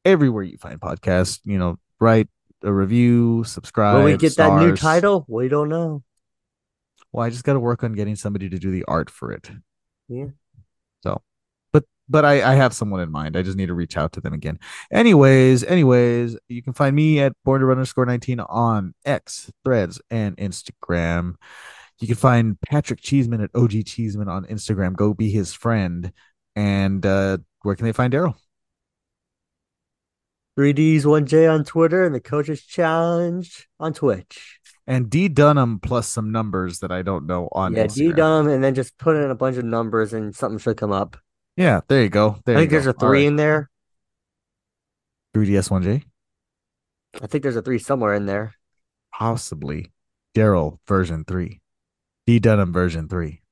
everywhere 0.05 0.45
you 0.45 0.57
find 0.57 0.81
podcasts. 0.81 1.41
You 1.45 1.59
know, 1.59 1.79
write 1.99 2.29
a 2.63 2.73
review, 2.73 3.43
subscribe. 3.45 3.97
Will 3.97 4.05
we 4.05 4.17
get 4.17 4.33
stars. 4.33 4.61
that 4.61 4.67
new 4.67 4.77
title? 4.77 5.27
We 5.29 5.49
don't 5.49 5.69
know. 5.69 6.05
Well, 7.11 7.27
I 7.27 7.31
just 7.31 7.43
got 7.43 7.55
to 7.55 7.61
work 7.61 7.83
on 7.83 7.93
getting 7.95 8.15
somebody 8.15 8.49
to 8.51 8.59
do 8.59 8.71
the 8.71 8.85
art 8.87 9.11
for 9.11 9.33
it. 9.33 9.51
Yeah. 10.09 10.27
So, 11.03 11.23
but 12.09 12.25
I 12.25 12.53
I 12.53 12.55
have 12.55 12.73
someone 12.73 13.01
in 13.01 13.11
mind. 13.11 13.37
I 13.37 13.43
just 13.43 13.57
need 13.57 13.67
to 13.67 13.75
reach 13.75 13.97
out 13.97 14.13
to 14.13 14.21
them 14.21 14.33
again. 14.33 14.59
Anyways, 14.91 15.65
anyways, 15.65 16.37
you 16.49 16.63
can 16.63 16.73
find 16.73 16.95
me 16.95 17.21
at 17.21 17.33
born 17.45 17.61
to 17.61 17.67
run 17.67 17.79
underscore 17.79 18.07
nineteen 18.07 18.41
on 18.41 18.95
X, 19.05 19.51
Threads, 19.65 20.01
and 20.11 20.37
Instagram. 20.37 21.35
You 22.01 22.07
can 22.07 22.17
find 22.17 22.61
Patrick 22.61 23.01
Cheeseman 23.01 23.41
at 23.43 23.51
OG 23.55 23.85
Cheeseman 23.87 24.29
on 24.29 24.45
Instagram. 24.47 24.95
Go 24.95 25.15
be 25.15 25.31
his 25.31 25.53
friend. 25.53 26.13
And 26.55 27.05
uh, 27.05 27.39
where 27.63 27.75
can 27.75 27.87
they 27.87 27.93
find 27.93 28.13
Darrell? 28.13 28.37
3Ds 30.59 31.03
1J 31.03 31.53
on 31.53 31.65
Twitter 31.65 32.05
and 32.05 32.13
the 32.13 32.21
Coaches 32.21 32.65
Challenge 32.65 33.69
on 33.79 33.93
Twitch. 33.93 34.59
And 34.89 35.09
D 35.09 35.29
Dunham 35.29 35.79
plus 35.81 36.09
some 36.09 36.33
numbers 36.33 36.81
that 36.81 36.91
I 36.91 37.03
don't 37.03 37.27
know 37.27 37.49
on 37.53 37.75
Instagram. 37.75 37.77
Yeah, 37.77 37.85
Instagram. 37.85 37.95
D 37.95 38.13
Dunham 38.13 38.49
and 38.49 38.65
then 38.65 38.75
just 38.75 38.99
put 38.99 39.17
in 39.17 39.31
a 39.31 39.37
bunch 39.37 39.57
of 39.57 39.65
numbers 39.65 40.13
and 40.13 40.35
something 40.35 40.59
should 40.59 40.77
come 40.77 40.91
up. 40.91 41.17
Yeah, 41.59 41.81
there 41.89 42.05
you 42.05 42.09
go. 42.09 42.39
There 42.45 42.57
I 42.57 42.61
think 42.61 42.71
there's 42.71 42.85
go. 42.85 42.91
a 42.91 42.93
three 42.93 43.23
right. 43.23 43.27
in 43.27 43.35
there. 43.35 43.69
3DS 45.35 45.69
1J? 45.71 46.05
I 47.21 47.27
think 47.27 47.43
there's 47.43 47.57
a 47.57 47.63
three 47.63 47.81
somewhere 47.81 48.15
in 48.15 48.27
there. 48.27 48.55
Possibly. 49.13 49.91
Darrell 50.35 50.81
version 50.87 51.25
three. 51.25 51.61
D 52.29 52.39
Dunham 52.39 52.73
version 52.73 53.09
three. 53.09 53.43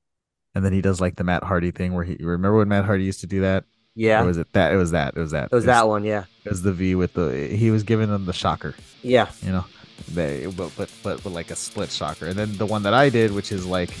And 0.55 0.63
then 0.63 0.71
he 0.71 0.79
does 0.79 1.01
like 1.01 1.17
the 1.17 1.25
Matt 1.25 1.43
Hardy 1.43 1.71
thing 1.71 1.93
where 1.93 2.05
he 2.05 2.15
remember 2.21 2.59
when 2.59 2.69
Matt 2.69 2.85
Hardy 2.85 3.03
used 3.03 3.19
to 3.21 3.27
do 3.27 3.41
that? 3.41 3.65
Yeah. 3.93 4.23
Or 4.23 4.27
was 4.27 4.37
it 4.37 4.53
that? 4.53 4.73
It 4.73 4.77
was 4.77 4.91
that. 4.91 5.13
It 5.17 5.19
was 5.19 5.31
that. 5.31 5.45
It 5.45 5.51
was, 5.51 5.65
it 5.65 5.67
was 5.67 5.75
that 5.75 5.87
one. 5.89 6.05
Yeah. 6.05 6.23
It 6.45 6.49
was 6.49 6.61
the 6.61 6.71
V 6.71 6.95
with 6.95 7.13
the. 7.13 7.47
He 7.47 7.71
was 7.71 7.83
giving 7.83 8.07
them 8.07 8.25
the 8.25 8.31
shocker. 8.31 8.73
Yeah. 9.01 9.29
You 9.41 9.51
know, 9.51 9.65
they 10.13 10.45
but 10.45 10.71
but 10.77 10.89
but, 11.03 11.21
but 11.23 11.33
like 11.33 11.51
a 11.51 11.57
split 11.57 11.91
shocker, 11.91 12.27
and 12.27 12.39
then 12.39 12.55
the 12.55 12.65
one 12.65 12.83
that 12.83 12.93
I 12.93 13.09
did, 13.09 13.33
which 13.33 13.51
is 13.51 13.65
like 13.65 13.91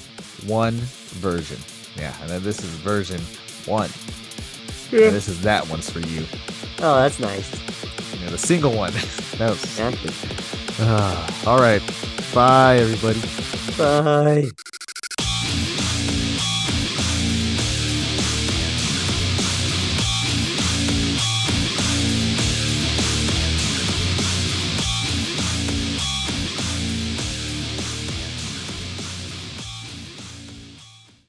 one 0.45 0.75
version. 0.75 1.57
Yeah, 1.97 2.15
and 2.21 2.29
then 2.29 2.43
this 2.43 2.59
is 2.59 2.69
version 2.69 3.19
one. 3.67 3.89
Yeah. 4.91 5.07
And 5.07 5.15
this 5.15 5.27
is 5.27 5.41
that 5.41 5.67
one's 5.69 5.89
for 5.89 5.99
you. 5.99 6.25
Oh, 6.79 6.95
that's 6.95 7.19
nice. 7.19 7.51
You 8.13 8.25
know, 8.25 8.31
the 8.31 8.37
single 8.37 8.73
one. 8.73 8.93
that 9.37 9.49
was. 9.49 10.79
Uh, 10.79 11.31
all 11.45 11.59
right. 11.59 11.81
Bye, 12.33 12.77
everybody. 12.77 13.21
Bye. 13.77 14.49